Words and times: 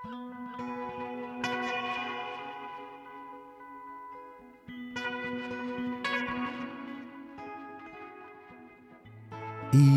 Í 0.00 0.08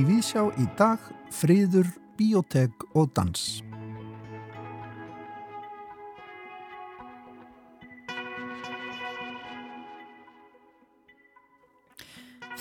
Vísjá 0.03 0.43
í 0.59 0.65
dag 0.75 0.99
friður, 1.31 1.87
biotek 2.19 2.83
og 2.91 3.13
dans. 3.15 3.63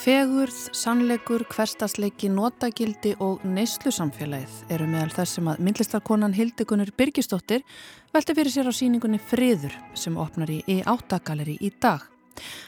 Fegurð, 0.03 0.57
sannleikur, 0.75 1.45
hverstasleiki, 1.46 2.27
notagildi 2.35 3.12
og 3.23 3.45
neyslusamfélagið 3.46 4.73
eru 4.75 4.89
meðal 4.90 5.13
þess 5.14 5.36
sem 5.39 5.50
að 5.53 5.61
myndlistarkonan 5.63 6.35
Hildegunur 6.35 6.90
Birgisdóttir 6.99 7.63
velti 8.11 8.35
fyrir 8.35 8.50
sér 8.50 8.67
á 8.67 8.75
síningunni 8.75 9.21
Friður 9.22 9.77
sem 9.94 10.17
opnar 10.18 10.50
í 10.50 10.57
E8-galeri 10.67 11.54
í 11.63 11.71
dag. 11.79 12.03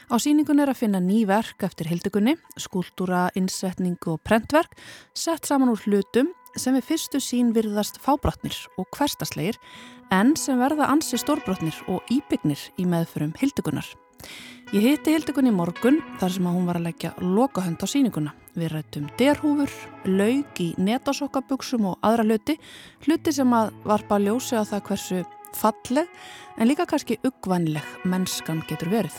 Á 0.07 0.15
síningunni 0.15 0.63
er 0.63 0.71
að 0.71 0.79
finna 0.85 1.03
ný 1.03 1.25
verk 1.27 1.67
eftir 1.67 1.91
Hildegunni, 1.91 2.37
skúltúra, 2.55 3.25
innsetningu 3.35 4.15
og 4.15 4.23
prentverk 4.23 4.79
sett 5.11 5.43
saman 5.43 5.73
úr 5.75 5.83
hlutum 5.83 6.31
sem 6.55 6.79
við 6.79 6.87
fyrstu 6.93 7.19
sín 7.19 7.51
virðast 7.51 7.99
fábrotnir 7.99 8.55
og 8.79 8.87
hverstasleir 8.95 9.59
en 10.15 10.37
sem 10.39 10.63
verða 10.63 10.87
ansi 10.87 11.19
stórbrotnir 11.19 11.83
og 11.91 11.99
íbyggnir 12.15 12.69
í 12.79 12.87
meðförum 12.87 13.35
Hildegunar. 13.43 13.91
Ég 14.73 14.81
hitti 14.81 15.13
Hildegunni 15.13 15.51
í 15.53 15.55
morgun 15.55 15.99
þar 16.19 16.33
sem 16.33 16.47
að 16.49 16.55
hún 16.57 16.65
var 16.67 16.79
að 16.79 16.87
leggja 16.87 17.11
lokahönd 17.21 17.83
á 17.85 17.87
síninguna. 17.87 18.33
Við 18.57 18.71
rættum 18.73 19.05
derhúfur, 19.19 19.71
laug 20.07 20.61
í 20.63 20.71
netasokkabuksum 20.81 21.85
og 21.91 21.99
aðra 22.03 22.25
hluti, 22.25 22.57
hluti 23.05 23.33
sem 23.35 23.53
að 23.53 23.75
varpa 23.85 24.17
ljósi 24.19 24.57
á 24.57 24.63
það 24.65 24.83
hversu 24.89 25.21
falleg 25.55 26.09
en 26.57 26.67
líka 26.67 26.87
kannski 26.89 27.19
uggvænleg 27.23 27.93
mennskan 28.09 28.63
getur 28.67 28.91
verið. 28.91 29.15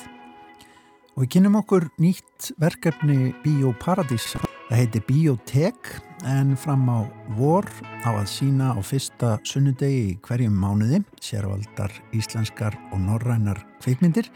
Og 1.16 1.24
við 1.24 1.30
kynum 1.36 1.60
okkur 1.62 1.88
nýtt 2.02 2.50
verkefni 2.60 3.32
Bíóparadís. 3.40 4.34
Það 4.66 4.80
heiti 4.82 5.00
Bíótek 5.06 5.92
en 6.26 6.56
fram 6.58 6.88
á 6.90 7.06
vor 7.38 7.68
á 8.02 8.10
að 8.10 8.26
sína 8.28 8.74
á 8.74 8.80
fyrsta 8.84 9.36
sunnudegi 9.46 10.18
hverjum 10.26 10.56
mánuði 10.58 11.04
sérvaldar 11.22 11.94
íslenskar 12.16 12.74
og 12.90 13.00
norrænar 13.04 13.62
kveikmyndir 13.84 14.28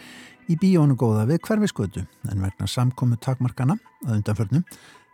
í 0.51 0.57
bíónu 0.59 0.97
góða 0.99 1.27
við 1.31 1.45
hverfiskötu 1.47 2.03
en 2.31 2.43
vegna 2.43 2.67
samkomu 2.69 3.19
takmarkana 3.23 3.77
að 4.07 4.17
undanförnum 4.19 4.65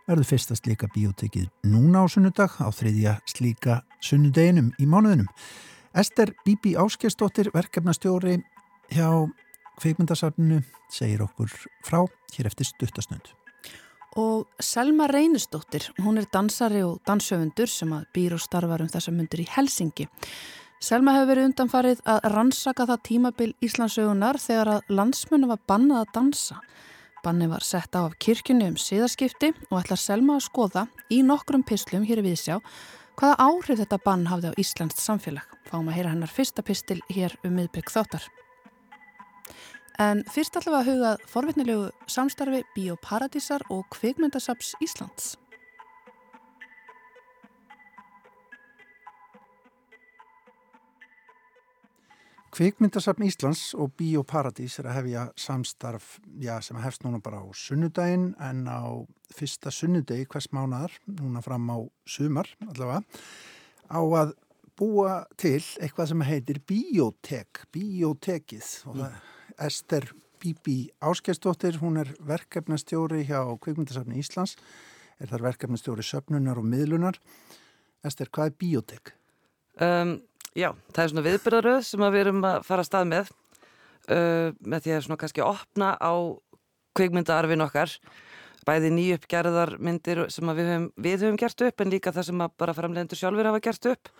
verður 0.07 0.29
fyrsta 0.29 0.55
slíka 0.57 0.89
bíótekið 0.93 1.49
núna 1.67 2.01
á 2.01 2.05
sunnudag 2.09 2.57
á 2.63 2.67
þriðja 2.73 3.17
slíka 3.27 3.81
sunnudeginum 4.01 4.71
í 4.79 4.87
mánuðinum. 4.89 5.27
Ester 5.97 6.31
Bíbi 6.45 6.75
Áskestóttir, 6.79 7.49
verkefnastjóri 7.53 8.37
hjá 8.93 9.09
kveikmyndasafninu, 9.81 10.61
segir 10.93 11.23
okkur 11.25 11.51
frá 11.85 12.03
hér 12.35 12.49
eftir 12.49 12.69
stuttasnönd. 12.69 13.33
Og 14.17 14.47
Selma 14.63 15.05
Reynistóttir, 15.11 15.91
hún 16.01 16.17
er 16.17 16.25
dansari 16.33 16.81
og 16.81 17.01
dansöfundur 17.05 17.69
sem 17.69 17.91
að 17.93 18.07
býr 18.15 18.37
og 18.37 18.41
starfar 18.41 18.81
um 18.81 18.89
þessa 18.89 19.13
myndur 19.13 19.43
í 19.43 19.49
Helsingi. 19.51 20.07
Selma 20.77 21.15
hefur 21.15 21.31
verið 21.31 21.47
undanfarið 21.49 22.01
að 22.05 22.25
rannsaka 22.35 22.85
það 22.85 22.99
tímabil 23.07 23.47
Íslandsögunar 23.65 24.37
þegar 24.37 24.69
að 24.75 24.91
landsmunum 24.93 25.49
var 25.49 25.63
bannað 25.65 26.03
að 26.03 26.11
dansa. 26.13 26.57
Banni 27.25 27.47
var 27.49 27.65
sett 27.65 27.97
á 27.97 28.05
af 28.05 28.13
kirkjunni 28.21 28.67
um 28.69 28.77
síðaskipti 28.77 29.49
og 29.71 29.79
ætlar 29.79 29.97
Selma 29.97 30.35
að 30.37 30.45
skoða 30.45 30.83
í 31.09 31.23
nokkrum 31.25 31.65
pislum 31.65 32.05
hér 32.05 32.21
í 32.21 32.27
Víðsjá 32.27 32.59
hvaða 33.17 33.47
áhrif 33.47 33.81
þetta 33.81 33.99
bann 34.05 34.27
hafði 34.29 34.53
á 34.53 34.59
Íslands 34.61 35.01
samfélag. 35.01 35.49
Fáum 35.65 35.89
að 35.89 35.97
heyra 35.97 36.13
hennar 36.13 36.29
fyrsta 36.29 36.61
pistil 36.61 37.01
hér 37.09 37.33
um 37.41 37.57
miðbygg 37.57 37.89
þáttar. 37.89 38.29
En 39.97 40.21
fyrst 40.29 40.61
við 40.61 40.77
að 40.77 40.91
hugað 40.91 41.25
forvitnilegu 41.25 41.89
samstarfi 42.05 42.61
Bíóparadísar 42.77 43.65
og 43.73 43.89
Kvikmyndasaps 43.97 44.75
Íslands. 44.85 45.33
Kvikmyndasafn 52.57 53.21
Íslands 53.21 53.75
og 53.77 53.91
Bíóparadís 53.99 54.79
er 54.81 54.87
að 54.89 54.95
hefja 54.95 55.23
samstarf 55.37 56.15
já, 56.41 56.55
sem 56.65 56.79
hefst 56.81 57.03
núna 57.05 57.19
bara 57.21 57.37
á 57.37 57.45
sunnudaginn 57.53 58.31
en 58.41 58.63
á 58.65 58.81
fyrsta 59.29 59.69
sunnudegi 59.69 60.25
hvers 60.25 60.47
mánadar, 60.49 60.95
núna 61.05 61.43
fram 61.45 61.67
á 61.69 61.77
sumar 62.09 62.49
allavega, 62.65 63.03
á 63.93 64.01
að 64.01 64.31
búa 64.73 65.11
til 65.37 65.61
eitthvað 65.77 66.09
sem 66.09 66.23
heitir 66.25 66.61
Bíótek, 66.65 67.61
Bíótekið 67.69 68.71
og 68.89 69.03
það 69.03 69.11
er 69.11 69.67
Ester 69.67 70.07
Bíbi 70.41 70.79
Áskestóttir, 70.97 71.77
hún 71.77 72.01
er 72.01 72.09
verkefnastjóri 72.25 73.21
hjá 73.29 73.43
Kvikmyndasafni 73.61 74.17
Íslands, 74.23 74.55
er 75.21 75.29
þar 75.29 75.45
verkefnastjóri 75.51 76.05
söpnunar 76.09 76.57
og 76.57 76.65
miðlunar. 76.65 77.21
Ester, 78.01 78.33
hvað 78.33 78.49
er 78.49 78.57
Bíótek? 78.63 79.13
Um, 79.77 80.17
Já, 80.57 80.71
það 80.89 81.03
er 81.03 81.11
svona 81.11 81.25
viðbyrðaröð 81.27 81.83
sem 81.85 82.03
við 82.07 82.23
erum 82.23 82.45
að 82.47 82.63
fara 82.65 82.81
að 82.81 82.89
stað 82.89 83.09
með 83.11 83.27
uh, 84.09 84.55
með 84.57 84.85
því 84.85 84.95
að 84.95 85.03
svona 85.05 85.19
kannski 85.21 85.43
opna 85.45 85.91
á 86.01 86.13
kveikmyndaarfin 86.97 87.65
okkar. 87.67 87.93
Bæði 88.67 88.89
nýjuppgerðar 88.95 89.75
myndir 89.79 90.25
sem 90.33 90.49
við 90.57 90.71
höfum, 90.71 90.89
við 90.99 91.23
höfum 91.23 91.39
gert 91.39 91.63
upp 91.69 91.83
en 91.83 91.93
líka 91.93 92.11
það 92.15 92.27
sem 92.31 92.43
bara 92.59 92.75
framlegendur 92.75 93.19
sjálfur 93.19 93.47
hafa 93.51 93.63
gert 93.63 93.89
upp. 93.93 94.11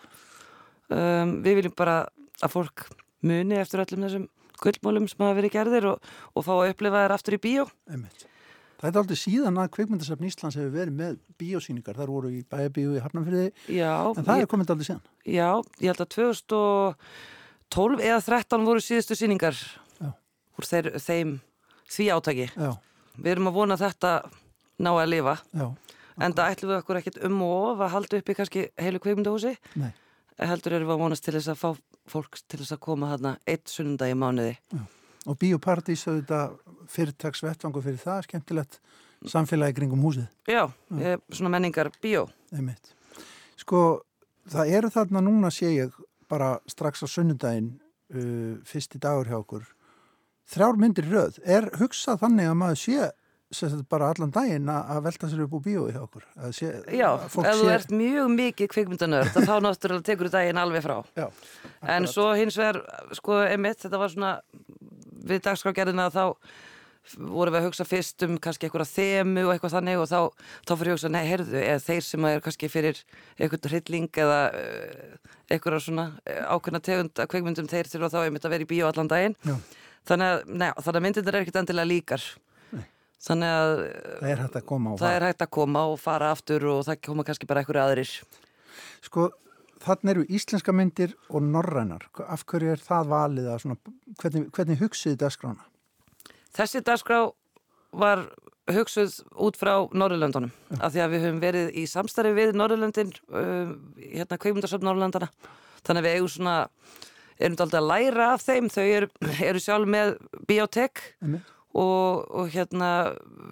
Um, 0.88 1.34
Við 1.44 1.58
viljum 1.58 1.74
bara 1.76 1.98
að 2.40 2.54
fólk 2.54 2.86
muni 3.26 3.58
eftir 3.58 3.82
öllum 3.82 4.06
þessum 4.06 4.28
gullmólum 4.62 5.10
sem 5.10 5.20
hafa 5.26 5.36
verið 5.36 5.56
gerðir 5.58 5.90
og, 5.90 6.10
og 6.32 6.46
fá 6.46 6.54
að 6.54 6.72
upplifa 6.72 7.04
þær 7.04 7.18
aftur 7.18 7.36
í 7.36 7.42
bíó. 7.42 7.66
Einmitt. 7.90 8.24
Það 8.78 8.88
er 8.88 8.98
aldrei 9.00 9.18
síðan 9.18 9.56
að 9.58 9.70
Kveikmyndasafn 9.74 10.26
Íslands 10.28 10.56
hefur 10.58 10.70
verið 10.70 10.94
með 11.00 11.16
bíósýningar. 11.40 11.96
Það 11.98 12.10
voru 12.12 12.28
í 12.30 12.44
bæabíu 12.46 12.92
í 12.94 13.00
Hafnarfyrði, 13.02 13.46
en 13.74 14.20
það 14.20 14.38
ég, 14.38 14.44
er 14.44 14.50
komið 14.52 14.70
aldrei 14.74 14.86
síðan. 14.86 15.00
Já, 15.26 15.48
ég 15.82 15.90
held 15.90 16.02
að 16.04 16.10
2012 16.14 18.04
eða 18.06 18.20
2013 18.22 18.68
voru 18.68 18.84
síðustu 18.84 19.16
sýningar 19.18 19.58
já. 19.58 20.12
úr 20.54 20.68
þeir, 20.68 20.90
þeim 21.02 21.32
því 21.90 22.06
átaki. 22.14 22.46
Já. 22.54 22.70
Við 23.18 23.32
erum 23.32 23.50
að 23.50 23.58
vona 23.58 23.78
þetta 23.80 24.12
ná 24.78 24.90
að 24.92 25.10
lifa, 25.10 25.34
já, 25.58 25.66
en 26.22 26.36
það 26.38 26.52
ætlum 26.52 26.70
við 26.70 26.78
okkur 26.78 27.00
ekkit 27.00 27.18
um 27.26 27.42
og 27.48 27.56
of 27.72 27.82
að 27.82 27.94
halda 27.96 28.20
upp 28.20 28.30
í 28.30 28.36
kannski 28.38 28.68
heilu 28.78 29.02
Kveikmyndahúsi. 29.02 29.56
Nei. 29.82 29.90
Heldur 30.38 30.76
erum 30.78 30.86
við 30.86 30.94
að 30.94 31.02
vonast 31.02 31.26
til 31.26 31.34
þess 31.34 31.50
að 31.50 31.58
fá 31.64 31.70
fólk 32.08 32.38
til 32.46 32.62
þess 32.62 32.76
að 32.76 32.84
koma 32.86 33.10
þarna 33.10 33.34
eitt 33.42 33.66
sundag 33.72 34.14
í 34.14 34.16
mánuði. 34.18 34.54
Já. 34.70 34.86
Og 35.28 35.36
Bíóparadís 35.36 36.06
auðvitað 36.08 36.56
fyrirtags 36.88 37.42
vettvangu 37.44 37.82
fyrir 37.84 38.00
það, 38.00 38.22
skemmtilegt 38.28 38.78
samfélagi 39.28 39.76
kringum 39.76 40.04
húsið. 40.06 40.28
Já, 40.48 40.64
ég, 41.00 41.20
svona 41.34 41.52
menningar 41.52 41.90
bíó. 42.02 42.26
Einmitt. 42.54 42.94
Sko, 43.60 44.02
það 44.48 44.74
eru 44.78 44.92
þarna 44.94 45.24
núna 45.26 45.52
sé 45.52 45.74
ég 45.74 45.96
bara 46.30 46.56
strax 46.70 47.04
á 47.04 47.06
sunnudaginn 47.10 47.74
uh, 48.14 48.56
fyrsti 48.68 49.00
dagur 49.02 49.28
hjá 49.28 49.38
okkur 49.40 49.66
þrjár 50.48 50.78
myndir 50.80 51.08
röð. 51.12 51.40
Er 51.44 51.68
hugsað 51.76 52.22
þannig 52.22 52.48
að 52.48 52.60
maður 52.62 52.84
sé 52.84 53.08
bara 53.88 54.10
allan 54.12 54.32
daginn 54.32 54.68
að 54.68 54.98
velta 55.06 55.28
sér 55.28 55.46
upp 55.46 55.54
úr 55.56 55.62
bíói 55.64 55.92
hjá 55.94 56.02
okkur 56.02 56.24
sé, 56.52 56.68
Já, 56.92 57.14
ef 57.16 57.32
sé... 57.32 57.54
þú 57.56 57.70
ert 57.72 57.92
mjög 57.96 58.26
mikið 58.34 58.68
kvikmyndanörd 58.74 59.30
þá 59.32 59.54
náttúrulega 59.64 60.04
tekur 60.04 60.28
þú 60.28 60.32
daginn 60.34 60.60
alveg 60.60 60.84
frá 60.84 60.98
Já, 61.16 61.30
en 61.94 62.08
svo 62.12 62.26
hins 62.36 62.58
vegar 62.60 62.82
sko, 63.16 63.38
emitt, 63.48 63.80
þetta 63.80 64.02
var 64.02 64.12
svona 64.12 64.34
við 65.18 65.46
dagskrágerðina 65.46 66.10
þá 66.14 66.24
vorum 67.16 67.54
við 67.54 67.60
að 67.60 67.66
hugsa 67.68 67.86
fyrst 67.88 68.24
um 68.26 68.36
kannski 68.42 68.68
eitthvað 68.68 68.90
þemu 68.90 69.44
og 69.46 69.52
eitthvað 69.54 69.74
þannig 69.76 70.02
og 70.02 70.08
þá, 70.10 70.18
þá 70.68 70.72
fyrir 70.72 70.90
að 70.90 70.96
hugsa, 70.96 71.10
nei, 71.14 71.22
heyrðu, 71.28 71.60
eða 71.62 71.84
þeir 71.84 72.04
sem 72.04 72.26
er 72.28 72.42
kannski 72.44 72.70
fyrir 72.72 73.00
eitthvað 73.38 73.70
hrylling 73.72 74.20
eða 74.24 74.40
uh, 74.58 75.30
eitthvað 75.48 75.78
svona 75.86 76.06
uh, 76.18 76.42
ákveðna 76.52 76.82
tegund 76.84 77.22
að 77.22 77.30
kveikmyndum 77.32 77.70
þeir 77.70 77.90
þurfa 77.92 78.12
þá 78.12 78.18
einmitt 78.24 78.48
að 78.48 78.54
vera 78.56 78.66
í 78.66 78.70
bíó 78.74 78.90
allan 78.90 79.10
daginn. 79.10 79.38
Þannig 80.08 80.44
að, 80.68 80.92
að 80.92 81.00
myndirna 81.04 81.32
er 81.32 81.40
ekkert 81.42 81.60
endilega 81.62 81.88
líkar. 81.88 82.28
Nei. 82.76 82.84
þannig 83.24 83.56
að 83.56 83.74
það 84.20 84.30
er 84.30 84.42
hægt 84.44 84.60
að 84.60 84.66
koma 84.68 84.94
og 84.94 85.04
er 85.08 85.28
að 85.30 85.50
koma 85.56 85.84
og 85.88 86.00
fara 86.02 86.32
aftur 86.34 86.68
og 86.74 86.84
það 86.86 87.02
koma 87.08 87.24
kannski 87.28 87.48
bara 87.48 87.64
eitthvað 87.64 87.84
aðrir. 87.86 88.12
Sko, 89.04 89.30
þannig 89.84 90.12
eru 90.14 90.26
íslenska 90.38 90.74
myndir 90.74 91.14
og 91.28 91.44
norrænar. 91.44 92.08
Af 92.26 92.44
hverju 92.48 92.74
er 92.74 92.82
það 92.82 93.10
valið 93.12 93.50
að 93.52 93.64
svona, 93.64 93.94
hvernig, 94.22 94.46
hvernig 94.56 94.80
hugsiði 94.82 95.18
það 95.20 95.34
skrána? 95.36 95.66
Þessi 96.58 96.82
dagskrá 96.86 97.20
var 97.98 98.24
hugsuð 98.68 99.20
út 99.40 99.56
frá 99.56 99.74
Norrlöndunum 99.96 100.50
af 100.76 100.92
því 100.92 101.02
að 101.04 101.12
við 101.14 101.22
höfum 101.24 101.38
verið 101.40 101.70
í 101.80 101.84
samstarfi 101.88 102.34
við 102.36 102.56
Norrlöndin 102.58 103.14
uh, 103.32 103.70
hérna 103.96 104.40
kveimundarsöfn 104.40 104.84
Norrlöndana 104.84 105.30
þannig 105.86 106.02
að 106.02 106.08
við 106.08 106.16
eigum 106.18 106.32
svona 106.34 106.56
erum 107.38 107.56
alltaf 107.56 107.78
að 107.78 107.88
læra 107.88 108.32
af 108.34 108.44
þeim. 108.44 108.68
Þau 108.72 108.84
eru, 108.84 109.10
eru 109.50 109.62
sjálf 109.62 109.90
með 109.90 110.16
biotek 110.50 111.04
og, 111.22 112.26
og 112.28 112.50
hérna 112.52 112.90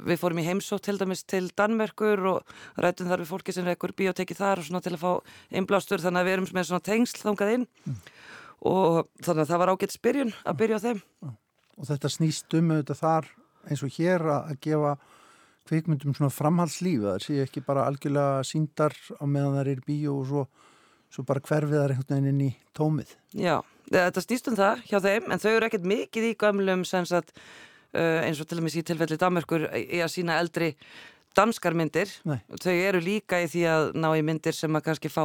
við 0.06 0.20
fórum 0.20 0.40
í 0.42 0.46
heimsótt 0.46 0.86
til 0.86 0.96
dæmis 1.00 1.24
til 1.28 1.48
Danmerkur 1.56 2.22
og 2.32 2.56
rættum 2.80 3.10
þar 3.10 3.24
við 3.24 3.32
fólki 3.32 3.54
sem 3.54 3.66
reykur 3.66 3.94
bioteki 3.96 4.36
þar 4.38 4.62
og 4.62 4.68
svona 4.68 4.82
til 4.84 4.94
að 4.94 5.02
fá 5.02 5.12
einblástur 5.58 6.02
þannig 6.02 6.22
að 6.22 6.28
við 6.28 6.36
erum 6.36 6.48
með 6.56 6.68
svona 6.70 6.86
tengsl 6.86 7.24
þangað 7.24 7.54
inn. 7.56 7.66
Mm. 7.86 7.98
og 8.66 9.10
þannig 9.22 9.42
að 9.42 9.50
það 9.50 9.60
var 9.62 9.72
ágætt 9.74 9.94
spyrjun 9.94 10.32
að 10.42 10.56
byrja 10.62 10.78
á 10.80 10.84
þeim. 10.86 11.02
Og 11.76 11.90
þetta 11.90 12.10
snýst 12.10 12.56
um 12.56 12.72
auðvitað 12.72 13.02
þar 13.02 13.28
eins 13.66 13.82
og 13.84 13.98
hér 13.98 14.24
að 14.32 14.56
gefa 14.64 14.96
kveikmyndum 15.66 16.14
svona 16.14 16.32
framhalslíf 16.32 17.04
það 17.04 17.22
sé 17.24 17.38
ekki 17.42 17.62
bara 17.66 17.86
algjörlega 17.90 18.42
síndar 18.46 18.94
á 19.18 19.24
meðan 19.26 19.58
það 19.58 19.70
er 19.72 19.84
bíó 19.86 20.16
og 20.20 20.26
svo, 20.30 20.44
svo 21.12 21.24
bara 21.26 21.42
hverfiðar 21.42 21.94
einhvern 21.94 22.12
veginn 22.14 22.30
inn 22.32 22.44
í 22.46 22.50
tómið. 22.76 23.16
Já, 23.34 23.58
þetta 23.90 24.24
snýst 24.24 24.50
um 24.52 24.58
það 24.58 24.84
hjá 24.90 24.98
þeim 25.08 25.30
en 25.32 25.42
þau 25.42 25.50
eru 25.52 25.68
ekkert 25.68 25.88
mikið 25.94 26.28
í 26.30 26.36
gamlum 26.38 26.84
sem 26.88 27.08
sagt 27.08 27.34
eins 27.96 28.40
og 28.42 28.48
til 28.48 28.60
dæmis 28.60 28.76
í 28.78 28.84
tilfelli 28.86 29.18
Damerkur 29.20 29.68
í 29.72 30.00
að 30.04 30.12
sína 30.12 30.38
eldri 30.42 30.74
danskar 31.36 31.76
myndir. 31.76 32.10
Nei. 32.28 32.38
Þau 32.62 32.72
eru 32.74 33.02
líka 33.02 33.40
í 33.44 33.50
því 33.50 33.66
að 33.72 33.90
ná 34.00 34.08
í 34.16 34.24
myndir 34.24 34.56
sem 34.56 34.78
að 34.78 34.88
kannski 34.88 35.12
fá 35.12 35.24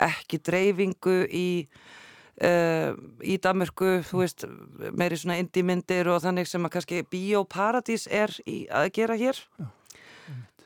ekki 0.00 0.40
dreifingu 0.44 1.16
í 1.28 1.48
uh, 2.44 2.92
í 3.24 3.36
Damerku, 3.42 3.98
þú 4.06 4.22
veist 4.22 4.46
meiri 4.96 5.18
svona 5.20 5.40
indie 5.40 5.64
myndir 5.66 6.08
og 6.12 6.22
þannig 6.24 6.48
sem 6.48 6.64
að 6.64 6.74
kannski 6.76 7.02
Bíóparadís 7.10 8.06
er 8.06 8.34
í 8.48 8.62
að 8.68 8.90
gera 8.96 9.18
hér. 9.20 9.40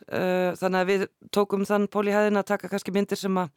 Uh, 0.05 0.53
þannig 0.61 0.81
að 0.81 0.91
við 0.91 1.07
tókum 1.33 1.65
þann 1.65 1.89
pól 1.89 2.05
í 2.11 2.15
hæðin 2.15 2.37
að 2.37 2.51
taka 2.53 2.69
kannski 2.69 2.93
myndir 2.95 3.19
sem 3.19 3.39
að 3.41 3.53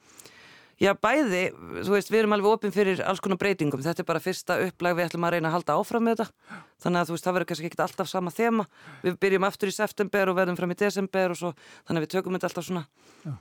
Já, 0.77 0.91
bæði, 0.94 1.39
þú 1.81 1.94
veist, 1.95 2.09
við 2.13 2.19
erum 2.19 2.35
alveg 2.35 2.51
opinn 2.53 2.74
fyrir 2.75 3.00
alls 3.01 3.21
konar 3.24 3.39
breytingum. 3.41 3.81
Þetta 3.81 4.03
er 4.03 4.07
bara 4.07 4.21
fyrsta 4.21 4.59
upplag 4.68 4.97
við 5.00 5.07
ætlum 5.07 5.25
að 5.25 5.33
reyna 5.33 5.50
að 5.50 5.56
halda 5.56 5.77
áfram 5.79 6.06
með 6.06 6.19
þetta. 6.19 6.57
Þannig 6.85 7.00
að 7.01 7.09
þú 7.09 7.15
veist, 7.15 7.25
það 7.25 7.38
verður 7.38 7.50
kannski 7.51 7.69
ekki 7.71 7.81
alltaf 7.81 8.12
sama 8.12 8.33
þema. 8.35 8.65
Við 9.01 9.18
byrjum 9.25 9.47
aftur 9.47 9.71
í 9.71 9.74
september 9.74 10.29
og 10.29 10.38
verðum 10.38 10.59
fram 10.59 10.75
í 10.75 10.77
desember 10.77 11.33
og 11.33 11.39
svo, 11.39 11.51
þannig 11.88 12.03
að 12.03 12.06
við 12.06 12.13
tökum 12.13 12.38
þetta 12.38 12.50
alltaf 12.51 12.68
svona 12.68 12.83
Já. 13.25 13.33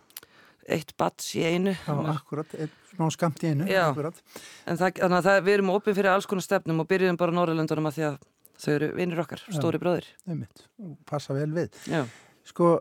eitt 0.79 0.95
bats 0.97 1.29
í 1.37 1.45
einu. 1.45 1.77
Já, 1.77 1.93
akkurat, 2.15 2.57
ná 2.97 3.05
skamt 3.13 3.45
í 3.45 3.53
einu. 3.53 3.69
Já, 3.69 3.83
akkurat. 3.91 4.25
en 4.65 4.81
það, 4.81 4.97
þannig 5.03 5.19
að 5.21 5.29
það, 5.29 5.41
við 5.51 5.59
erum 5.59 5.75
opinn 5.77 5.99
fyrir 6.01 6.13
alls 6.15 6.31
konar 6.33 6.47
stefnum 6.49 6.81
og 6.81 6.89
byrjum 6.89 7.21
bara 7.21 7.37
Norrlöndunum 7.37 7.91
að 7.93 7.99
því 7.99 8.07
að 8.09 8.17
þau 8.65 8.71
eru 8.79 8.89
vinnir 8.97 9.21
okkar, 9.21 9.45
stóri 9.53 9.83
bróðir. 9.83 10.09
Sko, 12.47 12.79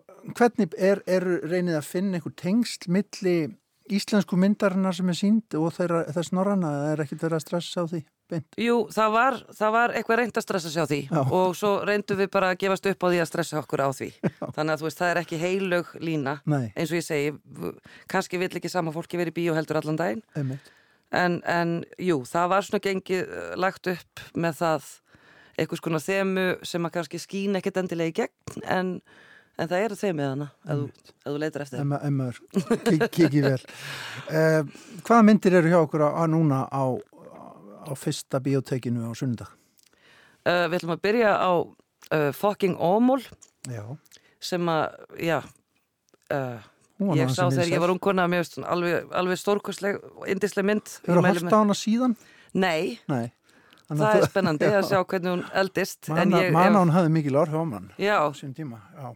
íslensku 3.93 4.37
myndarinnar 4.39 4.95
sem 4.97 5.09
er 5.11 5.17
sínd 5.17 5.55
og 5.59 5.71
þeirra, 5.75 6.05
þess 6.15 6.33
norranna 6.35 6.71
er 6.91 7.03
ekkert 7.05 7.25
verið 7.27 7.37
að 7.37 7.43
stressa 7.45 7.83
á 7.83 7.85
því 7.91 8.01
beint? 8.31 8.57
Jú, 8.57 8.77
það 8.93 9.11
var, 9.13 9.37
það 9.53 9.73
var 9.75 9.93
eitthvað 9.97 10.19
reynd 10.21 10.39
að 10.39 10.45
stressa 10.47 10.71
sig 10.73 10.85
á 10.85 10.87
því 10.89 10.99
Já. 11.05 11.21
og 11.37 11.55
svo 11.59 11.71
reyndu 11.85 12.17
við 12.17 12.31
bara 12.33 12.51
að 12.53 12.59
gefast 12.63 12.89
upp 12.89 13.05
á 13.05 13.07
því 13.11 13.19
að 13.21 13.29
stressa 13.29 13.59
okkur 13.61 13.83
á 13.85 13.89
því 13.93 14.09
Já. 14.15 14.45
þannig 14.57 14.73
að 14.73 14.81
þú 14.81 14.87
veist, 14.87 15.01
það 15.01 15.11
er 15.11 15.21
ekki 15.21 15.41
heilög 15.41 15.91
lína 16.01 16.37
Nei. 16.49 16.71
eins 16.73 16.89
og 16.89 16.97
ég 16.97 17.05
segi, 17.05 17.35
kannski 18.11 18.41
vill 18.41 18.51
ekki 18.57 18.71
sama 18.73 18.95
fólki 18.95 19.21
verið 19.21 19.37
bíó 19.37 19.57
heldur 19.57 19.81
allan 19.81 19.99
daginn 20.01 20.23
en, 21.13 21.39
en 21.45 21.77
jú, 22.01 22.23
það 22.25 22.51
var 22.55 22.65
svona 22.65 22.83
gengið 22.87 23.21
eh, 23.21 23.53
lagt 23.61 23.91
upp 23.93 24.25
með 24.33 24.61
það 24.63 24.89
eitthvað 25.55 25.81
svona 25.83 26.03
þemu 26.03 26.47
sem 26.67 26.87
að 26.87 26.97
kannski 26.97 27.21
skín 27.21 27.59
ekkert 27.59 27.79
endilega 27.83 28.11
í 28.11 28.17
gegn 28.23 28.65
en 28.65 28.91
En 29.55 29.69
það 29.71 29.85
eru 29.85 29.95
þeim 29.95 30.17
með 30.19 30.29
hana, 30.33 30.45
ef 30.67 31.03
þú 31.23 31.33
leitar 31.39 31.63
eftir 31.63 31.79
það. 31.79 31.93
Emmar, 32.09 32.39
kikið 33.15 33.49
vel. 33.51 33.61
Eh, 34.25 34.63
hvaða 35.05 35.23
myndir 35.27 35.53
eru 35.59 35.69
hjá 35.69 35.77
okkur 35.83 36.01
að 36.07 36.31
núna 36.33 36.63
á, 36.65 36.97
á 37.85 37.91
fyrsta 37.93 38.39
biotekinu 38.41 39.05
á 39.05 39.13
sundag? 39.15 39.51
Uh, 40.41 40.65
við 40.65 40.79
ætlum 40.79 40.93
að 40.95 41.03
byrja 41.05 41.33
á 41.37 41.51
uh, 41.61 42.31
Fucking 42.33 42.79
Ómól 42.81 43.21
sem 44.41 44.71
að, 44.71 44.95
já, 45.21 45.37
uh, 46.33 46.65
ég 47.13 47.31
sá 47.33 47.43
þegar 47.45 47.71
ég 47.75 47.83
var 47.85 47.93
ungkona 47.93 48.25
alveg, 48.25 49.11
alveg 49.13 49.41
stórkostleg 49.41 50.01
og 50.01 50.25
indisleg 50.31 50.65
mynd. 50.67 50.95
Þú 51.05 51.19
hort 51.21 51.53
á 51.53 51.59
hana 51.59 51.77
síðan? 51.77 52.15
Nei. 52.57 52.97
Nei. 53.11 53.29
Það 53.91 54.07
er 54.09 54.25
spennandi 54.31 54.71
að 54.79 54.89
sjá 54.89 55.03
hvernig 55.03 55.35
hún 55.35 55.45
eldist. 55.53 56.09
Manna 56.09 56.81
hún 56.81 56.95
hafði 56.97 57.13
mikil 57.19 57.37
orð 57.45 57.61
á 57.61 57.63
mann. 57.75 57.93
Já. 58.01 58.17
Sýn 58.33 58.57
tíma, 58.57 58.81
já 58.97 59.13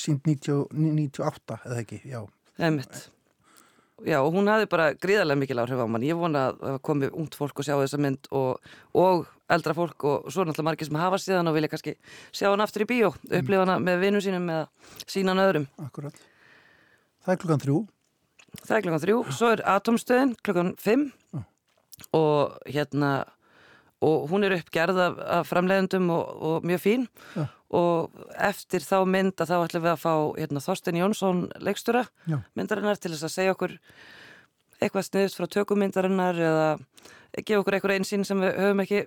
sínt 0.00 0.26
98 0.26 1.60
eða 1.64 1.80
ekki, 1.84 2.02
já 2.08 2.20
Einmitt. 2.60 3.10
Já, 4.04 4.22
og 4.24 4.32
hún 4.32 4.48
hafi 4.48 4.64
bara 4.70 4.94
gríðarlega 4.96 5.36
mikil 5.36 5.60
áhrif 5.60 5.80
á 5.80 5.84
mann. 5.84 6.04
Ég 6.04 6.16
vona 6.16 6.46
að 6.56 6.78
komi 6.84 7.10
ungt 7.12 7.36
fólk 7.36 7.60
og 7.60 7.66
sjá 7.66 7.74
þessa 7.76 8.00
mynd 8.00 8.30
og, 8.32 8.70
og 8.96 9.26
eldra 9.52 9.74
fólk 9.76 10.06
og 10.08 10.30
svo 10.32 10.46
náttúrulega 10.46 10.68
margir 10.70 10.88
sem 10.88 10.96
hafa 10.96 11.18
síðan 11.20 11.50
og 11.50 11.56
vilja 11.58 11.68
kannski 11.72 11.94
sjá 12.32 12.48
hann 12.48 12.64
aftur 12.64 12.86
í 12.86 12.88
bíó, 12.88 13.10
mm. 13.12 13.34
upplifa 13.42 13.66
hana 13.66 13.76
með 13.82 14.04
vinnu 14.06 14.22
sínum 14.24 14.48
eða 14.48 15.02
sínan 15.04 15.42
öðrum. 15.44 15.68
Akkurat. 15.84 16.16
Það 17.26 17.34
er 17.34 17.42
klukkan 17.42 17.64
þrjú. 17.66 17.76
Það 18.62 18.76
er 18.76 18.86
klukkan 18.86 19.04
þrjú. 19.04 19.20
Svo 19.36 19.52
er 19.52 19.64
Atomstöðin 19.74 20.34
klukkan 20.40 20.72
fimm 20.80 21.06
ah. 21.36 21.44
og 22.16 22.56
hérna 22.72 23.12
og 24.00 24.30
hún 24.32 24.48
er 24.48 24.56
uppgerð 24.56 24.96
af, 25.04 25.20
af 25.40 25.48
framleiðendum 25.50 26.08
og, 26.14 26.28
og 26.40 26.64
mjög 26.64 26.80
fín 26.86 27.08
ja. 27.36 27.50
Og 27.70 28.24
eftir 28.34 28.82
þá 28.82 28.96
mynd 29.06 29.38
að 29.38 29.52
þá 29.52 29.56
ætlum 29.60 29.84
við 29.84 29.92
að 29.92 30.02
fá 30.02 30.14
hérna, 30.38 30.62
Þorsten 30.64 30.98
Jónsson 30.98 31.44
leikstura 31.62 32.04
Já. 32.26 32.40
myndarinnar 32.58 32.98
til 32.98 33.12
þess 33.14 33.28
að 33.28 33.34
segja 33.36 33.54
okkur 33.54 33.76
eitthvað 34.80 35.06
sniðust 35.06 35.38
frá 35.38 35.48
tökumyndarinnar 35.54 36.40
eða 36.50 36.68
gefa 37.44 37.60
okkur 37.62 37.78
eitthvað 37.78 37.98
einsýn 38.00 38.26
sem 38.26 38.42
við 38.42 38.56
höfum 38.58 38.84
ekki 38.86 39.02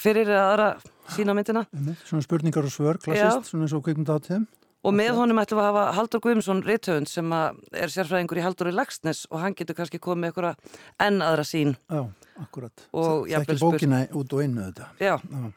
fyrir 0.00 0.30
eða 0.30 0.46
aðra 0.54 0.68
sína 1.12 1.34
myndina 1.36 1.66
Svona 2.06 2.24
spurningar 2.24 2.66
og 2.66 2.72
svör, 2.72 3.00
klassist, 3.02 3.44
Já. 3.44 3.50
svona 3.50 3.66
eins 3.66 3.76
og 3.76 3.84
kveikmynda 3.84 4.16
á 4.16 4.20
þeim 4.24 4.46
Og 4.86 4.94
með 4.94 5.16
honum 5.18 5.40
ætlum 5.42 5.58
við 5.58 5.64
að 5.64 5.72
hafa 5.72 5.84
Haldur 5.96 6.20
Guðmundsson 6.22 6.60
Ritthöfund 6.62 7.10
sem 7.10 7.32
er 7.34 7.90
sérfræðingur 7.90 8.38
í 8.38 8.42
Haldur 8.44 8.68
í 8.70 8.74
Lagsnes 8.74 9.24
og 9.32 9.40
hann 9.42 9.56
getur 9.58 9.74
kannski 9.74 9.98
komið 10.02 10.30
eitthvað 10.30 10.76
enn 11.02 11.24
aðra 11.26 11.46
sín. 11.48 11.72
Já, 11.90 12.04
akkurat. 12.44 12.84
Það 12.92 13.24
er 13.32 13.40
ekki 13.40 13.56
bókina 13.64 14.02
út 14.14 14.36
og 14.36 14.44
innu 14.44 14.68
þetta. 14.68 14.86
Já. 15.02 15.16
Já. 15.18 15.48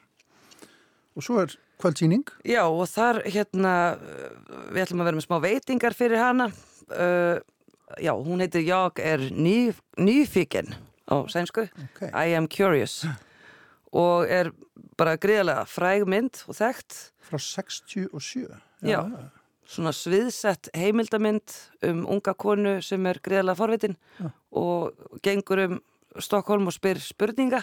Og 1.13 1.25
svo 1.27 1.43
er 1.43 1.53
kvöldsýning. 1.79 2.27
Já, 2.47 2.63
og 2.67 2.85
þar 2.91 3.21
hérna, 3.27 3.73
við 4.73 4.83
ætlum 4.83 5.03
að 5.03 5.09
vera 5.09 5.19
með 5.19 5.25
smá 5.27 5.37
veitingar 5.43 5.95
fyrir 5.97 6.21
hana. 6.21 6.49
Uh, 6.89 7.39
já, 8.01 8.13
hún 8.13 8.43
heitir 8.43 8.65
Jag 8.67 9.01
er 9.01 9.25
ný, 9.31 9.71
nýfíkinn 9.97 10.73
á 11.09 11.15
sænsku. 11.31 11.67
Okay. 11.89 12.11
I 12.13 12.35
am 12.37 12.47
curious. 12.47 13.01
Og 13.95 14.29
er 14.29 14.51
bara 14.99 15.17
greiðlega 15.17 15.65
fræg 15.69 16.05
mynd 16.09 16.43
og 16.47 16.57
þekkt. 16.59 16.97
Frá 17.29 17.39
67. 17.41 18.47
Já, 18.85 19.01
svona 19.69 19.93
sviðsett 19.93 20.71
heimildamind 20.77 21.55
um 21.85 22.05
unga 22.15 22.33
konu 22.33 22.79
sem 22.85 23.05
er 23.09 23.19
greiðlega 23.23 23.57
forvitin 23.59 23.95
Já. 24.17 24.31
og 24.51 25.21
gengur 25.25 25.65
um 25.67 25.79
Stokkólm 26.19 26.65
og 26.65 26.73
spyr 26.73 26.97
spurninga 26.97 27.59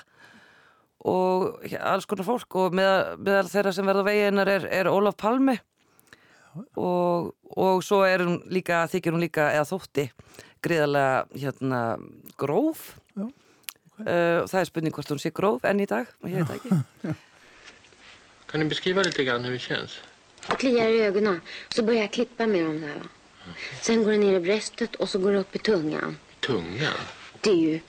og 1.06 1.64
alls 1.78 2.08
konar 2.08 2.26
fólk 2.26 2.58
og 2.58 2.76
meðal 2.76 3.16
með 3.22 3.50
þeirra 3.52 3.72
sem 3.76 3.88
verða 3.88 4.06
veginar 4.08 4.50
er, 4.50 4.68
er 4.74 4.90
Ólaf 4.90 5.18
Palmi 5.20 5.56
og, 6.74 7.32
og 7.52 7.84
svo 7.84 8.02
er 8.08 8.24
hún 8.24 8.40
líka, 8.50 8.84
þykir 8.90 9.14
hún 9.14 9.22
líka 9.22 9.50
eða 9.54 9.68
þótti 9.70 10.08
greiðlega 10.64 11.26
hérna 11.36 11.82
gróf 12.40 12.96
Já, 13.14 13.28
okay. 13.28 14.02
uh, 14.02 14.42
og 14.42 14.50
það 14.50 14.60
er 14.60 14.70
spurning 14.72 14.96
hvort 14.96 15.14
hún 15.14 15.22
sé 15.22 15.32
gróf 15.36 15.68
enn 15.68 15.84
í 15.84 15.88
dag 15.90 16.10
og 16.24 16.32
ég 16.32 16.42
veit 16.42 16.58
ekki 16.58 17.14
Kan 18.46 18.62
du 18.62 18.68
beskriva 18.70 19.02
lite 19.02 19.24
grann 19.24 19.44
hur 19.44 19.52
det 19.52 19.58
känns? 19.58 20.00
Jag 20.48 20.58
kliar 20.58 20.88
i 20.88 21.02
ögonen. 21.02 21.40
Så 21.68 21.82
börjar 21.82 22.00
jag 22.00 22.12
klippa 22.12 22.46
med 22.46 22.64
dem 22.64 22.80
där. 22.80 23.02
Sen 23.80 24.04
går 24.04 24.10
det 24.12 24.18
ner 24.18 24.34
i 24.34 24.40
bröstet 24.40 24.94
och 24.94 25.08
så 25.08 25.18
går 25.18 25.32
det 25.32 25.38
upp 25.38 25.56
i 25.56 25.58
tungan. 25.58 26.16
Tungan? 26.40 26.92
Det 27.40 27.50
är 27.50 27.54
ju... 27.54 27.80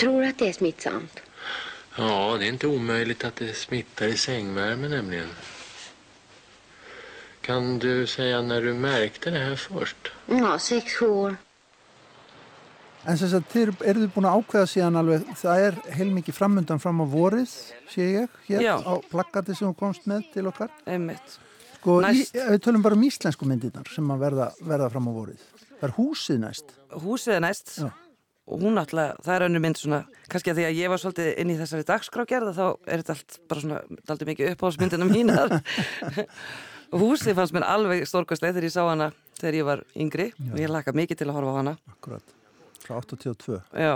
Tror 0.00 0.24
att 0.24 0.38
det 0.38 0.48
är 0.48 0.52
smittsamt? 0.52 1.20
Ja, 1.98 2.36
det 2.38 2.44
är 2.46 2.48
inte 2.48 2.66
omöjligt 2.66 3.24
att 3.24 3.36
det 3.36 3.56
smittar 3.56 4.06
i 4.06 4.16
sängvärme 4.16 4.88
nämligen. 4.88 5.28
Kan 7.40 7.78
du 7.78 8.06
säga 8.06 8.42
när 8.42 8.62
du 8.62 8.74
märkte 8.74 9.30
det 9.30 9.38
här 9.38 9.56
först? 9.56 9.96
Ja, 10.26 10.58
sex, 10.58 10.92
sju 10.92 11.06
år. 11.06 11.36
En 13.08 13.16
þess 13.16 13.34
að 13.38 13.44
þið 13.52 13.84
eru 13.88 14.00
þið 14.02 14.10
búin 14.14 14.26
að 14.28 14.38
ákveða 14.38 14.68
síðan 14.68 14.98
alveg, 15.00 15.28
það 15.38 15.62
er 15.64 15.76
heilmikið 15.96 16.36
framöndan 16.36 16.82
fram 16.82 16.98
á 17.02 17.06
vorið, 17.08 17.52
sé 17.88 18.08
ég, 18.18 18.34
hér 18.48 18.64
Já. 18.66 18.74
á 18.84 18.94
plaggati 19.10 19.54
sem 19.56 19.70
þú 19.70 19.76
komst 19.78 20.08
með 20.10 20.26
til 20.34 20.44
okkar. 20.50 20.74
Einmitt. 20.84 21.38
Sko, 21.78 22.00
í, 22.04 22.26
við 22.34 22.58
tölum 22.66 22.84
bara 22.84 22.98
um 22.98 23.06
íslensku 23.06 23.48
myndirnar 23.48 23.88
sem 23.94 24.10
að 24.12 24.26
verða, 24.26 24.50
verða 24.60 24.90
fram 24.92 25.08
á 25.08 25.12
vorið. 25.14 25.46
Það 25.78 25.88
er 25.88 25.96
húsið 25.96 26.42
næst. 26.42 26.76
Húsið 27.06 27.38
er 27.38 27.44
næst 27.46 27.74
Já. 27.78 27.88
Og 28.48 28.62
hún 28.64 28.80
alltaf, 28.80 29.18
það 29.24 29.34
er 29.34 29.44
önnu 29.48 29.60
mynd 29.60 29.78
svona, 29.80 30.00
kannski 30.32 30.52
að 30.52 30.60
því 30.60 30.66
að 30.68 30.78
ég 30.78 30.92
var 30.92 31.02
svolítið 31.02 31.30
inn 31.42 31.52
í 31.52 31.58
þessari 31.58 31.86
dagskrágerða 31.88 32.54
þá 32.56 32.64
er 32.68 33.02
þetta 33.02 33.16
allt 33.16 33.38
bara 33.50 33.64
svona, 33.64 33.80
allt 34.08 34.26
mikið 34.28 34.52
uppáhalsmyndina 34.54 35.08
mínar. 35.08 35.58
húsið 36.96 37.36
fannst 37.36 37.54
mér 37.56 37.66
alveg 37.68 38.06
stórkastlega 38.08 38.56
þegar 38.56 38.68
ég 38.68 38.74
sá 38.74 38.82
hana 38.86 39.10
þegar 39.38 39.58
ég 39.58 39.68
var 39.68 39.84
yngri 39.98 40.28
Já. 40.32 40.50
og 40.52 40.60
ég 40.62 40.72
laka 40.72 40.94
mikið 40.96 41.20
til 41.20 41.28
að 41.28 41.38
horfa 41.38 41.52
á 41.52 41.58
hana. 41.60 41.74
Akkurat, 41.92 42.34
frá 42.84 42.94
82. 42.96 43.60
Já, 43.76 43.94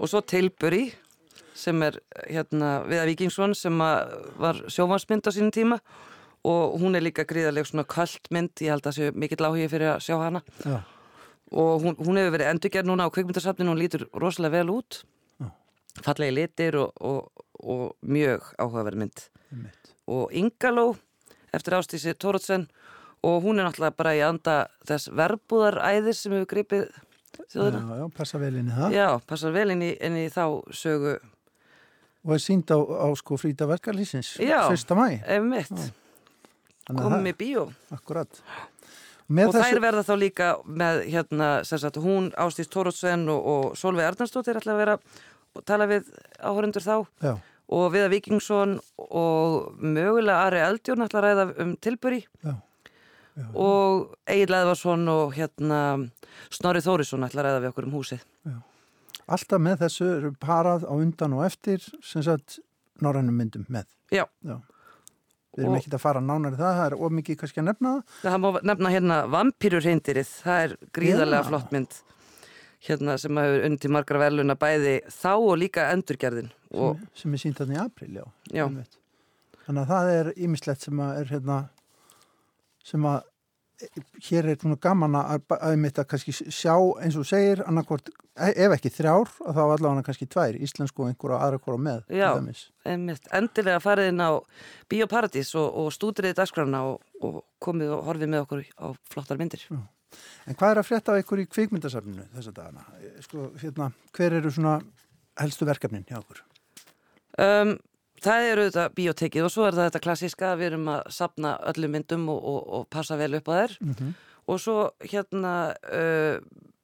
og 0.00 0.10
svo 0.10 0.22
Tilbury 0.24 0.84
sem 1.60 1.82
er 1.84 1.98
hérna 2.24 2.78
Viða 2.88 3.08
Víkingsson 3.10 3.54
sem 3.58 3.76
var 3.80 4.62
sjómansmynd 4.70 5.28
á 5.28 5.30
sínum 5.34 5.52
tíma 5.52 5.80
og 6.48 6.78
hún 6.80 6.96
er 6.96 7.04
líka 7.04 7.26
gríðarlega 7.28 7.68
svona 7.68 7.84
kvöldmynd, 7.84 8.54
ég 8.64 8.72
held 8.72 8.86
að 8.86 8.88
það 8.88 8.96
sé 8.96 9.20
mikill 9.20 9.44
áhuga 9.44 9.68
fyrir 9.68 9.92
að 9.92 10.04
sjá 10.06 10.16
hana 10.22 10.40
Já. 10.64 10.78
Og 11.50 11.82
hún, 11.82 11.96
hún 11.98 12.20
hefur 12.20 12.36
verið 12.36 12.52
endurgerð 12.54 12.90
núna 12.90 13.08
á 13.08 13.12
kvikmyndasafninu 13.14 13.72
og 13.72 13.76
hún 13.76 13.82
lítur 13.82 14.06
rosalega 14.14 14.60
vel 14.60 14.74
út 14.76 15.02
Já. 15.40 15.50
fallegi 16.06 16.36
litir 16.36 16.78
og, 16.78 16.92
og, 17.00 17.44
og 17.60 17.96
mjög 18.02 18.52
áhugaverð 18.58 19.02
mynd 19.02 19.26
og 20.10 20.32
Ingaló 20.32 20.94
eftir 21.52 21.74
ástísi 21.74 22.14
Tórótsen 22.14 22.68
og 23.22 23.42
hún 23.44 23.60
er 23.60 23.68
náttúrulega 23.68 23.96
bara 23.96 24.16
í 24.16 24.22
anda 24.24 24.56
þess 24.88 25.10
verbúðaræðis 25.12 26.24
sem 26.24 26.32
hefur 26.32 26.48
gripið 26.54 26.86
þjóðina. 27.50 27.82
Já, 27.82 27.98
já, 28.00 28.06
passa 28.16 28.40
vel 28.40 28.54
inn 28.60 28.70
í 28.70 28.76
það. 28.76 28.96
Já, 28.96 29.06
passa 29.28 29.52
vel 29.54 29.68
inn 29.74 29.84
í, 29.84 29.90
inn 30.00 30.18
í 30.18 30.26
þá 30.32 30.44
sögu. 30.76 31.14
Og 32.26 32.34
er 32.36 32.42
sínd 32.42 32.72
á, 32.72 32.78
á 32.78 33.08
sko 33.16 33.38
frýta 33.40 33.68
verkarlýsins. 33.68 34.34
Já, 34.44 34.60
ef 34.68 35.46
mitt. 35.46 35.86
Komum 36.90 37.28
í 37.28 37.34
bíó. 37.36 37.68
Akkurat. 37.94 38.40
Og 39.30 39.52
þessu... 39.54 39.62
þær 39.62 39.82
verða 39.84 40.06
þá 40.06 40.14
líka 40.18 40.46
með 40.66 41.04
hérna, 41.12 41.50
sagt, 41.66 41.98
hún 42.02 42.30
Ástís 42.40 42.70
Tórótsen 42.70 43.28
og, 43.30 43.44
og 43.52 43.76
Solveig 43.78 44.08
Arnarsdóttir 44.08 44.58
ætla 44.58 44.74
að 44.74 44.80
vera 44.82 44.96
og 45.54 45.66
tala 45.66 45.86
við 45.90 46.08
áhörundur 46.38 46.82
þá 46.82 46.96
Já. 47.22 47.34
og 47.76 47.84
Viða 47.94 48.08
Vikingsson 48.10 48.78
og 48.98 49.76
mögulega 49.78 50.48
Ari 50.48 50.64
Eldjórn 50.66 51.06
ætla 51.06 51.22
að 51.22 51.28
ræða 51.28 51.46
um 51.62 51.76
tilböri 51.78 52.24
Já. 52.42 52.56
Já. 53.38 53.46
og 53.54 54.16
Egil 54.30 54.56
Eðvarsson 54.58 55.06
og 55.14 55.36
hérna 55.38 55.80
Snorri 56.50 56.82
Þórisson 56.82 57.26
ætla 57.26 57.44
að 57.44 57.48
ræða 57.48 57.62
við 57.62 57.70
okkur 57.70 57.86
um 57.86 57.96
húsið. 58.00 58.26
Já. 58.50 58.58
Alltaf 59.30 59.62
með 59.62 59.84
þessu 59.84 60.10
eru 60.16 60.34
parað 60.42 60.88
á 60.90 60.94
undan 60.96 61.38
og 61.38 61.46
eftir 61.46 61.86
sem 62.02 62.26
sagt 62.26 62.58
norrænum 62.98 63.38
myndum 63.38 63.66
með. 63.70 63.86
Já. 64.10 64.26
Við 65.56 65.64
erum 65.64 65.78
ekkert 65.80 65.96
að 65.96 66.02
fara 66.04 66.20
nánar 66.22 66.54
í 66.54 66.60
það, 66.60 66.76
það 66.78 66.84
er 66.86 66.96
ómikið 67.00 67.38
kannski 67.40 67.60
að 67.62 67.66
nefna 67.70 67.92
það. 67.92 68.14
Það 68.22 68.36
má 68.42 68.48
nefna 68.70 68.92
hérna 68.94 69.16
Vampýrur 69.32 69.84
reyndirið, 69.86 70.30
það 70.44 70.62
er 70.66 70.76
gríðarlega 70.94 71.48
flott 71.48 71.74
mynd 71.74 71.96
hérna 72.86 73.16
sem 73.20 73.40
hefur 73.40 73.66
undi 73.66 73.90
margra 73.92 74.22
verðluna 74.22 74.56
bæði 74.60 74.94
þá 75.12 75.32
og 75.34 75.58
líka 75.60 75.88
endurgerðin. 75.92 76.52
Og... 76.70 77.02
Sem, 77.12 77.20
sem 77.24 77.34
er 77.36 77.42
sínt 77.42 77.60
þarna 77.60 77.76
í 77.76 77.82
april, 77.82 78.10
já. 78.20 78.24
Já. 78.54 78.64
Þannig 79.66 79.82
að 79.82 79.90
það 79.90 80.12
er 80.14 80.30
ímislegt 80.46 80.86
sem 80.86 81.02
að 81.04 81.18
er 81.18 81.32
hérna 81.34 81.58
sem 82.86 83.04
að 83.10 83.26
hér 84.26 84.48
er 84.52 84.58
svona 84.60 84.78
gaman 84.82 85.16
að, 85.18 85.44
að 85.56 85.76
mitt 85.80 86.00
að 86.00 86.08
kannski 86.12 86.34
sjá 86.36 86.74
eins 87.02 87.16
og 87.20 87.26
segir 87.28 87.62
annarkvort, 87.66 88.10
e, 88.36 88.50
ef 88.50 88.74
ekki 88.76 88.92
þrjár 88.94 89.30
þá 89.38 89.62
allavega 89.64 90.04
kannski 90.06 90.28
tvær, 90.30 90.58
íslensku 90.66 91.04
og 91.04 91.12
einhverja 91.12 91.40
aðra 91.46 91.62
hvora 91.64 91.84
með. 91.86 92.02
Já, 92.12 92.28
einmitt, 92.88 93.30
endilega 93.36 93.80
farið 93.84 94.12
inn 94.12 94.24
á 94.24 94.30
Bíóparadís 94.90 95.54
og, 95.58 95.68
og 95.84 95.94
stúdriðið 95.96 96.38
dagskrána 96.42 96.84
og, 96.90 97.00
og 97.24 97.40
komið 97.62 97.96
og 97.96 98.04
horfið 98.08 98.34
með 98.34 98.46
okkur 98.46 98.64
á 98.76 98.86
flottar 99.12 99.40
myndir. 99.40 99.64
Já. 99.68 99.80
En 100.50 100.56
hvað 100.58 100.72
er 100.72 100.80
að 100.80 100.88
frétta 100.88 101.14
á 101.14 101.20
ykkur 101.22 101.42
í 101.42 101.48
kvikmyndasafninu 101.50 102.24
þessa 102.34 102.54
dagana? 102.54 102.86
Sko, 103.22 103.50
hérna, 103.62 103.90
hver 104.16 104.34
eru 104.40 104.50
svona 104.50 104.80
helstu 105.40 105.68
verkefnin 105.68 106.06
hjá 106.08 106.18
okkur? 106.18 106.42
Um, 107.40 107.76
Það 108.20 108.48
eru 108.50 108.64
þetta 108.68 108.86
biotekið 108.96 109.46
og 109.46 109.52
svo 109.54 109.66
er 109.68 109.76
þetta 109.78 110.02
klassiska 110.04 110.56
við 110.60 110.72
erum 110.72 110.90
að 110.92 111.06
sapna 111.16 111.54
öllum 111.70 111.94
myndum 111.96 112.26
og, 112.32 112.40
og, 112.52 112.60
og 112.76 112.88
passa 112.92 113.16
vel 113.20 113.32
upp 113.38 113.48
á 113.48 113.52
þær. 113.52 113.76
Mm 113.80 113.94
-hmm. 113.94 114.12
og 114.46 114.60
svo 114.60 114.90
hérna 115.00 115.74
uh, 115.92 116.36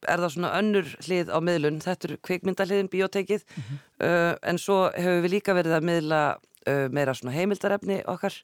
er 0.07 0.19
það 0.23 0.33
svona 0.33 0.53
önnur 0.59 0.91
hlið 1.07 1.33
á 1.33 1.39
miðlun, 1.41 1.81
þetta 1.83 2.09
er 2.09 2.17
kvikmyndahliðin 2.23 2.89
biotekið 2.89 3.43
mm 3.45 3.63
-hmm. 3.63 3.79
uh, 4.07 4.35
en 4.43 4.59
svo 4.59 4.91
hefur 4.95 5.23
við 5.25 5.31
líka 5.31 5.55
verið 5.55 5.73
að 5.77 5.87
miðla 5.91 6.21
uh, 6.69 6.89
meira 6.91 7.15
svona 7.15 7.35
heimildarefni 7.37 8.03
okkar 8.07 8.35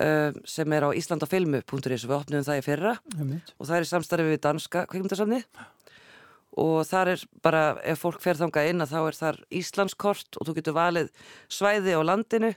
uh, 0.00 0.30
sem 0.44 0.72
er 0.72 0.82
á 0.86 0.90
Íslandafilmu.is 0.94 2.04
og 2.04 2.10
við 2.10 2.18
opnum 2.18 2.44
það 2.44 2.58
í 2.58 2.62
fyrra. 2.62 2.96
Mm 3.14 3.30
-hmm. 3.30 3.40
og 3.58 3.66
það 3.66 3.76
er 3.76 3.82
í 3.82 3.92
samstarfi 3.92 4.30
við 4.30 4.40
danska 4.40 4.86
kvikmyndasamni 4.86 5.42
og 5.42 5.93
þar 6.86 7.14
er 7.14 7.24
bara, 7.42 7.62
ef 7.82 8.04
fólk 8.04 8.20
fer 8.22 8.38
þangað 8.38 8.70
inn 8.70 8.84
að 8.84 8.92
þá 8.92 9.00
er 9.00 9.18
þar 9.18 9.40
Íslandskort 9.50 10.38
og 10.38 10.46
þú 10.46 10.54
getur 10.58 10.76
valið 10.76 11.10
svæði 11.48 11.96
á 11.98 12.00
landinu 12.04 12.54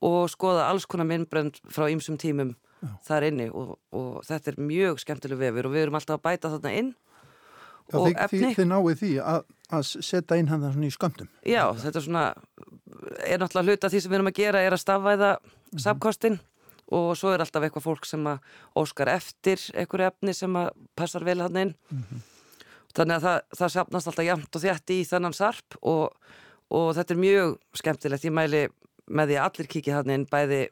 og 0.00 0.30
skoða 0.30 0.68
alls 0.70 0.86
konar 0.86 1.08
minnbrönd 1.08 1.58
frá 1.68 1.88
ýmsum 1.90 2.16
tímum 2.20 2.54
Já. 2.78 2.88
þar 3.08 3.26
inni 3.32 3.48
og, 3.50 3.76
og 3.92 4.22
þetta 4.26 4.52
er 4.52 4.60
mjög 4.62 5.00
skemmtileg 5.02 5.40
vefur 5.40 5.68
og 5.68 5.74
við 5.74 5.86
erum 5.86 5.98
alltaf 5.98 6.20
að 6.20 6.26
bæta 6.28 6.52
þarna 6.54 6.74
inn 6.78 6.92
Já, 7.88 7.96
og 7.96 8.06
þið, 8.06 8.18
efni. 8.24 8.52
Þið 8.54 8.68
náið 8.68 9.00
því 9.00 9.10
að, 9.24 9.40
að 9.78 9.86
setja 9.88 10.36
inn 10.38 10.50
hann 10.52 10.64
svona 10.66 10.88
í 10.88 10.92
sköndum. 10.92 11.30
Já, 11.48 11.62
þetta 11.80 12.00
er 12.00 12.04
svona, 12.04 12.24
er 13.24 13.40
náttúrulega 13.40 13.72
hluta 13.72 13.90
því 13.92 14.02
sem 14.04 14.12
við 14.12 14.18
erum 14.18 14.30
að 14.30 14.38
gera 14.38 14.62
er 14.64 14.76
að 14.76 14.82
stafvæða 14.84 15.30
mm 15.40 15.78
-hmm. 15.78 16.38
og 16.98 17.16
svo 17.16 17.32
er 17.32 17.40
alltaf 17.40 17.62
eitthvað 17.64 17.86
fólk 17.86 18.06
sem 18.06 18.26
að 18.26 18.38
óskar 18.76 19.08
eftir 19.08 19.58
eitthvað 19.74 20.12
efni 20.12 20.34
sem 20.34 20.52
að 20.56 20.70
passar 20.94 21.24
vel 21.24 21.40
hann 21.40 21.56
inn. 21.56 21.74
Mm 21.90 22.04
-hmm. 22.04 22.37
Þannig 22.96 23.18
að 23.18 23.26
það, 23.26 23.38
það 23.60 23.72
sapnast 23.74 24.10
alltaf 24.10 24.26
jæmt 24.26 24.56
og 24.58 24.64
þjætti 24.64 24.96
í 24.96 25.06
þennan 25.08 25.36
sarp 25.36 25.76
og, 25.82 26.32
og 26.74 26.88
þetta 26.96 27.14
er 27.14 27.22
mjög 27.22 27.54
skemmtilegt. 27.80 28.26
Ég 28.26 28.34
mæli 28.34 28.64
með 29.08 29.30
því 29.30 29.38
að 29.38 29.46
allir 29.46 29.70
kikið 29.74 29.96
hann 29.98 30.14
inn 30.14 30.26
bæði 30.28 30.62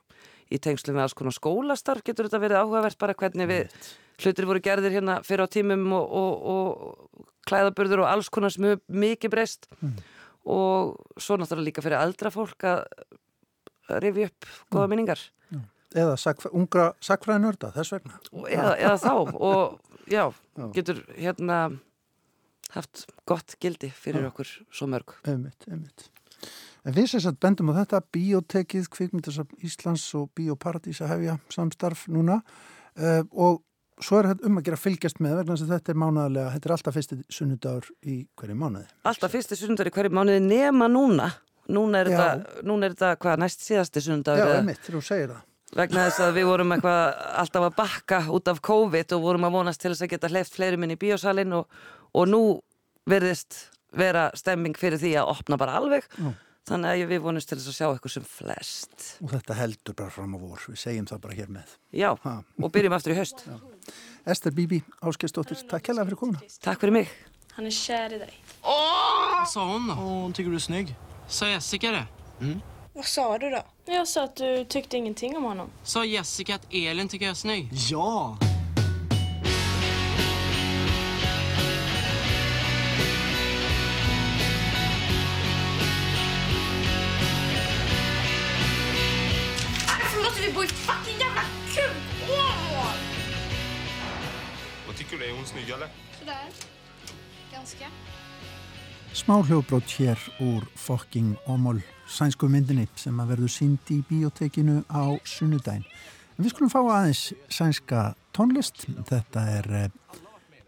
í 0.52 0.58
tengslu 0.62 0.94
með 0.94 1.06
alls 1.06 1.16
konar 1.18 1.34
skólastarf 1.34 2.04
getur 2.06 2.28
þetta 2.28 2.42
verið 2.42 2.60
áhugavert 2.62 2.98
bara 3.00 3.16
hvernig 3.18 3.48
við 3.50 3.78
hlutir 4.22 4.48
voru 4.48 4.62
gerðir 4.62 4.94
hérna 4.94 5.18
fyrir 5.26 5.48
á 5.48 5.48
tímum 5.50 5.86
og, 5.96 6.12
og, 6.20 6.34
og 6.52 7.24
klæðaburður 7.48 8.04
og 8.04 8.10
alls 8.10 8.30
konar 8.32 8.54
sem 8.54 8.68
hefur 8.68 9.00
mikið 9.02 9.32
breyst 9.32 9.66
mm. 9.80 9.96
og 10.54 10.94
svo 11.18 11.38
náttúrulega 11.40 11.68
líka 11.68 11.84
fyrir 11.84 11.98
eldra 12.00 12.32
fólk 12.34 12.68
að 12.70 12.84
rifja 14.02 14.30
upp 14.30 14.48
goða 14.74 14.90
minningar. 14.92 15.24
Eða 15.96 16.16
sakf, 16.18 16.48
ungra 16.50 16.90
sakfræðinörda 17.04 17.70
þess 17.76 17.94
vegna. 17.94 18.18
Eða, 18.50 18.72
eða 18.74 18.96
þá 19.00 19.12
og 19.16 20.08
já, 20.10 20.24
getur 20.74 21.04
hérna 21.14 21.60
haft 22.74 23.06
gott 23.28 23.56
gildi 23.62 23.90
fyrir 23.94 24.28
okkur 24.30 24.50
svo 24.70 24.88
mörg. 24.90 25.16
Einmitt, 25.26 25.68
einmitt. 25.70 26.08
En 26.86 26.94
við 26.94 27.08
sem 27.10 27.22
sagt 27.22 27.40
bendum 27.42 27.72
á 27.74 27.82
þetta, 27.82 28.02
Bíotekið, 28.14 28.90
Kvikmyndasafn 28.94 29.62
Íslands 29.66 30.04
og 30.18 30.28
Bíoparadís 30.38 31.00
að 31.02 31.14
hefja 31.14 31.38
samstarf 31.54 32.04
núna 32.12 32.40
uh, 32.42 33.22
og 33.32 33.64
svo 34.02 34.20
er 34.20 34.30
þetta 34.30 34.46
um 34.46 34.60
að 34.60 34.68
gera 34.68 34.78
fylgjast 34.78 35.18
með 35.24 35.40
vegna 35.40 35.56
að 35.56 35.72
þetta 35.72 35.92
er 35.92 35.98
mánuðarlega, 36.02 36.52
þetta 36.54 36.68
er 36.68 36.76
alltaf 36.76 36.96
fyrsti 36.98 37.18
sunnudagur 37.32 37.90
í 38.04 38.20
hverju 38.38 38.60
mánuði. 38.60 38.86
Alltaf 39.08 39.34
fyrsti 39.34 39.58
sunnudagur 39.58 39.90
í 39.90 39.96
hverju 39.96 40.14
mánuði 40.18 40.44
nema 40.46 40.88
núna. 40.92 41.32
Núna 41.66 42.04
er, 42.04 42.12
þetta, 42.12 42.64
núna 42.68 42.86
er 42.86 42.94
þetta 42.94 43.16
hvað 43.24 43.40
næst 43.42 43.66
síðasti 43.66 44.04
sunnudagur. 44.04 44.52
Já, 44.52 44.60
einmitt, 44.60 44.84
þú 44.86 45.02
segir 45.02 45.32
það 45.32 45.44
vegna 45.76 46.06
þess 46.06 46.22
að 46.24 46.36
við 46.38 46.48
vorum 46.48 46.72
eitthvað 46.76 47.00
alltaf 47.42 47.64
að 47.66 47.76
bakka 47.76 48.20
út 48.32 48.50
af 48.50 48.60
COVID 48.64 49.14
og 49.16 49.24
vorum 49.24 49.46
að 49.48 49.56
vonast 49.58 49.82
til 49.82 49.90
þess 49.92 50.04
að 50.06 50.12
geta 50.14 50.30
hleyft 50.30 50.54
fleiri 50.54 50.78
minn 50.80 50.94
í 50.94 50.98
bíosalinn 51.00 51.56
og, 51.58 51.66
og 52.16 52.28
nú 52.32 52.42
verðist 53.06 53.58
vera 53.96 54.28
stemming 54.36 54.76
fyrir 54.78 55.00
því 55.00 55.14
að 55.20 55.30
opna 55.36 55.58
bara 55.60 55.76
alveg 55.78 56.06
Já. 56.16 56.32
þannig 56.68 56.90
að 57.04 57.12
við 57.12 57.22
vonumst 57.24 57.48
til 57.50 57.58
þess 57.60 57.70
að 57.72 57.76
sjá 57.78 57.86
eitthvað 57.92 58.14
sem 58.16 58.26
flest 58.28 59.06
og 59.22 59.30
þetta 59.36 59.56
heldur 59.60 59.96
bara 60.00 60.14
fram 60.14 60.34
á 60.34 60.38
vor 60.42 60.64
við 60.66 60.80
segjum 60.82 61.06
það 61.10 61.22
bara 61.28 61.38
hér 61.38 61.52
með 61.54 61.76
Já, 61.94 62.10
ha. 62.24 62.34
og 62.62 62.72
byrjum 62.74 62.96
aftur 62.98 63.14
í 63.14 63.18
höst 63.20 63.44
Já. 63.46 63.56
Ester 64.26 64.50
Bibi, 64.50 64.80
Áskestóttir, 65.06 65.60
takk 65.70 65.92
hella 65.92 66.02
fyrir 66.08 66.18
komuna 66.18 66.40
Takk 66.64 66.80
fyrir 66.82 66.96
mig 66.98 67.12
Hann 67.56 67.68
er 67.70 67.76
kär 67.76 68.16
i 68.16 68.18
dig 68.24 68.34
Åh! 68.62 69.38
Vad 69.38 69.48
sa 69.48 69.64
hon 69.64 69.86
då? 69.88 69.94
Hon 69.94 70.32
tycker 70.32 70.50
du 70.50 70.56
är 70.56 70.60
snygg 70.66 70.94
Sa 71.28 71.46
Jessica 71.48 71.90
det? 71.90 72.06
Mm. 72.40 72.60
Vad 72.92 73.04
sa 73.04 73.38
du 73.38 73.50
då? 73.50 73.62
Jag 73.84 74.08
sa 74.08 74.24
att 74.24 74.36
du 74.36 74.64
tyckte 74.64 74.96
ingenting 74.96 75.36
om 75.36 75.44
honom. 75.44 75.70
Sa 75.84 76.04
Jessica 76.04 76.54
att 76.54 76.66
Elin 76.70 77.08
tycker 77.08 77.24
jag 77.26 77.30
är 77.30 77.34
snygg? 77.34 77.68
Ja! 77.72 78.38
Bo 90.56 90.62
i 90.62 90.66
fucking 90.66 91.18
jävla 91.20 91.42
kukhål? 91.74 92.98
Vad 94.86 94.96
tycker 94.96 95.18
du? 95.18 95.24
Är 95.24 95.36
hon 95.36 95.46
snygg 95.46 95.70
eller? 95.70 95.88
Sådär. 96.18 96.46
Ganska. 97.52 97.86
Smá 99.12 99.42
hljóðbrót 99.42 99.90
hér 99.98 100.18
úr 100.40 100.64
fokking 100.74 101.36
omul 101.46 101.82
sænsku 102.08 102.48
myndinni 102.48 102.86
sem 102.96 103.20
að 103.20 103.34
verður 103.34 103.52
sínd 103.52 103.92
í 103.92 103.98
biotekinu 104.08 104.78
á 104.88 105.20
sunnudagin. 105.28 105.84
En 106.38 106.44
við 106.44 106.54
skulum 106.54 106.72
fá 106.72 106.80
aðeins 106.80 107.34
sænska 107.52 108.14
tónlist. 108.32 108.88
Þetta 109.12 109.44
er 109.58 109.70
eh, 109.82 109.90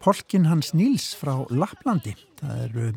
Polkin 0.05 0.51
hans 0.53 0.75
Níls 0.77 1.15
frá 1.17 1.47
Laplandi. 1.49 2.13
Það 2.43 2.63
eru 2.67 2.93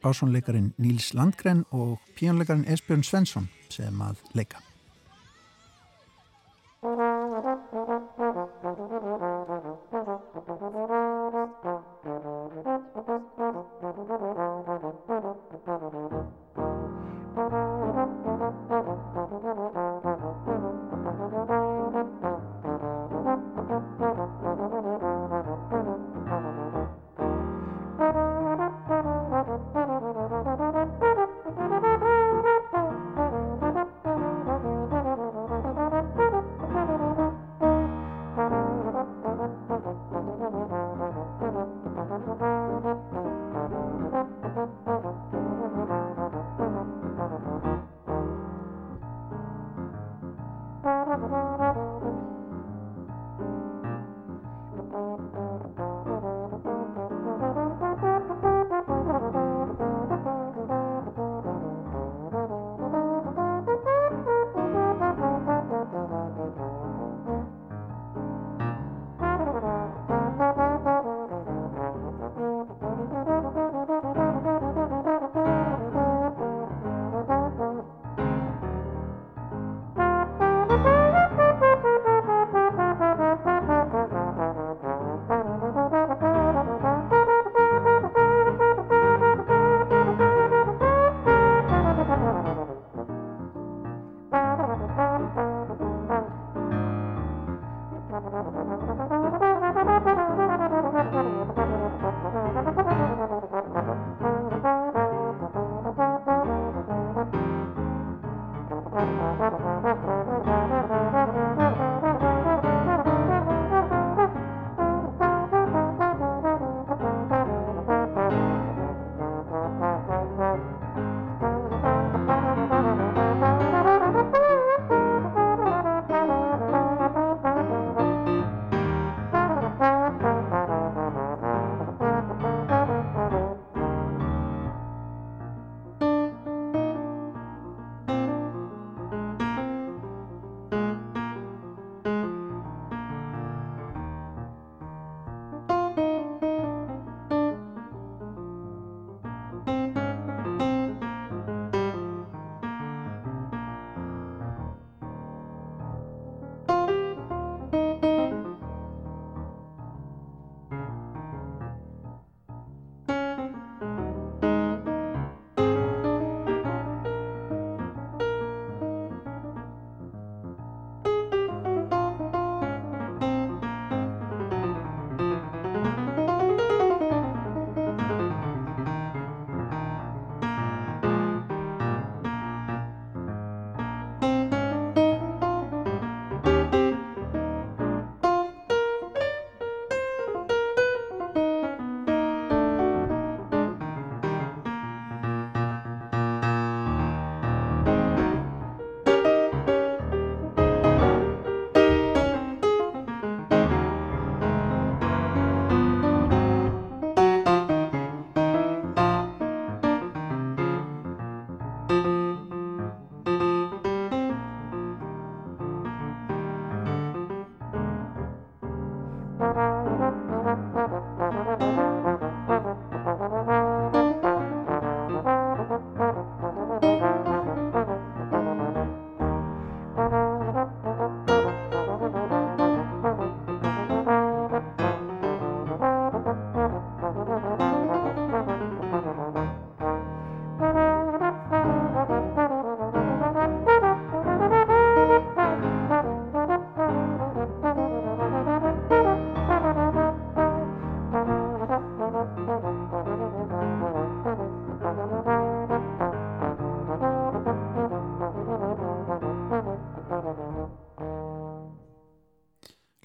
básónleikarin 0.00 0.72
Níls 0.80 1.12
Landgren 1.12 1.66
og 1.68 2.00
píjónleikarin 2.16 2.64
Esbjörn 2.64 3.04
Svensson 3.04 3.52
sem 3.68 4.00
að 4.00 4.24
leika. 4.32 4.69
Thank 6.82 6.98
you. 11.64 11.89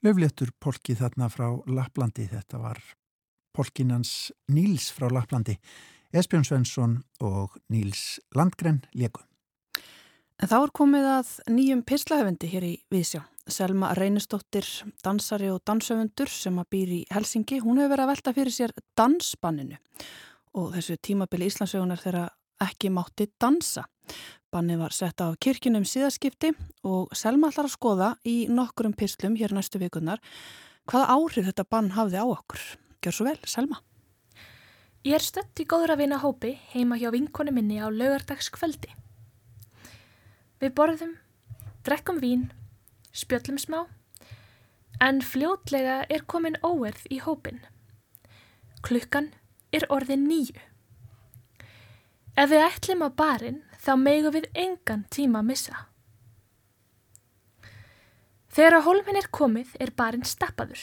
Löfléttur 0.06 0.52
polki 0.62 0.94
þarna 0.94 1.32
frá 1.34 1.48
Laplandi, 1.65 2.28
þetta 2.30 2.60
var 2.62 2.78
polkinans 3.58 4.30
Níls 4.54 4.91
frá 4.94 5.08
Laplandi, 5.10 5.56
Esbjörn 6.13 6.46
Svensson 6.46 7.00
og 7.26 7.56
Níls 7.74 8.20
Landgren 8.38 8.84
leku. 8.94 9.24
En 10.38 10.52
þá 10.52 10.60
er 10.60 10.74
komið 10.78 11.08
að 11.10 11.32
nýjum 11.56 11.82
pislahöfundi 11.89 12.52
hér 12.52 12.68
í 12.68 12.76
Vísjá. 12.94 13.24
Selma 13.50 13.96
Reynistóttir, 13.98 14.68
dansari 15.02 15.50
og 15.50 15.63
dansöfundur 15.65 16.30
sem 16.30 16.62
að 16.62 16.70
býr 16.76 16.94
í 17.00 17.02
Helsingi, 17.13 17.63
hún 17.63 17.82
hefur 17.82 17.96
verið 17.96 18.06
að 18.06 18.12
velta 18.13 18.34
fyrir 18.38 18.54
sér 18.54 18.74
dansbanninu 18.98 19.80
og 20.60 20.74
þessu 20.76 21.00
tímabili 21.02 21.50
Íslandsögunar 21.50 22.02
þegar 22.04 22.30
ekki 22.62 22.91
mátti 22.94 23.28
dansa. 23.41 23.86
Banni 24.52 24.78
var 24.80 24.94
sett 24.96 25.20
á 25.20 25.34
kirkjunum 25.36 25.84
síðaskipti 25.84 26.54
og 26.88 27.12
Selma 27.18 27.50
ætlar 27.52 27.68
að 27.68 27.76
skoða 27.76 28.10
í 28.24 28.46
nokkurum 28.48 28.94
pislum 28.96 29.36
hér 29.36 29.56
næstu 29.56 29.82
vikunar 29.82 30.22
hvaða 30.88 31.18
áhrif 31.18 31.50
þetta 31.50 31.65
bann 31.68 31.91
hafði 31.96 32.22
á 32.22 32.26
okkur. 32.26 32.62
Gjör 33.04 33.15
svo 33.18 33.28
vel, 33.28 33.39
Selma. 33.50 33.82
Ég 35.06 35.18
er 35.18 35.22
stött 35.22 35.60
í 35.62 35.68
góður 35.70 35.94
að 35.94 36.02
vinna 36.02 36.22
hópi 36.22 36.56
heima 36.72 36.98
hjá 36.98 37.12
vinkonu 37.13 37.52
minni 37.54 37.78
á 37.78 37.89
laugardagskvöldi. 37.94 38.94
Við 40.62 40.72
borðum, 40.74 41.12
drekkum 41.86 42.22
vín, 42.24 42.48
spjöllum 43.13 43.60
smá, 43.62 43.84
en 45.04 45.22
fljótlega 45.22 46.06
er 46.10 46.24
komin 46.26 46.58
óerð 46.65 47.04
í 47.12 47.20
hópin. 47.22 47.60
Klukkan 48.86 49.34
er 49.76 49.86
orðin 49.94 50.26
nýju. 50.30 50.58
Ef 52.36 52.50
við 52.52 52.65
ætlum 52.65 53.06
á 53.08 53.10
barinn 53.15 53.62
þá 53.80 53.93
megu 53.95 54.32
við 54.36 54.50
engan 54.60 55.06
tíma 55.13 55.39
að 55.39 55.50
missa. 55.54 55.86
Þegar 58.56 58.78
að 58.78 58.86
hólminn 58.88 59.19
er 59.19 59.30
komið 59.32 59.71
er 59.84 59.91
barinn 59.95 60.28
stappaður, 60.28 60.82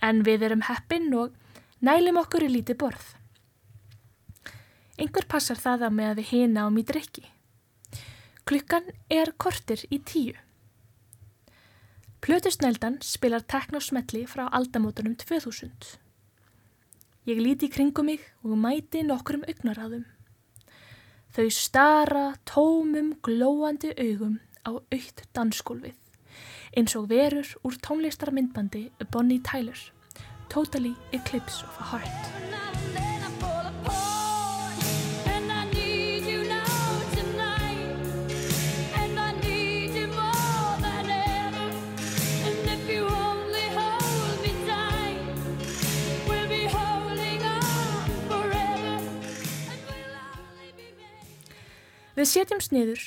en 0.00 0.22
við 0.24 0.46
erum 0.48 0.64
heppinn 0.64 1.12
og 1.16 1.36
nælum 1.84 2.22
okkur 2.22 2.46
í 2.48 2.50
lítið 2.54 2.80
borð. 2.80 3.06
Einhver 4.96 5.28
passar 5.28 5.60
það 5.60 5.86
að 5.90 5.96
með 5.98 6.10
að 6.10 6.18
við 6.22 6.30
hina 6.32 6.64
ám 6.64 6.80
í 6.80 6.86
drikki. 6.88 7.26
Klukkan 8.48 8.88
er 9.12 9.34
kortir 9.36 9.84
í 9.92 10.00
tíu. 10.00 10.36
Plötusnældan 12.24 13.02
spilar 13.04 13.44
teknosmelli 13.44 14.24
frá 14.24 14.46
aldamótunum 14.48 15.18
2000. 15.20 15.96
Ég 17.28 17.44
líti 17.44 17.68
kringum 17.68 18.08
mig 18.08 18.24
og 18.40 18.56
mæti 18.56 19.04
nokkrum 19.04 19.44
augnaráðum. 19.44 20.06
Þau 21.36 21.50
stara 21.52 22.26
tómum 22.48 23.10
glóandi 23.20 23.90
augum 24.00 24.38
á 24.64 24.72
aukt 24.72 25.20
dansskólfið 25.36 25.98
eins 26.80 26.96
og 26.96 27.10
verur 27.12 27.50
úr 27.60 27.76
tónlistarmyndbandi 27.84 28.86
Bonnie 29.12 29.44
Tyler, 29.44 29.76
Totally 30.48 30.94
Eclipse 31.12 31.60
of 31.68 31.76
a 31.80 31.90
Heart. 31.92 33.05
Við 52.16 52.28
setjum 52.30 52.60
sniður, 52.64 53.02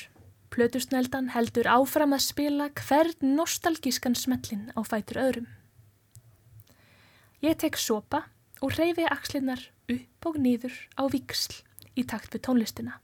plötusneldan 0.54 1.32
heldur 1.34 1.66
áfram 1.66 2.12
að 2.14 2.28
spila 2.28 2.68
hvern 2.78 3.32
nostalgískan 3.34 4.14
smellin 4.14 4.68
á 4.78 4.86
fætur 4.86 5.18
öðrum. 5.18 5.48
Ég 7.42 7.58
tek 7.58 7.74
sopa 7.74 8.28
og 8.62 8.76
reyfi 8.78 9.08
axlinnar 9.10 9.64
upp 9.90 10.30
og 10.30 10.38
nýður 10.38 10.76
á 10.94 11.10
viksl 11.10 11.58
í 11.98 12.06
takt 12.06 12.36
við 12.36 12.44
tónlistina. 12.46 13.00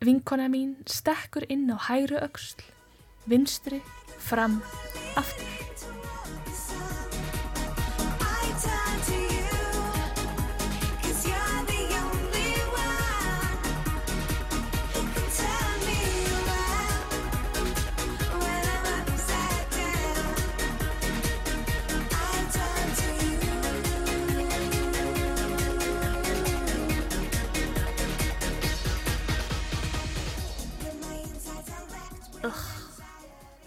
Vinkona 0.00 0.48
mín 0.48 0.78
stekkur 0.88 1.44
inn 1.52 1.68
á 1.68 1.76
hæru 1.90 2.16
auksl, 2.24 2.64
vinstri, 3.28 3.82
fram, 4.16 4.62
aftur. 5.12 5.65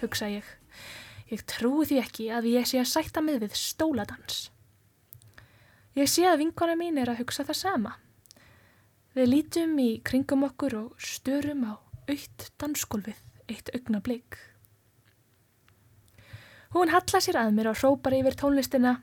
Hugsa 0.03 0.29
ég. 0.31 0.45
Ég 1.29 1.43
trúi 1.45 1.85
því 1.85 1.99
ekki 2.01 2.29
að 2.33 2.49
ég 2.49 2.67
sé 2.69 2.79
að 2.81 2.91
sætta 2.91 3.21
mig 3.21 3.39
við 3.41 3.57
stóladans. 3.57 4.49
Ég 5.97 6.09
sé 6.09 6.25
að 6.29 6.43
vinkona 6.43 6.77
mín 6.79 6.97
er 7.01 7.11
að 7.11 7.23
hugsa 7.23 7.45
það 7.45 7.59
sama. 7.59 7.95
Við 9.17 9.31
lítum 9.33 9.73
í 9.81 9.89
kringum 10.05 10.45
okkur 10.47 10.75
og 10.79 11.01
störum 11.01 11.65
á 11.65 11.73
aukt 12.09 12.49
dansskólfið 12.61 13.19
eitt 13.49 13.71
augna 13.73 14.01
bleik. 14.05 14.37
Hún 16.73 16.91
halla 16.93 17.21
sér 17.21 17.39
að 17.41 17.55
mér 17.57 17.71
og 17.71 17.79
hrópar 17.81 18.13
yfir 18.13 18.37
tónlistina. 18.37 18.99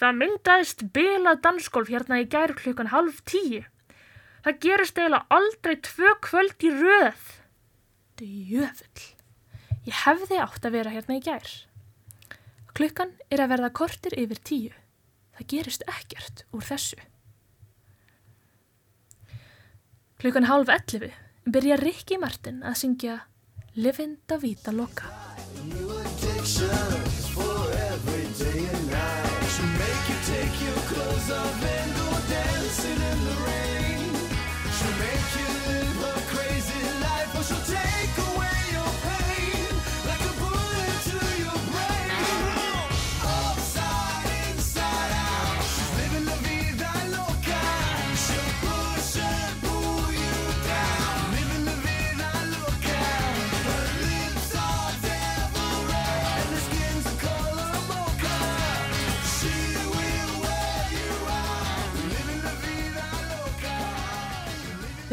Það 0.00 0.20
myndaðist 0.20 0.86
bilað 0.96 1.42
dansskólf 1.44 1.92
hérna 1.92 2.22
í 2.22 2.28
gær 2.32 2.56
klukkan 2.56 2.90
halv 2.92 3.20
tíu. 3.28 3.62
Það 4.44 4.60
gerist 4.64 4.98
eiginlega 4.98 5.38
aldrei 5.38 5.76
tvö 5.84 6.14
kvöld 6.24 6.64
í 6.64 6.72
röð. 6.74 7.28
Djöfull. 8.20 9.13
Ég 9.84 9.96
hefði 10.04 10.38
átt 10.40 10.64
að 10.64 10.76
vera 10.78 10.92
hérna 10.94 11.18
í 11.18 11.24
gær. 11.24 11.50
Klukkan 12.74 13.12
er 13.30 13.44
að 13.44 13.52
verða 13.52 13.74
kortir 13.76 14.16
yfir 14.18 14.40
tíu. 14.40 14.72
Það 15.36 15.50
gerist 15.52 15.84
ekkert 15.90 16.44
úr 16.54 16.64
þessu. 16.64 16.98
Klukkan 20.22 20.48
hálf 20.48 20.72
ellifu 20.72 21.10
byrja 21.44 21.76
Rikki 21.76 22.16
Martin 22.18 22.62
að 22.64 22.78
syngja 22.80 23.18
Livin 23.76 24.16
Davida 24.30 24.72
Loka. 24.72 25.10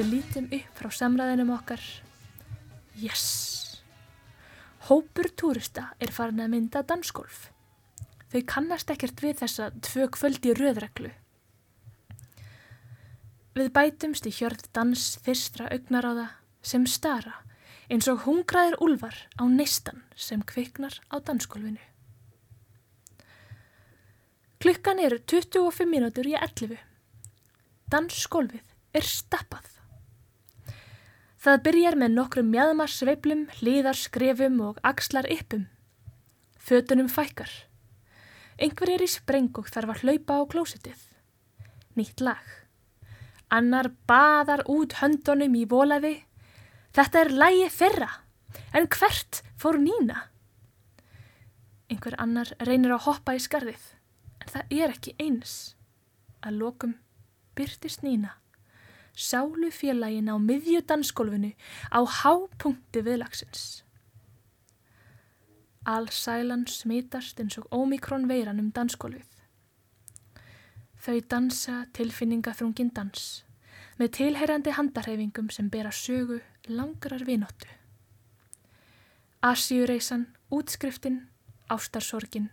Við 0.02 0.16
lítum 0.16 0.46
upp 0.58 0.78
frá 0.80 0.88
samræðinum 0.98 1.52
okkar. 1.54 1.82
Yes! 2.98 3.26
Hópur 4.88 5.28
túrista 5.38 5.92
er 6.02 6.10
farin 6.10 6.42
að 6.42 6.48
mynda 6.56 6.80
dansgolf. 6.90 7.52
Þau 8.32 8.40
kannast 8.50 8.90
ekkert 8.90 9.22
við 9.22 9.36
þessa 9.44 9.68
tvö 9.86 10.08
kvöldi 10.16 10.56
röðreglu. 10.58 11.12
Við 13.54 13.70
bætumst 13.76 14.26
í 14.26 14.34
hjörð 14.34 14.64
dans 14.74 15.04
fyrstra 15.22 15.68
augnaráða 15.70 16.32
sem 16.66 16.88
stara 16.90 17.36
eins 17.86 18.10
og 18.10 18.24
hungraðir 18.26 18.80
úlvar 18.82 19.20
á 19.38 19.46
neistan 19.46 20.02
sem 20.18 20.42
kviknar 20.42 20.98
á 21.14 21.22
dansgólfinu. 21.22 21.84
Klukkan 24.66 25.04
eru 25.06 25.22
25 25.22 25.86
mínútur 25.86 26.26
í 26.26 26.34
11. 26.42 26.74
Dansgólfið 27.94 28.66
er 28.98 29.06
stappað. 29.06 29.70
Það 31.42 31.62
byrjar 31.66 31.96
með 31.98 32.12
nokkrum 32.14 32.50
mjadmarsveiplum, 32.54 33.40
hlýðarskrefum 33.58 34.60
og 34.62 34.76
axlar 34.86 35.26
yppum. 35.26 35.64
Fötunum 36.62 37.08
fækkar. 37.10 37.50
Engver 38.62 38.92
er 38.94 39.02
í 39.02 39.08
spreng 39.10 39.50
og 39.58 39.72
þarf 39.74 39.96
að 39.96 40.04
hlaupa 40.04 40.36
á 40.38 40.42
klósitið. 40.52 41.00
Nýtt 41.98 42.22
lag. 42.22 42.44
Annar 43.50 43.90
baðar 44.06 44.62
út 44.70 45.00
höndunum 45.00 45.56
í 45.58 45.64
volaði. 45.66 46.20
Þetta 46.94 47.24
er 47.24 47.34
lægi 47.34 47.72
fyrra. 47.74 48.12
En 48.78 48.86
hvert 48.86 49.42
fór 49.58 49.80
nýna? 49.82 50.28
Einhver 51.90 52.20
annar 52.22 52.54
reynir 52.70 52.94
að 52.94 53.08
hoppa 53.08 53.34
í 53.34 53.42
skarðið. 53.42 53.82
En 54.46 54.54
það 54.54 54.78
er 54.78 54.94
ekki 54.94 55.16
eins. 55.18 55.58
Að 56.46 56.62
lokum 56.62 56.94
byrtist 57.58 58.06
nýna 58.06 58.38
sálu 59.22 59.70
félagin 59.72 60.32
á 60.34 60.36
miðjudansgólfinu 60.42 61.54
á 61.94 62.00
hápunkti 62.02 63.04
viðlagsins. 63.06 63.84
Allsælan 65.86 66.68
smitast 66.70 67.40
eins 67.42 67.58
og 67.58 67.70
ómikrón 67.74 68.28
veiran 68.30 68.62
um 68.62 68.72
dansgólfið. 68.74 69.30
Þau 71.02 71.18
dansa 71.30 71.86
tilfinningaþrungin 71.98 72.92
dans 72.94 73.44
með 73.98 74.16
tilheyrandi 74.18 74.74
handarhefingum 74.78 75.50
sem 75.54 75.70
bera 75.70 75.92
sögu 75.94 76.40
langrar 76.70 77.26
vinóttu. 77.26 77.70
Asjúreisan, 79.42 80.28
útskriftin, 80.54 81.28
ástarsorgin, 81.70 82.52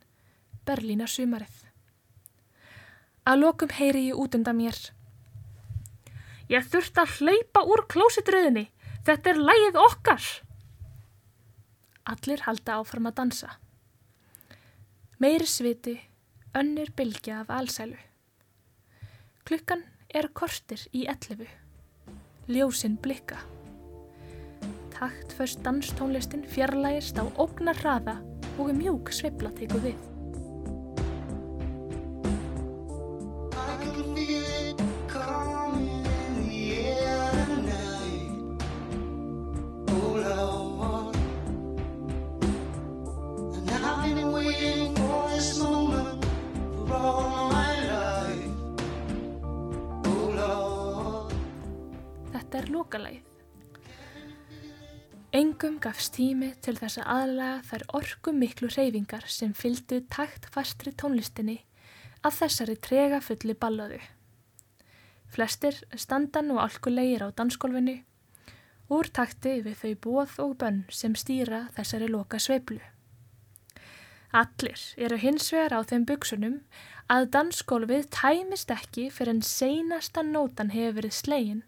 Berlínar 0.64 1.09
sumarið. 1.09 1.64
Að 3.28 3.40
lokum 3.42 3.72
heyri 3.76 4.07
ég 4.09 4.20
út 4.20 4.37
undan 4.37 4.57
mér 4.57 4.76
Ég 6.48 6.64
þurft 6.64 6.98
að 7.00 7.14
hlaupa 7.20 7.62
úr 7.68 7.84
klósitröðinni. 7.92 8.68
Þetta 9.04 9.32
er 9.32 9.40
lægið 9.50 9.80
okkar. 9.82 10.26
Allir 12.08 12.44
halda 12.46 12.78
áfram 12.80 13.08
að 13.11 13.18
dansa. 13.20 13.50
Meiri 15.20 15.48
sviti, 15.50 15.96
önnur 16.56 16.92
bylgja 16.96 17.42
af 17.42 17.52
allsælu. 17.52 17.98
Klukkan 19.48 19.84
er 20.08 20.30
kortir 20.32 20.84
í 20.92 21.04
ellefu. 21.11 21.48
Ljósinn 22.48 22.96
blikka. 23.04 23.42
Taktföst 24.94 25.61
danstónlistin 25.64 26.46
fjarlægist 26.48 27.20
á 27.20 27.28
ógnar 27.37 27.76
hraða 27.82 28.18
og 28.58 28.72
mjúk 28.76 29.12
sveibla 29.12 29.52
teku 29.56 29.82
við. 29.84 30.17
Gafst 55.98 56.14
tími 56.14 56.52
til 56.62 56.76
þess 56.78 57.00
að 57.00 57.08
aðlega 57.11 57.54
þær 57.66 57.82
orgu 57.98 58.32
miklu 58.37 58.68
reyfingar 58.70 59.24
sem 59.34 59.50
fylgdu 59.50 59.96
takt 60.14 60.44
fastri 60.54 60.92
tónlistinni 60.94 61.56
af 62.22 62.37
þessari 62.38 62.76
trega 62.78 63.18
fulli 63.18 63.56
ballaðu. 63.58 63.98
Flestir 65.26 65.74
standan 65.98 66.52
og 66.54 66.61
alkulegir 66.62 67.24
á 67.26 67.34
dansgólfinu 67.34 67.96
úr 68.94 69.11
takti 69.11 69.56
við 69.64 69.74
þau 69.80 69.96
bóð 70.06 70.38
og 70.44 70.54
bönn 70.62 70.78
sem 70.94 71.18
stýra 71.18 71.64
þessari 71.74 72.06
loka 72.14 72.38
sveiblu. 72.38 72.78
Allir 74.30 74.78
eru 75.02 75.18
hins 75.18 75.50
vegar 75.50 75.74
á 75.74 75.80
þeim 75.82 76.06
buksunum 76.06 76.61
að 77.11 77.32
dansgólfið 77.34 78.06
tæmist 78.14 78.70
ekki 78.70 79.11
fyrir 79.11 79.34
en 79.34 79.42
seinasta 79.42 80.22
nótan 80.22 80.70
hefur 80.70 81.00
verið 81.00 81.18
slegin 81.24 81.64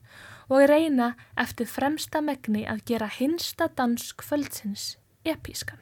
og 0.50 0.66
reyna 0.66 1.12
eftir 1.38 1.68
fremsta 1.70 2.20
megni 2.24 2.64
að 2.66 2.82
gera 2.90 3.06
hinsta 3.06 3.68
dansk 3.78 4.24
földsins 4.26 4.96
epískan. 5.24 5.78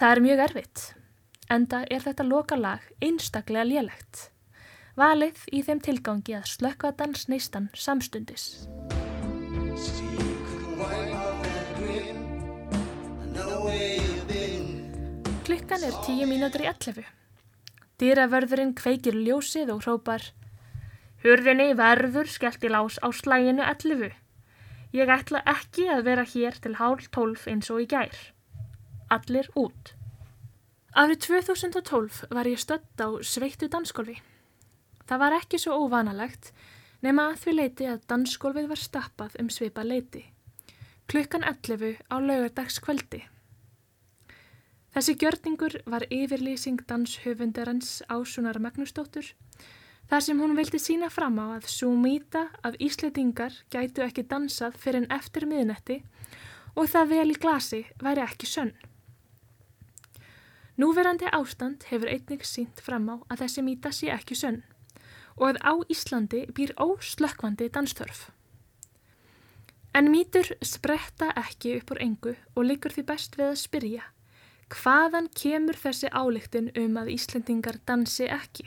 Það 0.00 0.12
er 0.12 0.22
mjög 0.24 0.40
erfitt, 0.46 0.80
enda 1.52 1.82
er 1.92 2.02
þetta 2.04 2.24
loka 2.24 2.56
lag 2.56 2.84
einstaklega 3.04 3.64
lélegt, 3.68 4.30
valið 4.96 5.44
í 5.52 5.62
þeim 5.64 5.82
tilgangi 5.84 6.36
að 6.36 6.48
slökka 6.52 6.92
dansneistan 6.96 7.68
samstundis. 7.76 8.66
Klukkan 15.46 15.84
er 15.86 15.94
tíu 16.02 16.26
mínútur 16.26 16.64
í 16.64 16.68
allefu. 16.72 17.04
Dýravörðurinn 18.00 18.74
kveikir 18.76 19.14
ljósið 19.16 19.70
og 19.72 19.84
hrópar 19.84 20.24
Hurðinni 21.26 21.72
verður 21.74 22.28
skellt 22.30 22.62
í 22.62 22.68
lás 22.70 23.00
á 23.02 23.10
slæginu 23.10 23.64
11. 23.66 24.12
Ég 24.94 25.10
ætla 25.10 25.40
ekki 25.50 25.88
að 25.90 26.04
vera 26.06 26.22
hér 26.22 26.54
til 26.62 26.76
hálf 26.78 27.08
12 27.16 27.48
eins 27.50 27.70
og 27.74 27.80
í 27.82 27.86
gær. 27.90 28.14
Allir 29.10 29.48
út. 29.58 29.90
Árið 30.94 31.24
2012 31.26 32.20
var 32.30 32.46
ég 32.46 32.62
stött 32.62 33.02
á 33.02 33.10
sveittu 33.26 33.66
dansgólfi. 33.66 34.20
Það 35.02 35.22
var 35.24 35.34
ekki 35.40 35.58
svo 35.58 35.80
óvanalegt 35.82 36.52
nema 37.02 37.32
að 37.32 37.40
því 37.42 37.54
leiti 37.56 37.88
að 37.90 38.04
dansgólfið 38.12 38.68
var 38.70 38.82
stappað 38.84 39.34
um 39.42 39.50
svipa 39.50 39.82
leiti. 39.82 40.22
Klukkan 41.10 41.42
11 41.42 42.06
á 42.06 42.16
laugardagskvöldi. 42.22 43.24
Þessi 44.94 45.16
gjörningur 45.18 45.80
var 45.90 46.06
yfirlýsing 46.06 46.86
danshöfundarens 46.86 47.98
Ásunar 48.06 48.62
Magnúsdóttur 48.62 49.34
Þar 50.06 50.22
sem 50.22 50.38
hún 50.38 50.54
vildi 50.54 50.78
sína 50.78 51.08
fram 51.10 51.38
á 51.42 51.58
að 51.58 51.66
svo 51.72 51.88
mýta 51.98 52.44
að 52.66 52.78
Ísleitingar 52.86 53.56
gætu 53.74 54.04
ekki 54.04 54.22
dansað 54.30 54.76
fyrir 54.78 55.02
en 55.02 55.08
eftir 55.16 55.48
miðnetti 55.50 55.96
og 56.78 56.86
það 56.92 57.10
vel 57.10 57.32
í 57.32 57.38
glasi 57.42 57.80
væri 58.02 58.22
ekki 58.22 58.46
sönn. 58.46 58.70
Núverandi 60.78 61.26
ástand 61.32 61.88
hefur 61.90 62.12
einnig 62.12 62.46
sínt 62.46 62.82
fram 62.84 63.08
á 63.10 63.16
að 63.32 63.42
þessi 63.42 63.66
mýta 63.66 63.90
sé 63.90 64.12
ekki 64.14 64.38
sönn 64.38 64.62
og 65.36 65.48
að 65.50 65.60
á 65.66 65.74
Íslandi 65.92 66.46
býr 66.54 66.76
óslökkvandi 66.80 67.68
danstörf. 67.72 68.28
En 69.96 70.12
mýtur 70.12 70.52
spretta 70.62 71.32
ekki 71.40 71.78
upp 71.80 71.94
úr 71.96 72.02
engu 72.04 72.36
og 72.54 72.68
likur 72.68 72.94
því 72.94 73.08
best 73.10 73.38
við 73.40 73.50
að 73.50 73.62
spyrja 73.64 74.06
hvaðan 74.72 75.28
kemur 75.34 75.78
þessi 75.78 76.10
álíktin 76.10 76.72
um 76.78 76.96
að 76.98 77.12
Íslendingar 77.14 77.78
dansi 77.86 78.26
ekki? 78.30 78.66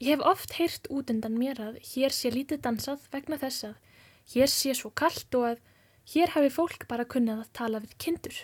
Ég 0.00 0.16
hef 0.16 0.22
oft 0.24 0.54
heyrt 0.56 0.86
út 0.88 1.10
undan 1.12 1.34
mér 1.36 1.58
að 1.60 1.74
hér 1.84 2.14
sé 2.16 2.30
lítið 2.32 2.62
dansað 2.64 3.02
vegna 3.12 3.36
þess 3.36 3.66
að 3.68 3.74
hér 4.32 4.48
sé 4.48 4.72
svo 4.78 4.88
kallt 4.96 5.36
og 5.36 5.44
að 5.50 5.58
hér 6.14 6.32
hafi 6.32 6.52
fólk 6.54 6.86
bara 6.88 7.04
kunnað 7.04 7.42
að 7.42 7.50
tala 7.58 7.80
við 7.84 7.96
kindur. 8.00 8.38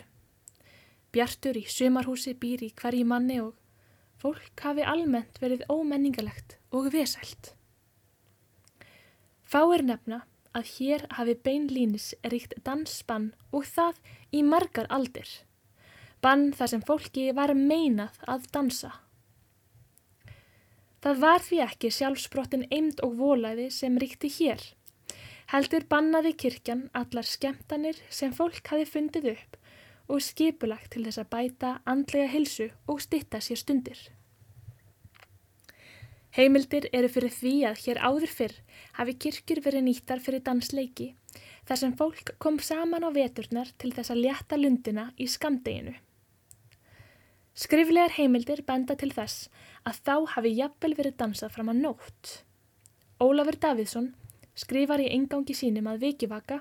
Bjartur 1.16 1.56
í 1.56 1.64
sumarhúsi 1.64 2.34
býr 2.36 2.66
í 2.66 2.74
hverji 2.76 3.06
manni 3.08 3.38
og 3.40 3.54
fólk 4.20 4.66
hafi 4.66 4.84
almennt 4.84 5.40
verið 5.40 5.64
ómenningalegt 5.72 6.58
og 6.76 6.90
vesælt. 6.92 7.54
Fáir 9.48 9.86
nefna 9.88 10.26
að 10.52 10.74
hér 10.76 11.06
hafi 11.16 11.38
beinlínis 11.40 12.10
ríkt 12.28 12.52
dansbann 12.68 13.30
og 13.48 13.64
það 13.64 14.04
í 14.28 14.44
margar 14.44 14.92
aldir. 14.92 15.28
Bann 16.20 16.50
þar 16.52 16.72
sem 16.74 16.84
fólki 16.84 17.30
var 17.32 17.56
meinað 17.56 18.20
að 18.28 18.48
dansa. 18.52 18.92
Það 21.04 21.20
var 21.22 21.44
því 21.44 21.60
ekki 21.66 21.92
sjálfsbrottin 21.92 22.66
eimd 22.72 23.02
og 23.04 23.18
volaði 23.20 23.68
sem 23.74 23.98
ríkti 24.00 24.30
hér. 24.38 24.62
Heldur 25.52 25.84
bannaði 25.86 26.32
kirkjan 26.42 26.88
allar 26.96 27.26
skemmtanir 27.28 28.00
sem 28.10 28.32
fólk 28.34 28.66
hafi 28.72 28.88
fundið 28.88 29.32
upp 29.36 29.58
og 30.10 30.22
skipulagt 30.22 30.92
til 30.94 31.04
þess 31.06 31.22
að 31.22 31.32
bæta 31.34 31.72
andlega 31.86 32.30
hilsu 32.32 32.70
og 32.90 33.02
stitta 33.04 33.42
sér 33.42 33.60
stundir. 33.60 33.98
Heimildir 36.36 36.88
eru 36.92 37.08
fyrir 37.08 37.32
því 37.32 37.52
að 37.70 37.78
hér 37.84 38.00
áður 38.04 38.32
fyrr 38.38 38.56
hafi 38.98 39.14
kirkjur 39.24 39.62
verið 39.64 39.86
nýttar 39.86 40.20
fyrir 40.20 40.42
dansleiki 40.44 41.12
þar 41.68 41.80
sem 41.80 41.94
fólk 41.96 42.34
kom 42.42 42.58
saman 42.62 43.06
á 43.06 43.10
veturnar 43.14 43.70
til 43.80 43.92
þess 43.96 44.12
að 44.12 44.22
létta 44.26 44.58
lundina 44.60 45.06
í 45.16 45.28
skamdeginu. 45.30 45.94
Skriflegar 47.56 48.12
heimildir 48.18 48.60
benda 48.68 48.92
til 49.00 49.08
þess 49.16 49.48
að 49.88 50.00
þá 50.04 50.14
hafi 50.34 50.50
jafnvel 50.58 50.92
verið 50.98 51.14
dansað 51.22 51.54
fram 51.54 51.70
að 51.72 51.82
nótt. 51.86 52.32
Ólafur 53.16 53.56
Davidsson 53.56 54.10
skrifar 54.52 55.00
í 55.00 55.08
engangi 55.14 55.56
sínum 55.56 55.88
að 55.88 56.02
vikivaka 56.04 56.60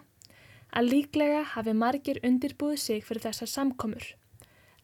að 0.72 0.90
líklega 0.94 1.42
hafi 1.52 1.76
margir 1.76 2.22
undirbúið 2.24 2.80
sig 2.80 3.04
fyrir 3.04 3.26
þessar 3.28 3.52
samkomur, 3.52 4.08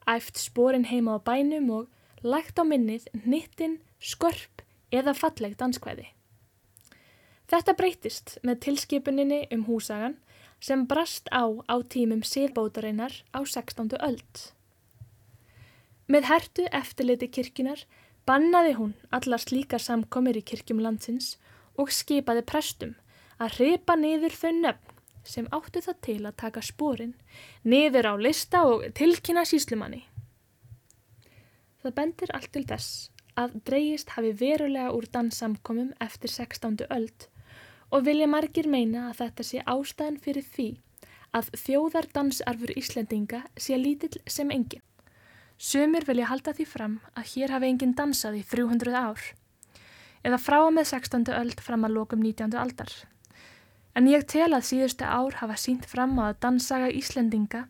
æft 0.08 0.39
sporin 0.39 0.89
heima 0.91 1.15
á 1.15 1.19
bænum 1.24 1.71
og 1.80 2.28
lagt 2.28 2.60
á 2.60 2.63
minnið 2.67 3.08
nittin, 3.24 3.80
skörp 4.00 4.63
eða 4.91 5.15
falleg 5.15 5.56
danskvæði. 5.60 6.10
Þetta 7.52 7.76
breytist 7.76 8.38
með 8.47 8.62
tilskipuninni 8.67 9.45
um 9.52 9.63
húsagan 9.67 10.19
sem 10.60 10.86
brast 10.88 11.32
á 11.32 11.47
á 11.71 11.76
tímum 11.84 12.24
síðbótareinar 12.24 13.24
á 13.36 13.39
16. 13.43 13.95
öld. 14.00 14.52
Með 16.12 16.28
hertu 16.28 16.63
eftirliti 16.76 17.30
kirkinar 17.32 17.86
bannaði 18.28 18.74
hún 18.76 18.95
allar 19.15 19.39
slíkar 19.39 19.80
samkomir 19.80 20.39
í 20.41 20.43
kirkjum 20.43 20.82
landsins 20.84 21.38
og 21.80 21.93
skipaði 21.95 22.43
prestum 22.52 22.97
að 23.39 23.56
hripa 23.60 23.95
niður 23.95 24.36
þau 24.36 24.52
nöfn 24.58 24.97
sem 25.32 25.47
áttu 25.56 25.84
það 25.86 26.02
til 26.08 26.17
að 26.26 26.38
taka 26.43 26.63
spórin 26.65 27.13
niður 27.63 28.10
á 28.12 28.13
lista 28.26 28.65
og 28.67 28.84
tilkynna 28.97 29.45
síslumanni. 29.47 30.02
Það 31.82 31.97
bendir 32.02 32.36
allt 32.36 32.52
til 32.58 32.65
þess 32.67 33.08
að 33.39 33.56
dreyist 33.69 34.12
hafi 34.17 34.34
verulega 34.43 34.91
úr 34.97 35.08
danssamkomum 35.15 35.93
eftir 36.04 36.34
16. 36.34 36.86
öld 36.91 37.28
og 37.91 38.06
vilja 38.10 38.28
margir 38.28 38.67
meina 38.67 39.08
að 39.10 39.24
þetta 39.24 39.47
sé 39.47 39.63
ástæðan 39.63 40.19
fyrir 40.19 40.43
því 40.43 40.69
að 41.39 41.54
þjóðardansarfur 41.63 42.76
Íslendinga 42.76 43.45
sé 43.56 43.80
lítill 43.80 44.17
sem 44.28 44.52
engin. 44.52 44.84
Sumir 45.62 46.08
vilja 46.08 46.26
halda 46.26 46.56
því 46.58 46.65
fram 46.65 46.93
að 47.13 47.28
hér 47.36 47.52
hafi 47.54 47.67
engin 47.69 47.91
dansað 47.93 48.39
í 48.39 48.45
300 48.50 48.95
ár 48.97 49.26
eða 50.26 50.39
frá 50.41 50.56
að 50.58 50.71
með 50.74 50.88
16. 50.89 51.28
öld 51.38 51.60
fram 51.62 51.86
að 51.86 51.93
lokum 52.00 52.24
19. 52.26 52.56
aldar. 52.58 52.89
En 53.93 54.08
ég 54.10 54.26
tel 54.26 54.50
að 54.56 54.65
síðustu 54.71 55.06
ár 55.06 55.38
hafa 55.38 55.58
sínt 55.62 55.86
fram 55.86 56.17
að 56.24 56.39
dansaga 56.41 56.88
Íslendinga 56.89 57.67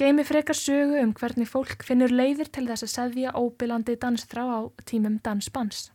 geimi 0.00 0.24
frekar 0.26 0.58
sögu 0.58 0.98
um 1.04 1.12
hvernig 1.14 1.46
fólk 1.46 1.84
finnur 1.86 2.10
leiðir 2.10 2.50
til 2.50 2.64
þess 2.66 2.88
að 2.88 2.92
segja 2.96 3.36
óbylandi 3.38 3.94
dansþrá 4.02 4.48
á 4.50 4.60
tímum 4.90 5.20
dansbans. 5.22 5.92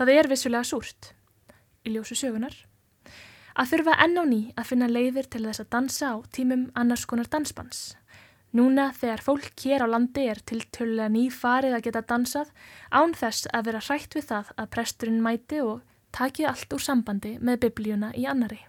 Það 0.00 0.14
er 0.14 0.30
vissulega 0.32 0.64
súrt 0.64 1.12
í 1.84 1.92
ljósu 1.92 2.16
sögunar, 2.16 2.56
að 3.52 3.74
þurfa 3.74 4.00
enn 4.06 4.16
á 4.16 4.24
ný 4.24 4.40
að 4.56 4.72
finna 4.72 4.88
leiðir 4.88 5.28
til 5.28 5.44
þess 5.44 5.66
að 5.66 5.72
dansa 5.76 6.14
á 6.14 6.16
tímum 6.32 6.70
annars 6.72 7.04
konar 7.04 7.28
dansbans. 7.28 7.98
Núna 8.54 8.92
þegar 8.94 9.24
fólk 9.24 9.64
hér 9.64 9.82
á 9.84 9.86
landi 9.90 10.28
er 10.30 10.38
til 10.46 10.62
tölulega 10.72 11.10
ný 11.12 11.26
farið 11.34 11.76
að 11.76 11.84
geta 11.88 12.02
dansað 12.06 12.52
án 12.94 13.16
þess 13.18 13.48
að 13.52 13.66
vera 13.68 13.82
hrætt 13.88 14.14
við 14.16 14.28
það 14.30 14.52
að 14.56 14.70
presturinn 14.76 15.22
mæti 15.24 15.60
og 15.64 15.82
taki 16.14 16.46
allt 16.46 16.72
úr 16.72 16.82
sambandi 16.82 17.36
með 17.42 17.66
biblíuna 17.66 18.12
í 18.16 18.24
annari. 18.30 18.62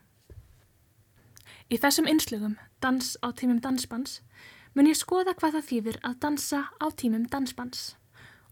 Í 1.72 1.78
þessum 1.78 2.08
innslugum, 2.08 2.58
dans 2.82 3.16
á 3.24 3.28
tímum 3.36 3.62
dansbans, 3.64 4.22
mun 4.74 4.90
ég 4.90 4.98
skoða 5.00 5.36
hvað 5.38 5.60
það 5.60 5.70
þýðir 5.70 6.02
að 6.04 6.20
dansa 6.26 6.62
á 6.80 6.86
tímum 6.96 7.28
dansbans 7.32 7.96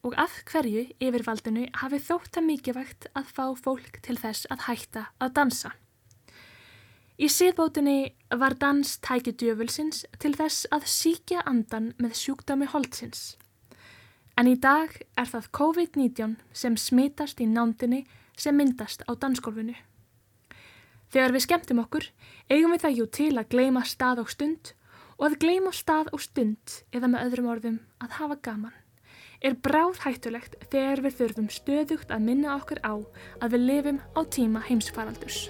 og 0.06 0.14
af 0.22 0.44
hverju 0.46 0.84
yfirvaldinu 1.02 1.66
hafi 1.82 1.98
þótt 1.98 2.38
að 2.38 2.48
mikilvægt 2.52 3.08
að 3.18 3.32
fá 3.34 3.46
fólk 3.58 3.98
til 4.06 4.20
þess 4.22 4.46
að 4.54 4.68
hætta 4.68 5.08
að 5.18 5.34
dansa. 5.40 5.72
Í 7.16 7.30
síðbótinni 7.32 8.12
var 8.36 8.58
dans 8.60 8.98
tæki 9.00 9.32
djöfulsins 9.40 10.04
til 10.20 10.34
þess 10.36 10.68
að 10.76 10.88
síkja 10.92 11.46
andan 11.48 11.94
með 11.96 12.18
sjúkdami 12.20 12.68
holdsins. 12.68 13.38
En 14.36 14.50
í 14.52 14.58
dag 14.60 14.92
er 15.16 15.30
það 15.32 15.52
COVID-19 15.56 16.36
sem 16.52 16.76
smitast 16.76 17.40
í 17.40 17.48
nándinni 17.48 18.04
sem 18.36 18.58
myndast 18.60 19.06
á 19.08 19.16
dansgólfinu. 19.16 19.78
Þegar 21.08 21.32
við 21.32 21.46
skemmtum 21.46 21.84
okkur, 21.86 22.10
eigum 22.52 22.76
við 22.76 22.84
það 22.84 22.98
jú 23.00 23.06
til 23.20 23.34
að 23.40 23.52
gleima 23.54 23.86
stað 23.88 24.26
og 24.26 24.34
stund 24.36 24.74
og 25.16 25.30
að 25.30 25.38
gleima 25.46 25.72
stað 25.72 26.12
og 26.12 26.26
stund 26.26 26.82
eða 26.92 27.08
með 27.14 27.30
öðrum 27.30 27.54
orðum 27.54 27.78
að 28.04 28.18
hafa 28.20 28.44
gaman 28.44 28.82
er 29.46 29.56
bráð 29.62 30.02
hættulegt 30.04 30.58
þegar 30.72 31.04
við 31.06 31.18
þurfum 31.20 31.52
stöðugt 31.54 32.12
að 32.12 32.26
minna 32.28 32.56
okkur 32.58 32.82
á 32.84 32.94
að 33.44 33.56
við 33.56 33.68
lifum 33.70 34.02
á 34.18 34.22
tíma 34.36 34.64
heimsfaraldurs. 34.68 35.46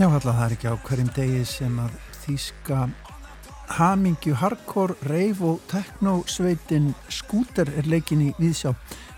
Já, 0.00 0.06
alltaf 0.08 0.32
það 0.32 0.44
er 0.46 0.52
ekki 0.54 0.70
á 0.72 0.74
hverjum 0.80 1.08
degi 1.12 1.40
sem 1.44 1.74
að 1.76 1.96
þýska 2.22 2.76
hamingju, 3.76 4.32
hardcore, 4.40 4.94
reif 5.10 5.42
og 5.44 5.58
teknosveitin 5.68 6.86
skúter 7.12 7.68
er 7.76 7.84
leikin 7.84 8.22
í 8.24 8.30
Víðsjá. 8.38 8.72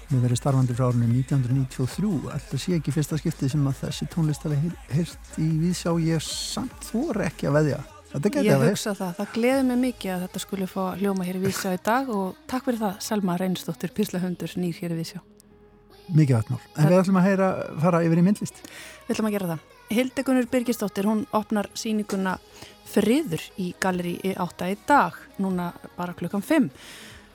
Við 0.09 0.25
verðum 0.25 0.40
starfandi 0.40 0.75
frá 0.75 0.88
árunni 0.88 1.07
1993. 1.21 2.11
Alltaf 2.35 2.64
sé 2.64 2.75
ekki 2.81 2.97
fyrsta 2.97 3.21
skiptið 3.21 3.53
sem 3.55 3.71
að 3.71 3.79
þessi 3.85 4.09
tónlistari 4.11 4.59
heirt 4.90 5.38
í 5.38 5.47
Víðsjá. 5.61 5.95
Ég 6.03 6.27
samt 6.27 6.90
þóra 6.90 7.29
ekki 7.29 7.47
að 7.53 7.61
veðja. 7.61 7.79
Ég 8.42 8.66
hugsa 8.66 8.97
það. 8.99 9.12
Það 9.21 9.35
gleði 9.38 9.68
mig 9.71 9.83
mikið 9.85 10.16
að 10.16 10.25
þetta 10.27 10.42
skulle 10.49 10.73
fá 10.75 10.83
hljóma 10.99 11.29
hér 11.31 11.38
í 11.38 11.45
Víðsjá 11.47 11.77
í 11.79 11.85
dag 11.87 12.11
og 12.11 12.42
takk 12.51 12.66
fyrir 12.66 12.83
það, 12.83 12.99
Selma 13.07 13.38
Reynsdóttir, 13.38 13.95
Píslahundur, 13.95 14.59
nýr 14.59 14.83
hér 14.83 14.97
í 14.97 15.05
Víðsjá. 15.05 15.23
Mikið 16.11 16.38
vatnál. 16.41 16.59
En 16.77 16.91
við 16.91 16.99
ætlum 16.99 17.21
að 17.21 17.29
heyra, 17.29 17.53
fara 17.83 18.03
yfir 18.07 18.21
í 18.21 18.27
myndlist. 18.27 18.59
Við 19.07 19.15
ætlum 19.15 19.31
að 19.31 19.37
gera 19.37 19.53
það. 19.53 19.69
Hildegunur 19.93 20.49
Birgisdóttir, 20.49 21.09
hún 21.09 21.25
opnar 21.37 21.69
síninguna 21.77 22.38
Friður 22.93 23.43
í 23.61 23.73
Galeri 23.81 24.17
8 24.41 24.69
í 24.73 24.77
dag, 24.88 25.17
núna 25.41 25.71
bara 25.97 26.17
klukkan 26.17 26.45
5. 26.45 26.69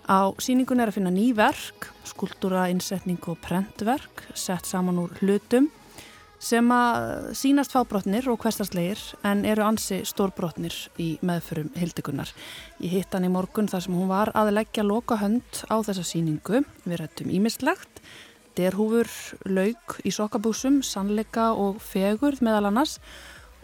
Á 0.08 0.32
síningun 0.42 0.80
er 0.80 0.92
að 0.92 1.00
finna 1.00 1.12
ný 1.14 1.32
verk, 1.36 1.90
skultúra, 2.08 2.68
innsetning 2.72 3.20
og 3.28 3.40
prentverk, 3.44 4.24
sett 4.34 4.70
saman 4.70 5.02
úr 5.02 5.14
hlutum 5.22 5.70
sem 6.38 6.68
að 6.70 7.32
sínast 7.38 7.74
fábrotnir 7.74 8.28
og 8.30 8.38
hverstarslegir 8.44 9.00
en 9.26 9.42
eru 9.50 9.64
ansi 9.66 10.04
stórbrotnir 10.06 10.76
í 11.02 11.16
meðförum 11.26 11.72
Hildegunar. 11.74 12.30
Ég 12.78 12.94
hitt 12.94 13.18
hann 13.18 13.26
í 13.26 13.32
morgun 13.34 13.70
þar 13.70 13.88
sem 13.88 13.98
hún 13.98 14.12
var 14.12 14.32
að 14.38 14.54
leggja 14.54 14.86
loka 14.86 15.18
hönd 15.18 15.64
á 15.66 15.82
þessa 15.82 16.06
síningu, 16.06 16.62
við 16.86 17.02
rættum 17.02 17.34
ímislegt 17.34 18.02
derhúfur, 18.58 19.10
lauk 19.46 19.98
í 20.04 20.12
sokkabúsum, 20.14 20.82
sannleika 20.84 21.52
og 21.54 21.82
fegurð 21.84 22.42
meðal 22.46 22.72
annars 22.72 22.98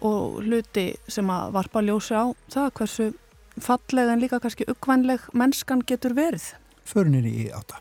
og 0.03 0.41
hluti 0.43 0.91
sem 1.07 1.29
að 1.31 1.53
varpa 1.55 1.83
ljósi 1.83 2.15
á 2.15 2.25
það 2.51 2.71
hversu 2.79 3.07
fallega 3.61 4.13
en 4.13 4.21
líka 4.23 4.39
kannski 4.43 4.67
uggvænleg 4.69 5.29
mennskan 5.33 5.83
getur 5.87 6.15
verið. 6.17 6.53
Förnir 6.83 7.25
í 7.25 7.49
átta. 7.53 7.79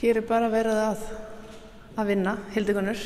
Hér 0.00 0.22
er 0.22 0.24
bara 0.24 0.48
verið 0.48 0.78
að, 0.80 1.02
að 2.00 2.12
vinna, 2.14 2.38
Hildigunnur. 2.54 3.02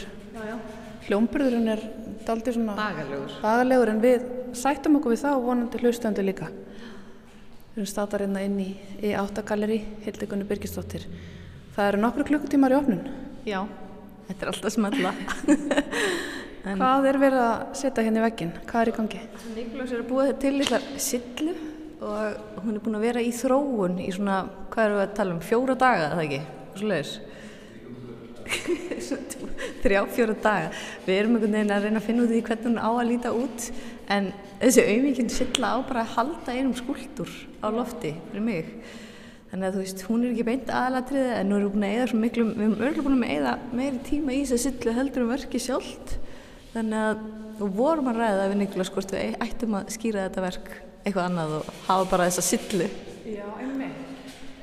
Hljómburðurinn 1.05 1.73
er 1.73 1.83
aldrei 2.31 2.55
svona 2.55 2.77
Bagalegur. 2.79 3.33
bagalegur 3.43 3.91
en 3.93 3.99
við 4.01 4.23
sættum 4.57 5.01
okkur 5.01 5.13
við 5.13 5.25
það 5.25 5.41
og 5.41 5.49
vonandi 5.49 5.81
hlustandi 5.83 6.25
líka. 6.25 6.49
Við 7.75 7.81
erum 7.83 7.91
státar 7.91 8.23
hérna 8.23 8.43
inn 8.47 8.59
í, 8.63 8.69
í 9.03 9.09
áttagalleri, 9.19 9.81
Hildigunnur 10.05 10.47
Birgisdóttir. 10.47 11.09
Það 11.75 11.89
eru 11.89 11.99
nokkru 12.05 12.27
klukkutímar 12.29 12.71
í 12.71 12.77
ofnun. 12.79 13.01
Já, 13.43 13.65
þetta 14.29 14.45
er 14.45 14.51
alltaf 14.53 14.75
smalla. 14.77 15.11
en... 16.71 16.77
Hvað 16.79 17.09
er 17.11 17.19
verið 17.19 17.43
að 17.43 17.65
setja 17.81 18.05
hérna 18.07 18.21
í 18.21 18.25
veggin? 18.29 18.53
Hvað 18.69 18.85
er 18.85 18.91
í 18.93 18.95
gangi? 19.01 19.23
Niklaus 19.57 19.91
er 19.91 20.05
að 20.05 20.13
búa 20.13 20.29
þetta 20.29 20.45
til 20.45 20.53
eitthvað 20.55 20.87
sillu 21.09 21.57
og 22.05 22.63
hún 22.63 22.77
er 22.77 22.85
búin 22.85 23.01
að 23.01 23.09
vera 23.09 23.27
í 23.27 23.35
þróun 23.35 23.99
í 24.05 24.09
svona, 24.15 24.39
hvað 24.71 24.87
eru 24.87 25.01
við 25.01 25.07
að 25.09 25.19
tala 25.19 25.35
um, 25.35 25.43
fjóra 25.51 25.79
daga, 25.83 26.09
það 26.15 26.25
ekki? 26.29 26.41
Svo 26.79 26.93
leiðis. 26.93 27.13
Þrjá, 29.85 30.01
fjóra 30.15 30.35
daga. 30.45 30.73
Við 31.05 31.19
erum 31.19 31.37
einhvern 31.37 31.57
veginn 31.57 31.73
að 31.75 31.87
reyna 31.87 32.01
að 32.01 32.07
finna 32.09 32.25
út 32.25 32.35
í 32.35 32.43
hvernig 32.45 32.69
hún 32.69 32.81
á 32.81 32.91
að 32.91 33.09
líta 33.11 33.33
út 33.37 33.71
en 34.15 34.29
þessi 34.61 34.85
auðvíkinn 34.85 35.33
silla 35.33 35.73
á 35.75 35.79
bara 35.87 36.05
að 36.05 36.15
halda 36.19 36.55
einum 36.57 36.77
skúldur 36.77 37.33
á 37.65 37.69
lofti 37.73 38.15
fyrir 38.31 38.45
mig. 38.45 38.71
Þannig 39.51 39.69
að 39.69 39.77
þú 39.77 39.83
veist, 39.85 40.05
hún 40.09 40.25
er 40.25 40.33
ekki 40.33 40.47
beint 40.49 40.71
aðalatriði 40.75 41.35
en 41.37 41.51
nú 41.51 41.59
erum 41.59 41.69
við 41.69 41.75
búin 41.77 41.87
að 41.87 41.97
eða 41.97 42.07
svo 42.11 42.21
miklu, 42.25 42.47
við 42.49 42.65
erum 42.65 42.81
örgulega 42.81 43.07
búin 43.07 43.21
að 43.21 43.35
eða 43.37 43.53
meiri 43.71 44.01
tíma 44.09 44.35
í 44.35 44.41
þess 44.43 44.57
að 44.57 44.63
sillu 44.65 44.95
heldur 44.97 45.25
um 45.25 45.31
verki 45.31 45.61
sjálft. 45.63 46.17
Þannig 46.75 47.05
að 47.05 47.23
þú 47.61 47.69
vorum 47.77 48.11
að 48.11 48.19
ræða 48.19 48.49
við 48.51 48.61
Niklas 48.65 48.91
hvort 48.91 49.15
við 49.15 49.37
ættum 49.47 49.79
að 49.79 49.93
skýra 49.95 50.27
þetta 50.27 50.47
verk 50.49 50.73
eitthvað 51.05 51.29
annað 51.29 51.57
og 51.61 51.73
hafa 51.87 52.11
bara 52.11 52.27
þessa 52.27 52.47
sillu. 52.49 52.91
Já. 53.31 53.47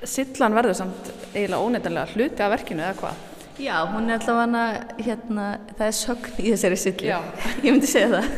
Sillan 0.02 0.56
verður 0.58 0.80
samt 0.80 1.12
eiginlega 1.32 1.62
óneitanlega 1.62 2.16
hluti 2.16 2.42
af 2.44 2.52
verkinu 2.56 2.84
eða 2.84 2.98
hvað? 2.98 3.28
Já, 3.60 3.84
hún 3.92 4.10
er 4.10 4.16
alltaf 4.16 4.38
hana, 4.40 4.64
hérna, 5.02 5.46
það 5.76 5.88
er 5.88 5.96
sögn 5.98 6.38
í 6.40 6.52
þessari 6.54 6.78
sillu. 6.80 7.10
Ég 7.66 7.68
myndi 7.68 7.90
segja 7.90 8.10
það. 8.14 8.30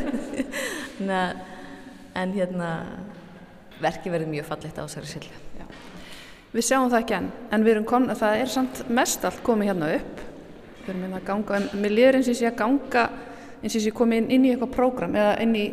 Þannig 0.96 1.50
en 2.14 2.34
hérna, 2.34 2.70
verki 3.82 4.12
verður 4.12 4.30
mjög 4.32 4.48
fallegt 4.48 4.78
á 4.78 4.84
þessari 4.84 5.10
sillu. 5.10 5.38
Já. 5.58 5.66
Við 6.54 6.66
sjáum 6.68 6.90
það 6.90 7.00
ekki 7.00 7.16
enn, 7.18 7.30
en 7.54 7.66
við 7.66 7.74
erum 7.76 7.88
kon, 7.90 8.10
það 8.14 8.40
er 8.42 8.50
samt 8.50 8.82
mest 8.90 9.26
allt 9.26 9.42
komið 9.46 9.72
hérna 9.72 9.92
upp. 10.00 10.24
Við 10.80 10.90
erum 10.92 11.06
hérna 11.06 11.20
að 11.22 11.28
ganga, 11.30 11.60
en 11.60 11.82
mér 11.82 11.96
liður 11.98 12.18
eins 12.18 12.28
og 12.28 12.34
ég 12.34 12.40
sé 12.42 12.50
að 12.50 12.60
ganga, 12.60 13.06
eins 13.60 13.72
og 13.72 13.80
ég 13.80 13.86
sé 13.86 13.94
komið 13.98 14.22
inn, 14.22 14.30
inn 14.36 14.46
í 14.46 14.52
eitthvað 14.54 14.74
prógram 14.76 15.18
eða 15.18 15.34
inn 15.42 15.56
í 15.58 15.64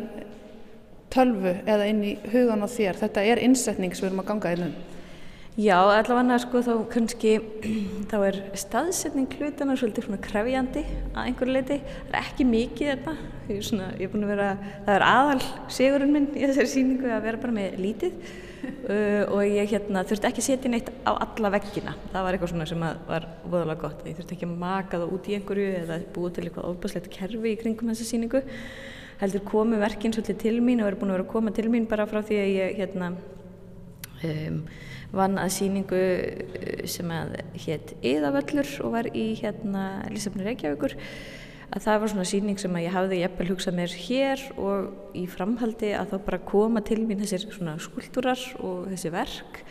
tölvu 1.12 1.58
eða 1.68 1.90
inn 1.90 2.02
í 2.06 2.14
hugan 2.32 2.64
á 2.64 2.68
þér. 2.70 2.98
Þetta 3.04 3.26
er 3.28 3.42
innsetning 3.42 3.94
sem 3.94 4.06
við 4.06 4.12
erum 4.12 4.24
að 4.24 4.30
ganga 4.32 4.54
í 4.54 4.60
lunn. 4.62 4.74
Já, 5.52 5.76
allavega 5.76 6.38
sko 6.40 6.62
þá 6.64 6.70
kannski, 6.88 7.32
þá 8.08 8.14
er 8.24 8.36
staðsetning 8.56 9.34
hlutana 9.36 9.74
svolítið 9.76 10.06
svona 10.06 10.20
krefjandi 10.24 10.80
að 11.12 11.26
einhverju 11.26 11.52
leiti. 11.52 11.76
Það 12.06 12.14
er 12.14 12.20
ekki 12.22 12.44
mikið 12.48 12.86
þetta, 12.88 13.12
ég 13.50 13.58
svona, 13.66 13.88
ég 13.98 14.06
er 14.06 14.12
búin 14.14 14.22
að 14.24 14.30
vera, 14.32 14.46
það 14.86 14.94
er 14.94 15.02
aðal 15.04 15.42
sigurinn 15.76 16.14
minn 16.14 16.28
í 16.32 16.46
þessari 16.46 16.70
síningu 16.72 17.10
að 17.12 17.26
vera 17.26 17.40
bara 17.42 17.56
með 17.58 17.74
lítið 17.84 18.14
uh, 18.94 19.26
og 19.26 19.42
ég 19.44 19.68
hérna, 19.74 20.04
þurfti 20.08 20.28
ekki 20.30 20.40
að 20.40 20.46
setja 20.46 20.72
neitt 20.72 20.88
á 21.04 21.12
alla 21.12 21.50
veggina. 21.52 21.94
Það 22.14 22.24
var 22.24 22.38
eitthvað 22.38 22.52
svona 22.54 22.68
sem 22.70 22.86
var 23.10 23.26
voðalega 23.42 23.82
gott. 23.82 24.00
Ég 24.08 24.16
þurfti 24.16 24.38
ekki 24.38 24.48
að 24.48 24.54
maka 24.62 25.02
það 25.02 25.12
út 25.18 25.28
í 25.28 25.36
einhverju 25.36 25.66
eða 25.82 25.98
búið 26.16 26.38
til 26.38 26.46
eitthvað 26.46 26.70
ofbæslegt 26.70 27.10
kerfi 27.12 27.52
í 27.52 27.58
kringum 27.60 27.92
þessa 27.92 28.06
síningu. 28.08 28.40
Heldur 29.20 29.44
komu 29.52 29.82
verkinn 29.84 30.16
svolítið 30.16 30.40
til 30.46 30.54
mín 30.64 30.80
og 30.80 30.88
er 30.88 30.96
búin 30.96 31.12
að 31.12 31.18
vera 31.18 31.28
að 31.28 31.34
koma 31.34 31.52
til 31.52 31.66
mín 31.68 31.84
bara 31.92 32.08
frá 32.08 32.22
því 32.24 32.40
að 32.40 32.54
ég 32.54 32.80
hérna, 32.80 33.12
um, 34.30 34.56
vann 35.12 35.38
að 35.40 35.52
síningu 35.58 36.02
sem 36.88 37.12
að 37.12 37.36
hétt 37.66 37.94
Íðavöllur 38.00 38.68
og 38.86 38.94
var 38.96 39.08
í 39.12 39.32
hérna 39.40 39.84
Lísafni 40.12 40.46
Reykjavíkur 40.46 40.96
að 41.72 41.86
það 41.86 42.00
var 42.02 42.12
svona 42.12 42.28
síning 42.28 42.60
sem 42.60 42.74
að 42.76 42.84
ég 42.84 42.96
hafði 42.96 43.20
jæfnvel 43.22 43.48
hugsað 43.52 43.76
mér 43.78 43.96
hér 44.06 44.44
og 44.60 45.16
í 45.16 45.24
framhaldi 45.30 45.92
að 45.96 46.12
þá 46.12 46.16
bara 46.26 46.44
koma 46.52 46.82
til 46.84 47.00
mín 47.04 47.22
þessir 47.22 47.46
svona 47.48 47.78
skúltúrar 47.80 48.42
og 48.60 48.90
þessi 48.92 49.12
verk. 49.12 49.62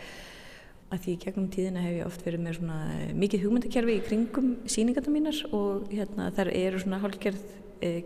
Að 0.92 1.06
því 1.06 1.14
gegnum 1.22 1.50
tíðina 1.52 1.82
hef 1.82 1.94
ég 2.00 2.08
oft 2.08 2.24
verið 2.26 2.42
með 2.44 2.58
svona 2.58 2.78
mikið 3.22 3.44
hugmyndakerfi 3.46 3.94
í 3.96 4.02
kringum 4.08 4.50
síningarna 4.68 5.14
mínar 5.14 5.38
og 5.56 5.86
hérna 5.92 6.28
þar 6.36 6.50
eru 6.52 6.82
svona 6.82 7.00
hálfgerð 7.02 7.46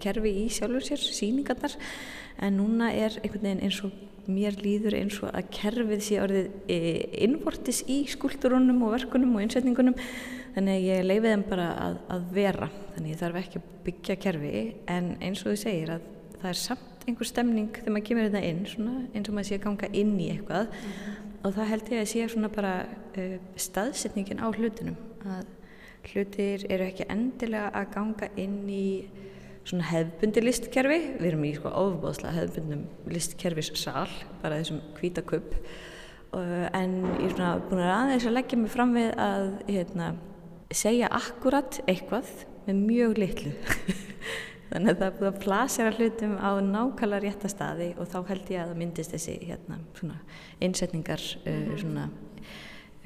kerfi 0.00 0.32
í 0.44 0.44
sjálfur 0.52 0.84
sér, 0.84 1.02
síningarnar 1.02 1.74
en 2.40 2.60
núna 2.60 2.92
er 2.94 3.18
einhvern 3.22 3.44
veginn 3.48 3.64
eins 3.66 3.80
og 3.84 3.96
mér 4.30 4.56
líður 4.62 4.96
eins 4.98 5.18
og 5.22 5.30
að 5.30 5.50
kerfið 5.54 6.02
sé 6.04 6.18
orðið 6.22 6.74
innvortis 7.26 7.82
í 7.90 8.02
skúlturunum 8.10 8.82
og 8.86 8.96
verkunum 8.96 9.36
og 9.36 9.44
innsetningunum 9.44 9.96
þannig 10.56 10.76
að 10.76 10.86
ég 10.86 11.06
leiði 11.06 11.32
þeim 11.32 11.46
bara 11.50 11.68
að, 11.84 11.96
að 12.14 12.28
vera 12.36 12.68
þannig 12.94 13.06
að 13.06 13.12
ég 13.12 13.22
þarf 13.22 13.40
ekki 13.42 13.60
að 13.60 13.72
byggja 13.86 14.18
kerfi 14.24 14.62
en 14.96 15.10
eins 15.20 15.42
og 15.44 15.52
þú 15.52 15.56
segir 15.62 15.92
að 15.96 16.06
það 16.36 16.48
er 16.52 16.60
samt 16.62 17.06
einhver 17.06 17.28
stemning 17.28 17.68
þegar 17.76 17.94
maður 17.94 18.06
kemur 18.08 18.28
þetta 18.28 18.48
inn 18.50 18.62
svona, 18.70 18.94
eins 19.12 19.28
og 19.28 19.36
maður 19.36 19.48
sé 19.50 19.58
að 19.58 19.66
ganga 19.66 19.90
inn 20.00 20.14
í 20.16 20.30
eitthvað 20.32 20.64
mm 20.70 20.88
-hmm. 20.94 21.20
og 21.42 21.54
það 21.58 21.70
held 21.72 21.92
ég 21.92 22.00
að 22.00 22.10
sé 22.12 22.28
svona 22.28 22.50
bara 22.56 22.72
uh, 22.86 23.36
staðsetningin 23.56 24.42
á 24.42 24.46
hlutunum 24.50 24.96
að 25.26 25.46
hlutir 26.06 26.66
eru 26.70 26.86
ekki 26.86 27.06
endilega 27.10 27.70
að 27.74 27.92
ganga 27.94 28.28
inn 28.36 28.58
í 28.70 28.88
svona 29.66 29.88
hefbundi 29.90 30.42
listkerfi, 30.44 30.98
við 31.18 31.28
erum 31.32 31.44
í 31.48 31.52
sko 31.56 31.72
ofbóðslega 31.74 32.36
hefbundum 32.38 32.86
listkerfis 33.10 33.72
sál, 33.74 34.08
bara 34.42 34.60
þessum 34.60 34.82
kvítakupp 34.98 35.56
en 36.36 36.96
ég 37.20 37.30
er 37.30 37.32
svona 37.32 37.52
búin 37.64 37.82
að 37.82 37.94
aðeins 37.94 38.26
að 38.28 38.36
leggja 38.36 38.58
mig 38.60 38.72
fram 38.72 38.92
við 38.96 39.12
að 39.22 39.46
hérna, 39.70 40.10
segja 40.74 41.08
akkurat 41.14 41.80
eitthvað 41.86 42.28
með 42.66 42.82
mjög 42.82 43.18
litlu. 43.22 43.52
Þannig 44.70 44.90
að 44.90 44.98
það 44.98 45.06
er 45.06 45.16
búin 45.18 45.30
að 45.30 45.42
plasera 45.44 45.92
hlutum 45.94 46.34
á 46.42 46.50
nákvæmlega 46.66 47.22
rétta 47.22 47.50
staði 47.50 47.92
og 47.96 48.10
þá 48.10 48.16
held 48.32 48.50
ég 48.50 48.62
að 48.62 48.72
það 48.72 48.80
myndist 48.82 49.14
þessi 49.14 49.36
hérna, 49.46 49.78
svona 49.96 50.18
innsetningar 50.66 51.22
uh, 51.46 51.76
svona 51.78 52.08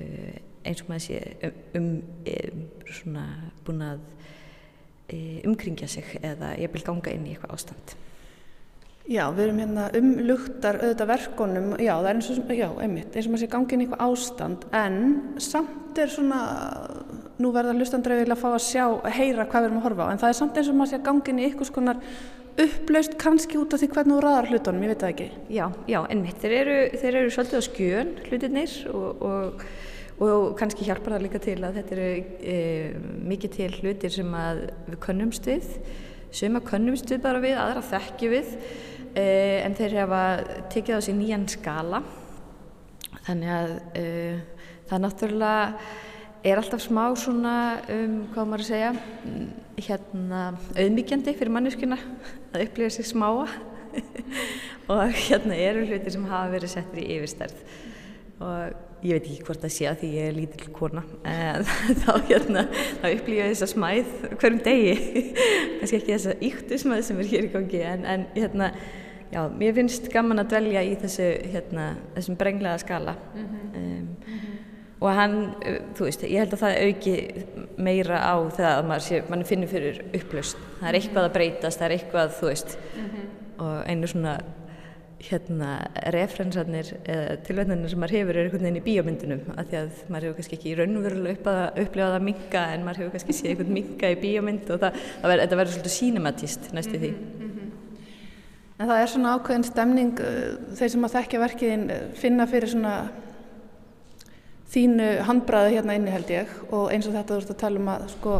uh, 0.01 0.39
eins 0.65 0.83
og 0.83 0.91
maður 0.91 1.05
sé 1.05 1.21
um, 1.47 1.61
um, 1.81 1.91
um 2.33 2.65
svona 2.97 3.27
búin 3.67 3.85
að 3.85 4.03
umkringja 5.49 5.89
sig 5.91 6.17
eða 6.23 6.55
ég 6.61 6.73
vil 6.75 6.85
ganga 6.87 7.13
inn 7.15 7.27
í 7.27 7.35
eitthvað 7.35 7.57
ástand. 7.57 7.97
Já, 9.11 9.25
við 9.35 9.47
erum 9.49 9.57
hérna 9.59 9.85
umlugtar 9.99 10.77
auðvitað 10.79 11.09
verkonum, 11.11 11.71
já, 11.83 11.95
það 11.97 12.09
er 12.11 12.19
eins 12.19 12.29
og, 12.31 12.51
já, 12.55 12.67
einmitt, 12.85 13.15
eins 13.17 13.27
og 13.27 13.33
maður 13.33 13.43
sé 13.43 13.49
gangi 13.51 13.75
inn 13.75 13.81
í 13.83 13.87
eitthvað 13.89 14.05
ástand, 14.07 14.67
en 14.77 14.99
samt 15.43 15.99
er 15.99 16.13
svona, 16.13 16.43
nú 17.43 17.51
verða 17.55 17.75
hlustandraugilega 17.75 18.37
að 18.37 18.45
fá 18.45 18.51
að 18.53 18.67
sjá, 18.69 18.85
að 19.01 19.17
heyra 19.17 19.49
hvað 19.49 19.65
við 19.65 19.71
erum 19.71 19.81
að 19.81 19.87
horfa 19.89 20.07
á, 20.07 20.11
en 20.13 20.23
það 20.23 20.31
er 20.31 20.39
samt 20.39 20.61
eins 20.61 20.71
og 20.71 20.79
maður 20.79 20.93
sé 20.93 21.03
gangi 21.09 21.33
inn 21.33 21.41
í 21.41 21.49
eitthvað 21.49 21.71
skonar 21.73 22.05
upplaust 22.61 23.19
kannski 23.19 23.59
út 23.59 23.75
af 23.75 23.83
því 23.83 23.91
hvernig 23.97 24.15
þú 24.15 24.23
ræðar 24.25 24.51
hlutunum, 24.53 24.85
ég 24.85 24.93
veit 24.93 25.03
það 25.03 25.15
ekki. 25.15 25.29
Já, 25.57 25.65
já, 25.91 26.01
einmitt, 26.05 26.39
þeir 26.43 26.57
eru, 26.61 26.79
þeir 27.03 27.21
eru 27.25 27.35
svolítið 27.35 27.59
á 27.59 27.65
skjön 27.67 28.13
hlutinir 28.29 28.77
og, 28.93 29.27
og 29.27 29.65
og 30.21 30.53
kannski 30.59 30.85
hjálpar 30.85 31.15
það 31.17 31.25
líka 31.25 31.41
til 31.41 31.57
að 31.65 31.79
þetta 31.79 31.95
eru 31.97 32.09
e, 32.53 32.57
mikið 33.31 33.55
til 33.55 33.71
hlutir 33.79 34.13
sem 34.13 34.35
við 34.37 34.99
könnumst 35.01 35.49
við. 35.49 35.71
Sem 36.37 36.59
að 36.59 36.67
könnumst 36.69 37.09
við 37.11 37.23
bara 37.25 37.41
við, 37.43 37.57
aðra 37.57 37.83
þekkju 37.89 38.31
við. 38.35 38.51
E, 39.17 39.25
en 39.65 39.77
þeir 39.79 39.97
hefa 40.03 40.21
tekið 40.73 41.01
á 41.01 41.07
sig 41.07 41.17
nýjan 41.17 41.49
skala. 41.51 42.03
Þannig 43.25 43.55
að 43.55 43.73
e, 43.97 44.05
það 44.91 45.03
náttúrulega 45.07 45.57
er 46.51 46.61
alltaf 46.61 46.85
smá 46.85 47.03
svona 47.21 47.55
um, 47.93 48.21
hvað 48.33 48.47
maður 48.49 48.63
að 48.65 48.69
segja 48.71 48.93
hérna 49.81 50.45
auðmyggjandi 50.73 51.35
fyrir 51.37 51.53
manneskuna 51.53 51.99
að 52.53 52.67
upplifa 52.67 52.93
sig 52.97 53.09
smáa. 53.09 53.49
Og 54.91 55.17
hérna 55.17 55.57
eru 55.57 55.83
hlutir 55.89 56.13
sem 56.13 56.29
hafa 56.29 56.53
verið 56.53 56.73
settir 56.77 57.03
í 57.03 57.09
yfirstærð. 57.17 57.65
Og 58.45 58.90
ég 59.03 59.17
veit 59.17 59.27
ekki 59.27 59.45
hvort 59.47 59.63
það 59.65 59.75
sé 59.75 59.87
að 59.89 60.01
því 60.03 60.09
ég 60.15 60.27
er 60.29 60.37
lítill 60.37 60.73
kona 60.77 61.03
þá 62.03 62.11
hérna 62.29 62.65
þá 63.01 63.07
upplýja 63.11 63.47
ég 63.47 63.55
þessa 63.55 63.71
smæð 63.73 64.11
hverjum 64.41 64.63
degi 64.67 64.95
kannski 65.79 66.01
ekki 66.01 66.17
þessa 66.17 66.35
yktu 66.51 66.81
smæð 66.85 67.05
sem 67.09 67.23
er 67.23 67.31
hér 67.33 67.49
í 67.49 67.53
gangi 67.55 67.85
en, 67.93 68.05
en 68.05 68.27
hérna 68.37 68.71
já, 69.31 69.43
mér 69.49 69.75
finnst 69.79 70.11
gaman 70.13 70.43
að 70.43 70.53
dvelja 70.55 70.85
í 70.85 70.95
þessu 71.01 71.29
hérna, 71.53 71.91
þessum 72.17 72.39
brenglega 72.41 72.83
skala 72.83 73.17
mm 73.17 73.47
-hmm. 73.47 73.81
um, 73.81 74.39
og 75.01 75.17
hann 75.17 75.37
þú 75.97 76.05
veist, 76.05 76.25
ég 76.29 76.43
held 76.43 76.55
að 76.55 76.63
það 76.65 76.81
auki 76.85 77.15
meira 77.81 78.21
á 78.21 78.37
það 78.53 78.73
að 78.75 78.87
maður, 78.91 79.05
sé, 79.07 79.23
maður 79.31 79.47
finnir 79.49 79.69
fyrir 79.69 80.01
upplöst, 80.13 80.59
það 80.81 80.89
er 80.89 80.99
eitthvað 80.99 81.29
að 81.29 81.37
breytast 81.37 81.81
það 81.81 81.87
er 81.87 81.97
eitthvað, 81.97 82.35
þú 82.41 82.47
veist 82.47 82.79
mm 82.79 83.07
-hmm. 83.07 83.65
og 83.65 83.89
einu 83.89 84.07
svona 84.07 84.41
hérna 85.21 85.71
referensarnir 86.15 86.95
eða 87.05 87.37
tilvætnarnir 87.45 87.93
sem 87.93 88.01
maður 88.01 88.17
hefur 88.17 88.39
er 88.39 88.47
einhvern 88.47 88.67
veginn 88.67 88.81
í 88.81 88.85
bíómyndunum 88.87 89.43
af 89.53 89.69
því 89.69 89.79
að 89.81 90.03
maður 90.09 90.27
hefur 90.27 90.39
kannski 90.39 90.57
ekki 90.57 90.75
raunverulega 90.79 91.35
upp 91.85 91.99
að 92.05 92.17
minga 92.25 92.63
en 92.75 92.87
maður 92.87 93.03
hefur 93.03 93.15
kannski 93.17 93.37
séð 93.37 93.51
einhvern 93.53 93.75
minga 93.77 94.13
í 94.15 94.19
bíómynd 94.23 94.73
og 94.73 94.81
það, 94.81 95.01
það 95.21 95.33
ver, 95.35 95.43
verður 95.61 95.75
svolítið 95.75 95.97
sínematist 95.97 96.71
næstu 96.77 96.97
því 96.97 97.11
mm 97.11 97.51
-hmm. 97.51 97.71
En 98.81 98.89
það 98.89 99.03
er 99.03 99.11
svona 99.13 99.33
ákveðin 99.37 99.65
stemning, 99.65 100.21
uh, 100.21 100.77
þeir 100.77 100.91
sem 100.91 101.05
að 101.05 101.15
þekkja 101.17 101.41
verkiðin 101.41 101.91
uh, 101.91 101.97
finna 102.17 102.47
fyrir 102.49 102.69
svona 102.69 102.95
þínu 104.73 105.09
handbræði 105.27 105.75
hérna 105.75 105.97
inni 105.99 106.11
held 106.15 106.31
ég 106.31 106.47
og 106.71 106.93
eins 106.93 107.07
og 107.07 107.13
þetta 107.13 107.35
þú 107.35 107.41
ert 107.43 107.51
að 107.51 107.61
tala 107.61 107.81
um 107.83 107.91
að 107.93 108.07
sko 108.15 108.37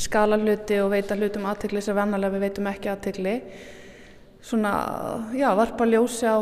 skala 0.00 0.38
hluti 0.40 0.80
og 0.80 0.90
veita 0.90 1.14
hlutum 1.14 1.46
aðtegli 1.46 1.82
sem 1.84 1.96
vannalega 1.96 2.34
við 2.34 2.46
veitum 2.46 2.66
ekki 2.66 2.90
aðtegli. 2.90 3.34
Svona, 4.40 4.72
já, 5.36 5.50
varpa 5.52 5.84
ljósi 5.84 6.24
á 6.24 6.40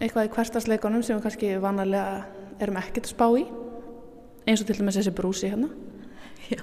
eitthvað 0.00 0.28
í 0.28 0.32
hverstasleikunum 0.32 1.02
sem 1.04 1.18
við 1.18 1.26
kannski 1.26 1.50
vannalega 1.60 2.24
erum 2.64 2.78
ekkert 2.80 3.10
að 3.10 3.12
spá 3.12 3.26
í. 3.36 3.44
Eins 4.48 4.62
og 4.62 4.68
til 4.68 4.78
dæmis 4.78 4.96
þessi 4.98 5.12
brúsi 5.16 5.50
hérna. 5.52 5.68
Já, 6.52 6.60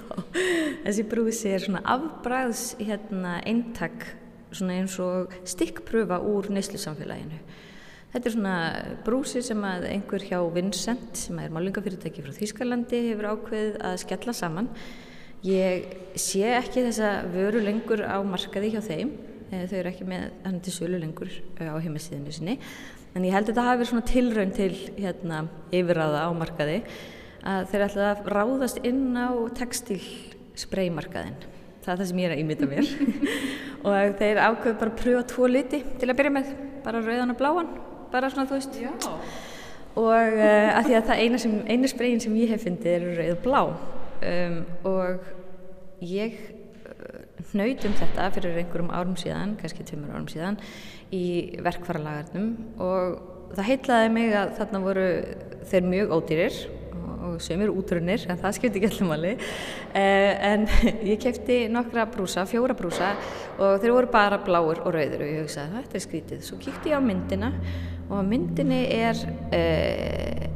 þessi 0.84 1.06
brúsi 1.10 1.54
er 1.54 1.62
svona 1.62 1.80
afbræðs 1.94 2.64
hérna 2.78 3.38
eintak 3.46 4.04
svona 4.52 4.76
eins 4.78 4.98
og 5.02 5.32
stikkpröfa 5.48 6.20
úr 6.26 6.50
neyslusamfélaginu. 6.54 7.40
Þetta 8.12 8.28
er 8.28 8.34
svona 8.34 8.56
brúsi 9.06 9.40
sem 9.46 9.62
að 9.64 9.88
einhver 9.88 10.26
hjá 10.26 10.38
Vincent 10.52 11.16
sem 11.16 11.38
er 11.40 11.54
málingafyrirtæki 11.54 12.22
frá 12.22 12.34
Þýskalandi 12.36 13.06
hefur 13.08 13.30
ákveðið 13.32 13.78
að 13.88 13.98
skella 14.04 14.34
saman. 14.36 14.68
Ég 15.46 15.86
sé 16.20 16.44
ekki 16.58 16.84
þessa 16.90 17.20
vöru 17.32 17.62
lengur 17.64 18.04
á 18.04 18.18
markaði 18.26 18.74
hjá 18.74 18.82
þeim 18.84 19.14
þau 19.52 19.78
eru 19.78 19.92
ekki 19.92 20.08
með 20.08 20.26
hann 20.46 20.60
til 20.64 20.74
sölu 20.74 21.00
lengur 21.00 21.30
eh, 21.32 21.68
á 21.68 21.76
heimasíðinu 21.76 22.34
sinni. 22.34 22.58
En 23.12 23.26
ég 23.28 23.34
held 23.36 23.46
að 23.46 23.52
þetta 23.52 23.66
hafi 23.68 23.80
verið 23.82 23.90
svona 23.92 24.08
tilraun 24.08 24.54
til 24.56 24.72
hérna, 24.96 25.42
yfirraða 25.74 26.26
á 26.26 26.30
markaði 26.36 26.78
að 27.42 27.66
þeir 27.72 27.86
ætla 27.88 28.10
að 28.12 28.28
ráðast 28.32 28.84
inn 28.86 29.10
á 29.18 29.28
textilspreymarkaðin 29.58 31.40
það 31.82 31.92
er 31.92 32.00
það 32.00 32.08
sem 32.08 32.20
ég 32.20 32.28
er 32.28 32.34
að 32.36 32.42
ímynda 32.42 32.68
mér. 32.70 32.90
Og 33.86 34.18
þeir 34.20 34.40
ákveðu 34.46 34.76
bara 34.78 34.92
að 34.92 35.00
pröfa 35.00 35.22
tvo 35.32 35.48
liti 35.50 35.80
til 35.98 36.08
að 36.08 36.18
byrja 36.20 36.34
með, 36.36 36.52
bara 36.84 37.02
rauðan 37.02 37.34
og 37.34 37.40
bláan 37.40 37.72
bara 38.12 38.30
svona 38.30 38.46
þú 38.46 38.58
veist. 38.58 38.78
Já. 38.78 38.92
og 39.96 40.36
uh, 40.38 40.68
að 40.76 40.88
því 40.88 40.96
að 40.98 41.06
það 41.08 41.22
eina, 41.22 41.40
eina 41.72 41.90
spreyin 41.90 42.20
sem 42.22 42.36
ég 42.40 42.52
hef 42.52 42.62
fyndið 42.66 42.94
er 42.94 43.06
rauð 43.18 43.32
og 43.34 43.42
blá. 43.46 43.62
Um, 44.22 44.58
og 44.88 46.04
ég 46.06 46.38
hnautum 47.50 47.96
þetta 47.98 48.28
fyrir 48.36 48.60
einhverjum 48.62 48.92
árum 48.94 49.16
síðan, 49.20 49.56
kannski 49.60 49.86
tveimur 49.88 50.14
árum 50.14 50.28
síðan 50.30 50.60
í 51.12 51.24
verkvaralagarnum 51.64 52.52
og 52.82 53.56
það 53.56 53.68
heitlaði 53.68 54.12
mig 54.14 54.36
að 54.36 54.54
þarna 54.60 54.84
voru 54.86 55.08
þeir 55.70 55.90
mjög 55.90 56.14
ódýrir 56.16 56.62
og 57.22 57.38
sömur 57.42 57.70
útrunnir, 57.70 58.24
en 58.30 58.38
það 58.40 58.56
skipti 58.56 58.80
ekki 58.80 58.88
allum 58.90 59.12
alveg 59.14 59.42
eh, 59.94 60.32
en 60.48 60.66
ég 61.12 61.20
kefti 61.22 61.58
nokkra 61.72 62.08
brúsa, 62.10 62.44
fjóra 62.50 62.74
brúsa 62.78 63.12
og 63.58 63.78
þeir 63.82 63.94
voru 63.94 64.10
bara 64.12 64.40
bláur 64.42 64.82
og 64.82 64.96
rauður 64.96 65.22
og 65.22 65.30
ég 65.30 65.44
hugsaði 65.44 65.78
þetta 65.78 65.98
er 65.98 66.06
skrítið, 66.06 66.42
svo 66.48 66.58
kíkti 66.62 66.92
ég 66.92 66.98
á 66.98 67.02
myndina 67.04 67.52
og 68.10 68.26
myndinni 68.26 68.82
er 68.96 69.22
eh, 69.54 70.48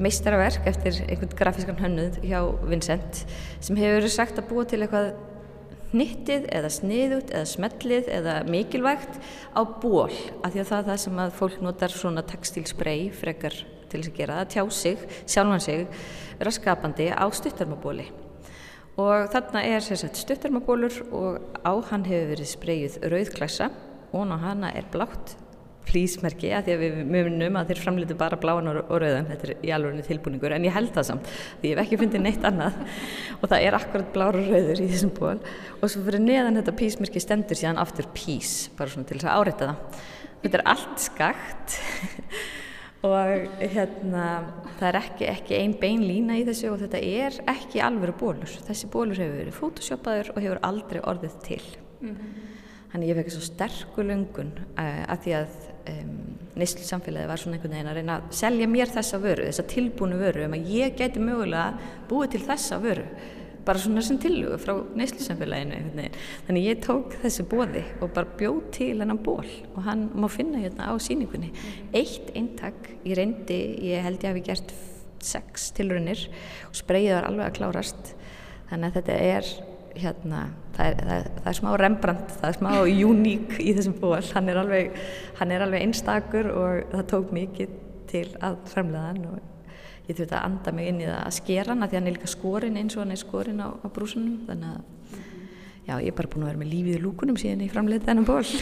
meistaraverk 0.00 0.66
eftir 0.66 1.04
einhvern 1.04 1.36
grafískan 1.38 1.78
hönnuð 1.78 2.18
hjá 2.24 2.40
Vincent 2.66 3.22
sem 3.62 3.78
hefur 3.78 4.08
sagt 4.10 4.40
að 4.40 4.48
búa 4.50 4.66
til 4.68 4.82
eitthvað 4.82 5.12
hnittið 5.94 6.48
eða 6.50 6.70
sniðut 6.74 7.30
eða 7.30 7.46
smellið 7.46 8.10
eða 8.18 8.34
mikilvægt 8.50 9.20
á 9.54 9.62
ból 9.62 10.10
af 10.42 10.50
því 10.50 10.64
að 10.64 10.68
það 10.72 10.80
er 10.80 10.88
það 10.88 11.00
sem 11.04 11.22
að 11.22 11.36
fólk 11.38 11.62
notar 11.62 11.94
svona 11.94 12.24
textilsprey 12.26 13.06
frekar 13.14 13.56
til 13.92 14.00
þess 14.00 14.10
að 14.10 14.18
gera 14.18 14.40
það, 14.40 14.50
tjá 14.50 14.62
sig, 14.74 15.06
sjálfan 15.30 15.62
sig, 15.62 15.86
vera 16.40 16.54
skapandi 16.58 17.08
á 17.14 17.26
stuttarmabóli 17.30 18.08
og 18.98 19.30
þarna 19.30 19.62
er 19.70 19.86
sérsagt 19.86 20.18
stuttarmabólur 20.18 21.00
og 21.14 21.62
á 21.62 21.72
hann 21.90 22.06
hefur 22.06 22.34
verið 22.34 22.50
spreyjuð 22.50 23.00
rauðklassa 23.14 23.70
og 24.14 24.34
á 24.34 24.36
hana 24.48 24.74
er 24.74 24.86
blátt 24.90 25.36
flýsmerki 25.88 26.50
að 26.56 26.66
því 26.66 26.74
að 26.74 26.82
við 26.82 26.98
munum 27.12 27.58
að 27.60 27.70
þeir 27.70 27.82
framleitu 27.82 28.16
bara 28.18 28.38
bláan 28.40 28.70
og 28.72 28.90
rauðan, 28.90 29.28
þetta 29.30 29.48
er 29.48 29.52
í 29.60 29.72
alveg 29.74 30.08
tilbúningur 30.08 30.54
en 30.56 30.66
ég 30.66 30.74
held 30.74 30.92
það 30.94 31.08
samt 31.10 31.30
því 31.60 31.70
ég 31.70 31.76
hef 31.76 31.84
ekki 31.84 32.00
fundið 32.00 32.24
neitt 32.24 32.48
annað. 32.48 32.80
Og 33.40 33.46
það 33.52 33.66
er 33.68 33.78
akkurat 33.78 34.10
blár 34.14 34.38
og 34.40 34.50
rauður 34.50 34.82
í 34.82 34.90
þessum 34.90 35.14
ból 35.18 35.36
og 35.36 35.86
svo 35.92 36.04
fyrir 36.06 36.22
neðan 36.24 36.60
þetta 36.60 36.76
písmerki 36.78 37.22
stendur 37.22 37.60
síðan 37.60 37.80
aftur 37.82 38.08
pís, 38.16 38.54
bara 38.78 38.92
svona 38.92 39.08
til 39.08 39.18
þess 39.18 39.28
að 39.28 39.40
áreita 39.40 39.70
það. 39.70 40.04
Þetta 40.44 40.60
er 40.60 40.68
allt 40.74 41.02
skakt. 41.04 41.78
Og 43.04 43.58
hérna 43.60 44.26
það 44.78 44.86
er 44.88 44.96
ekki, 44.96 45.26
ekki 45.28 45.56
ein 45.58 45.74
bein 45.76 46.06
lína 46.08 46.38
í 46.40 46.44
þessu 46.46 46.70
og 46.72 46.78
þetta 46.80 47.02
er 47.04 47.34
ekki 47.52 47.82
alveg 47.84 48.16
bólur 48.16 48.54
þessi 48.64 48.88
bólur 48.88 49.20
hefur 49.20 49.42
verið 49.42 49.58
photoshopaður 49.58 50.30
og 50.32 50.40
hefur 50.40 50.62
aldrei 50.64 51.02
orðið 51.04 51.34
til. 51.44 51.60
Mm 52.00 52.14
-hmm. 52.14 52.30
Þannig 52.94 53.10
ég 53.10 53.16
fekk 53.18 53.30
svo 53.34 53.42
sterku 53.44 54.02
lungun 54.06 54.52
eh, 54.78 55.04
að 55.04 55.18
því 55.24 55.32
að 55.40 55.54
um, 55.90 56.16
neyslu 56.58 56.84
samfélagi 56.86 57.30
var 57.30 57.40
svona 57.40 57.58
einhvern 57.58 57.74
veginn 57.76 57.90
að 57.90 57.98
reyna 58.00 58.18
að 58.18 58.34
selja 58.38 58.68
mér 58.70 58.92
þessa 58.94 59.20
vöru, 59.22 59.46
þessa 59.48 59.64
tilbúinu 59.70 60.18
vöru 60.20 60.44
um 60.46 60.56
að 60.56 60.68
ég 60.74 60.94
gæti 60.98 61.22
mögulega 61.22 61.94
búið 62.10 62.34
til 62.34 62.44
þessa 62.48 62.78
vöru. 62.82 63.06
Bara 63.64 63.80
svona 63.80 64.02
sem 64.04 64.18
tilugu 64.20 64.58
frá 64.60 64.74
neyslu 64.92 65.24
samfélaginu 65.24 66.08
þannig 66.46 66.66
ég 66.68 66.82
tók 66.84 67.14
þessi 67.22 67.46
bóði 67.48 67.84
og 68.04 68.12
bara 68.12 68.34
bjóð 68.38 68.58
til 68.76 68.90
hennan 69.00 69.22
ból 69.24 69.46
og 69.72 69.78
hann 69.86 70.10
má 70.12 70.28
finna 70.28 70.60
hérna 70.60 70.90
á 70.92 70.94
síningunni 71.00 71.48
eitt 71.96 72.28
eintak, 72.36 72.90
ég 73.08 73.16
reyndi 73.16 73.56
ég 73.88 74.04
held 74.04 74.20
ég 74.20 74.34
hafi 74.34 74.44
gert 74.44 74.74
sex 75.24 75.70
tilrunir 75.72 76.26
og 76.68 76.76
spreyið 76.76 77.16
var 77.16 77.30
alveg 77.30 77.48
að 77.48 77.56
klárast. 77.62 78.12
Þannig 78.68 78.90
að 78.90 78.98
þetta 78.98 79.16
er 79.32 79.48
hérna, 79.98 80.42
það 80.76 80.90
er, 80.90 81.00
það, 81.08 81.26
það 81.38 81.48
er 81.50 81.58
smá 81.58 81.70
Rembrandt, 81.80 82.36
það 82.40 82.50
er 82.50 82.58
smá 82.58 82.70
uník 83.08 83.56
í 83.62 83.74
þessum 83.76 83.96
ból, 84.00 84.20
hann 84.34 84.50
er 84.50 84.60
alveg, 84.60 85.00
hann 85.40 85.54
er 85.54 85.64
alveg 85.66 85.86
einstakur 85.86 86.50
og 86.52 86.92
það 86.92 87.08
tók 87.12 87.34
mikið 87.36 87.76
til 88.10 88.26
að 88.44 88.58
fremlega 88.70 89.12
hann 89.12 89.24
og 89.30 90.08
ég 90.08 90.18
þurfti 90.18 90.36
að 90.36 90.42
anda 90.42 90.74
mig 90.76 90.90
inn 90.90 91.00
í 91.00 91.08
það 91.08 91.20
að 91.22 91.36
skera 91.38 91.72
hann 91.72 91.86
að 91.86 91.92
því 91.92 92.00
hann 92.00 92.10
er 92.10 92.16
líka 92.18 92.30
skorinn 92.34 92.78
eins 92.80 92.98
og 92.98 93.04
hann 93.04 93.14
er 93.14 93.22
skorinn 93.22 93.64
á, 93.64 93.68
á 93.72 93.86
brúsunum 93.94 94.44
þannig 94.48 94.74
að 94.74 95.18
já, 95.84 95.94
ég 95.94 96.10
er 96.10 96.18
bara 96.18 96.32
búin 96.34 96.44
að 96.44 96.52
vera 96.52 96.62
með 96.64 96.72
lífið 96.74 96.98
í 96.98 97.02
lúkunum 97.02 97.40
síðan 97.40 97.64
ég 97.64 97.72
framleiti 97.72 98.10
þennan 98.10 98.28
ból 98.28 98.44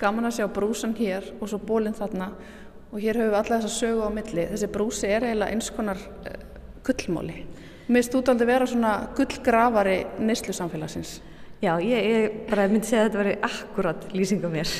Gaman 0.00 0.30
að 0.30 0.38
sjá 0.38 0.46
brúsan 0.48 0.94
hér 0.96 1.26
og 1.36 1.50
svo 1.50 1.58
bólinn 1.60 1.96
þarna. 1.96 2.30
Og 2.90 3.02
hér 3.04 3.18
höfum 3.20 3.34
við 3.34 3.36
alla 3.36 3.58
þessa 3.60 3.72
sögu 3.74 4.06
á 4.08 4.10
milli. 4.10 4.46
Þessi 4.48 4.68
brúsi 4.72 5.10
er 5.12 5.26
eiginlega 5.28 5.52
eins 5.52 5.68
konar 5.76 6.00
gullmóli 6.86 7.42
Mér 7.90 8.04
stútt 8.06 8.28
aldrei 8.30 8.46
vera 8.52 8.66
svona 8.70 8.92
gullgrafari 9.18 9.96
nýslu 10.22 10.54
samfélagsins. 10.54 11.16
Já, 11.60 11.72
ég, 11.82 12.04
ég 12.06 12.34
bara 12.48 12.68
myndi 12.70 12.86
segja 12.86 13.02
að 13.02 13.08
þetta 13.08 13.18
veri 13.20 13.32
akkurat 13.44 14.04
lýsing 14.14 14.44
á 14.46 14.50
mér. 14.52 14.70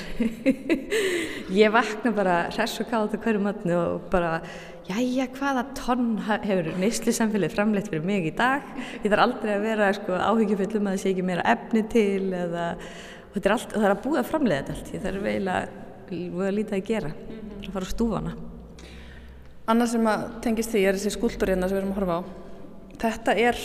ég 1.61 1.72
vakna 1.74 2.12
bara 2.14 2.36
hress 2.54 2.78
og 2.80 2.86
kátt 2.88 3.12
á 3.12 3.20
hverju 3.20 3.40
matnu 3.42 3.74
og 3.74 4.04
bara, 4.12 4.36
jæja, 4.86 5.26
hvaða 5.34 5.64
tonn 5.76 6.12
hefur 6.22 6.70
nýslu 6.78 7.12
samfélagi 7.12 7.56
framleitt 7.56 7.90
fyrir 7.90 8.06
mig 8.06 8.30
í 8.30 8.32
dag? 8.38 8.62
Ég 9.02 9.11
þarf 9.11 9.24
aldrei 9.26 9.56
að 9.56 9.66
vera 9.66 9.88
sko, 9.98 10.14
áhyggjufull 10.16 10.78
um 10.78 10.88
að 10.88 10.94
það 10.94 11.02
sé 11.02 11.11
ekki 11.11 11.24
meira 11.26 11.46
efni 11.50 11.82
til 11.90 12.28
eða, 12.44 12.68
og 13.26 13.34
þetta 13.34 13.50
er 13.50 13.56
allt, 13.56 13.74
og 13.74 13.78
það 13.80 13.88
er 13.88 13.96
að 13.96 14.04
búið 14.06 14.20
að 14.22 14.30
framleiða 14.30 14.61
þetta 14.61 14.76
allt. 14.78 14.92
Ég 14.94 15.08
þarf 15.08 15.32
eiginlega 15.32 16.46
að 16.46 16.61
lítið 16.61 16.78
að 16.78 16.86
gera, 16.94 17.11
að 17.58 17.74
fara 17.74 17.90
á 17.90 17.94
stúfana. 17.96 18.36
Annað 19.66 19.96
sem 19.96 20.08
að 20.14 20.30
tengist 20.46 20.72
því 20.72 20.86
er 20.86 20.96
þessi 20.96 21.18
skúldur 21.18 21.52
hérna 21.52 21.68
sem 21.68 21.76
við 21.76 21.82
erum 21.82 21.92
að 21.92 22.00
horfa 22.00 22.22
á. 22.22 22.49
Þetta 23.01 23.32
er, 23.40 23.57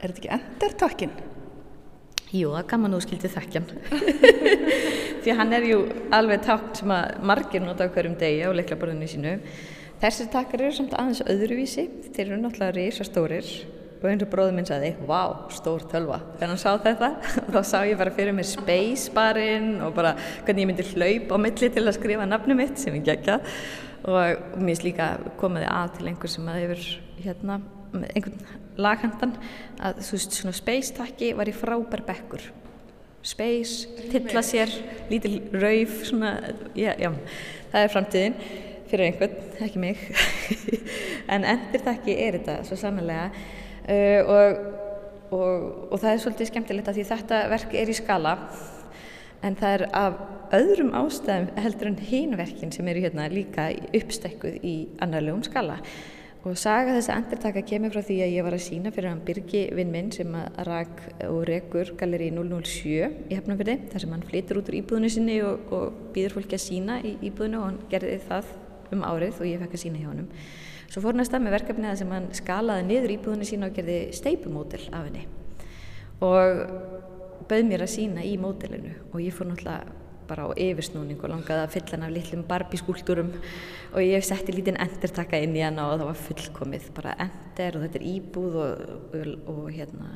er 0.00 0.12
þetta 0.12 0.20
ekki 0.22 0.32
endertakkin? 0.36 1.10
Jú, 2.30 2.52
það 2.54 2.68
kannan 2.70 2.94
þú 2.94 3.00
skildið 3.04 3.32
þekkjan. 3.34 3.66
Því 5.24 5.34
hann 5.36 5.52
er 5.52 5.66
jú 5.66 5.80
alveg 6.14 6.44
takk 6.46 6.70
sem 6.78 6.92
að 6.94 7.18
margir 7.26 7.64
nota 7.64 7.88
hverjum 7.90 8.14
degi 8.20 8.46
á 8.46 8.54
leiklaborðinu 8.54 9.08
sínu. 9.10 9.34
Þessir 10.00 10.30
takkar 10.32 10.62
eru 10.64 10.76
samt 10.78 10.94
aðeins 10.96 11.20
öðruvísi. 11.26 11.84
Þeir 12.14 12.22
eru 12.28 12.38
náttúrulega 12.40 12.76
reysa 12.78 13.04
stórir 13.04 13.50
og 14.00 14.06
eins 14.08 14.24
og 14.24 14.30
bróðum 14.32 14.56
minn 14.56 14.68
sagði, 14.70 14.94
vá, 15.04 15.50
stór 15.52 15.84
tölva. 15.90 16.22
Þegar 16.38 16.52
hann 16.54 16.62
sá 16.62 16.70
þetta, 16.86 17.10
þá 17.52 17.60
sá 17.68 17.76
ég 17.84 18.00
bara 18.00 18.14
fyrir 18.16 18.36
mig 18.38 18.48
space 18.48 19.12
barinn 19.12 19.74
og 19.84 19.92
bara 19.98 20.14
hvernig 20.46 20.64
ég 20.64 20.70
myndi 20.70 20.88
hlaup 20.94 21.34
á 21.34 21.38
milli 21.44 21.68
til 21.74 21.84
að 21.84 21.98
skrifa 21.98 22.30
nafnum 22.30 22.62
mitt 22.62 22.80
sem 22.80 22.96
ég 22.96 23.04
gegja 23.10 23.42
og 24.08 24.56
mér 24.56 24.70
finnst 24.70 24.86
líka 24.86 25.10
komaði 25.42 25.68
að 25.68 25.92
til 25.98 26.08
einhver 26.08 26.32
sem 26.32 26.48
að 26.48 26.62
hefur 26.62 26.88
hérna 27.20 27.60
einhvern 27.94 28.40
laghendan 28.80 29.36
að 29.80 30.00
þú 30.06 30.16
veist 30.16 30.38
svona 30.38 30.56
space 30.56 30.96
takki 30.96 31.32
var 31.38 31.50
í 31.50 31.54
frábær 31.56 32.04
bekkur. 32.06 32.42
Space, 33.26 33.90
tilla 34.08 34.40
sér 34.44 34.72
lítil 35.10 35.34
rauf 35.52 35.98
svona, 36.08 36.38
já, 36.72 36.94
já 36.96 37.10
það 37.72 37.82
er 37.82 37.92
framtíðin 37.92 38.36
fyrir 38.90 39.06
einhvern, 39.10 39.34
ekki 39.60 39.82
mig. 39.82 40.04
En 41.30 41.44
endur 41.46 41.82
takki 41.84 42.16
er 42.18 42.40
þetta 42.40 42.56
svo 42.66 42.78
sannlega 42.80 43.28
uh, 43.30 44.20
og, 44.24 44.62
og, 45.30 45.66
og 45.92 46.00
það 46.00 46.12
er 46.12 46.22
svolítið 46.24 46.50
skemmtilegt 46.50 46.90
að 46.90 46.98
því 46.98 47.04
þetta 47.12 47.42
verk 47.52 47.76
er 47.78 47.92
í 47.92 47.94
skala 47.94 48.34
en 49.46 49.56
það 49.56 49.76
er 49.76 49.84
af 49.96 50.16
öðrum 50.56 50.90
ástæðum 50.98 51.52
heldur 51.62 51.90
en 51.92 52.00
hínverkin 52.10 52.72
sem 52.74 52.88
eru 52.90 53.04
hérna 53.04 53.28
líka 53.30 53.68
uppstekkuð 53.96 54.58
í 54.66 54.74
annarlegum 55.04 55.44
skala 55.46 55.78
og 56.40 56.56
saga 56.56 56.94
þess 56.96 57.10
að 57.12 57.18
endurtaka 57.20 57.62
kemur 57.68 57.92
frá 57.92 58.00
því 58.06 58.16
að 58.24 58.32
ég 58.32 58.46
var 58.46 58.56
að 58.56 58.64
sína 58.64 58.92
fyrir 58.94 59.10
hann 59.10 59.20
Birgi 59.26 59.66
vinn 59.76 59.90
minn 59.92 60.08
sem 60.14 60.32
að 60.38 60.62
rak 60.70 61.02
og 61.26 61.42
rekur 61.50 61.92
Galeri 62.00 62.30
007 62.32 63.28
í 63.28 63.36
Hefnafjörði 63.36 63.76
þar 63.92 64.04
sem 64.04 64.14
hann 64.14 64.24
flytur 64.30 64.62
út 64.62 64.70
úr 64.72 64.78
íbúðinu 64.80 65.12
sinni 65.12 65.36
og, 65.44 65.68
og 65.76 66.00
býður 66.14 66.38
fólki 66.38 66.56
að 66.56 66.64
sína 66.64 66.96
í 67.04 67.18
íbúðinu 67.28 67.60
og 67.60 67.66
hann 67.68 67.78
gerði 67.92 68.16
það 68.24 68.50
um 68.96 69.04
árið 69.06 69.42
og 69.42 69.50
ég 69.50 69.60
fekk 69.60 69.76
að 69.76 69.84
sína 69.84 70.00
hjá 70.00 70.08
hann 70.08 70.26
svo 70.90 71.04
fór 71.04 71.12
hann 71.12 71.22
að 71.22 71.28
stað 71.28 71.44
með 71.44 71.56
verkefni 71.58 71.90
að 71.90 72.00
sem 72.00 72.16
hann 72.16 72.32
skalaði 72.34 72.86
niður 72.88 73.14
íbúðinu 73.14 73.46
sína 73.46 73.68
og 73.68 73.76
gerði 73.76 73.98
steipumódel 74.16 74.82
af 74.90 75.06
henni. 75.06 75.26
Og 76.26 76.64
bauð 77.50 77.66
mér 77.68 77.84
að 77.84 77.92
sína 77.94 78.24
í 78.26 78.34
módelinu 78.40 78.96
og 79.12 79.20
ég 79.22 79.34
fór 79.34 79.52
náttúrulega 79.52 79.99
bara 80.30 80.46
á 80.46 80.50
yfirsnúning 80.54 81.18
og 81.20 81.32
langaði 81.32 81.64
að 81.64 81.74
fylla 81.74 81.96
hann 81.96 82.06
af 82.06 82.14
litlum 82.14 82.44
barbískúltúrum 82.48 83.32
og 83.90 84.00
ég 84.04 84.24
setti 84.26 84.54
lítinn 84.54 84.78
endertakka 84.80 85.40
inn 85.42 85.56
í 85.58 85.64
hann 85.64 85.80
og 85.82 85.96
það 85.96 86.06
var 86.12 86.22
fullkomið, 86.28 86.88
bara 86.96 87.16
ender 87.26 87.76
og 87.76 87.84
þetta 87.86 88.00
er 88.00 88.08
íbúð 88.14 88.58
og, 88.62 88.94
og, 89.18 89.34
og 89.54 89.68
hérna, 89.74 90.14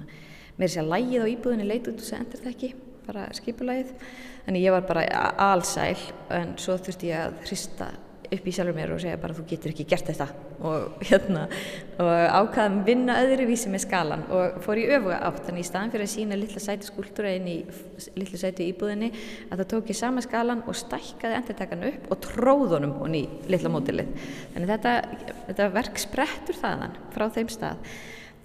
mér 0.60 0.72
sé 0.72 0.82
að 0.82 0.92
lægið 0.94 1.26
á 1.26 1.32
íbúðinni 1.34 1.68
leit 1.68 1.90
út 1.90 2.00
þessu 2.00 2.18
endertakki, 2.20 2.72
bara 3.04 3.26
skipulægið, 3.36 3.92
þannig 4.46 4.66
ég 4.68 4.76
var 4.78 4.88
bara 4.88 5.06
allsæl 5.50 5.98
en 6.38 6.56
svo 6.62 6.78
þurfti 6.78 7.10
ég 7.10 7.26
að 7.26 7.40
hrista 7.48 7.90
upp 8.34 8.48
í 8.48 8.54
sjálfur 8.54 8.76
mér 8.76 8.92
og 8.94 9.02
segja 9.02 9.20
bara 9.20 9.36
þú 9.36 9.44
getur 9.50 9.72
ekki 9.72 9.86
gert 9.90 10.10
þetta. 10.10 10.26
Og 10.64 11.02
hérna 11.04 11.44
og 12.00 12.10
ákvaðum 12.38 12.80
vinna 12.86 13.18
öðruvísi 13.24 13.72
með 13.72 13.84
skalan 13.84 14.24
og 14.32 14.58
fór 14.64 14.80
í 14.80 14.86
öfuga 14.88 15.20
átt. 15.28 15.42
Þannig 15.48 15.64
í 15.64 15.68
staðan 15.68 15.94
fyrir 15.94 16.06
að 16.08 16.12
sína 16.14 16.38
lilla 16.40 16.62
sæti 16.62 16.88
skúltúra 16.88 17.34
inn 17.36 17.50
í 17.50 17.58
lilla 18.18 18.40
sæti 18.40 18.68
íbúðinni 18.70 19.12
að 19.50 19.62
það 19.62 19.70
tók 19.74 19.92
ég 19.92 20.00
sama 20.00 20.24
skalan 20.24 20.64
og 20.68 20.78
stækkaði 20.78 21.38
endurtakan 21.40 21.86
upp 21.90 22.10
og 22.14 22.22
tróðunum 22.28 22.98
hún 23.02 23.18
í 23.20 23.24
lilla 23.50 23.72
mótilið 23.72 24.10
þannig 24.54 24.74
þetta, 24.74 24.96
þetta 25.48 25.70
verk 25.78 26.02
sprettur 26.02 26.60
þaðan 26.60 26.98
frá 27.14 27.28
þeim 27.34 27.52
stað. 27.52 27.94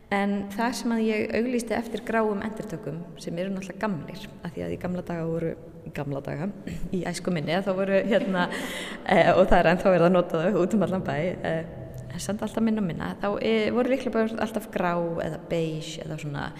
En 0.10 0.32
það 0.50 0.72
sem 0.74 0.94
að 0.96 1.04
ég 1.06 1.34
auglýsti 1.38 1.76
eftir 1.78 2.02
gráum 2.06 2.40
endurtökum 2.42 3.04
sem 3.22 3.36
eru 3.38 3.52
náttúrulega 3.54 3.84
gamlir 3.84 4.24
af 4.42 4.56
því 4.56 4.64
að 4.66 4.74
í 4.74 4.80
gamla 4.82 5.04
daga 5.06 5.28
voru 5.30 5.52
gamla 5.96 6.22
daga 6.26 6.50
í 6.96 7.04
æsku 7.10 7.34
minni 7.34 7.56
þá 7.66 7.72
voru 7.78 8.02
hérna 8.06 8.48
e, 9.06 9.18
og 9.34 9.46
það 9.46 9.58
er 9.60 9.72
ennþá 9.74 9.94
verið 9.94 10.10
að 10.10 10.16
nota 10.16 10.44
þau 10.44 10.60
út 10.64 10.76
um 10.76 10.86
allan 10.88 11.06
bæ 11.08 11.16
e, 11.20 11.54
samt 12.20 12.44
alltaf 12.44 12.64
minna 12.66 12.84
minna 12.84 13.14
þá 13.22 13.28
e, 13.42 13.56
voru 13.76 13.94
líklega 13.94 14.16
bara 14.16 14.44
alltaf 14.46 14.70
grá 14.74 14.94
eða 15.26 15.42
beige 15.50 16.04
eða 16.04 16.20
svona 16.22 16.52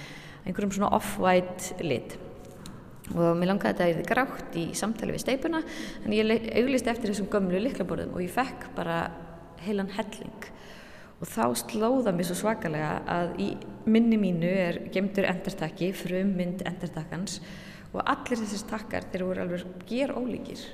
einhverjum 0.46 0.76
svona 0.78 0.94
off-white 0.98 1.84
lit. 1.86 2.16
Og 3.10 3.34
mér 3.38 3.52
langaði 3.52 3.74
að 3.74 3.80
það 3.80 3.92
er 3.92 4.08
grátt 4.10 4.58
í 4.60 4.66
samtali 4.78 5.16
við 5.16 5.24
steipuna 5.24 5.64
en 6.06 6.14
ég 6.14 6.30
auglýsti 6.62 6.92
eftir 6.92 7.12
þessum 7.12 7.30
gömlu 7.34 7.62
liklaborðum 7.64 8.16
og 8.16 8.24
ég 8.24 8.34
fekk 8.34 8.70
bara 8.78 9.00
heilan 9.66 9.90
helling. 9.96 10.50
Og 11.20 11.28
þá 11.28 11.44
slóða 11.60 12.14
mér 12.16 12.30
svo 12.30 12.38
svakalega 12.38 12.92
að 13.10 13.34
í 13.42 13.50
minni 13.90 14.20
mínu 14.22 14.52
er 14.54 14.78
gemdur 14.94 15.28
endertakki, 15.28 15.90
frum 15.98 16.36
mynd 16.38 16.62
endertakkans 16.70 17.40
og 17.94 18.02
allir 18.06 18.42
þessir 18.44 18.66
takkar 18.70 19.08
þeir 19.12 19.26
voru 19.26 19.44
alveg 19.44 19.86
ger 19.90 20.14
ólíkir 20.14 20.66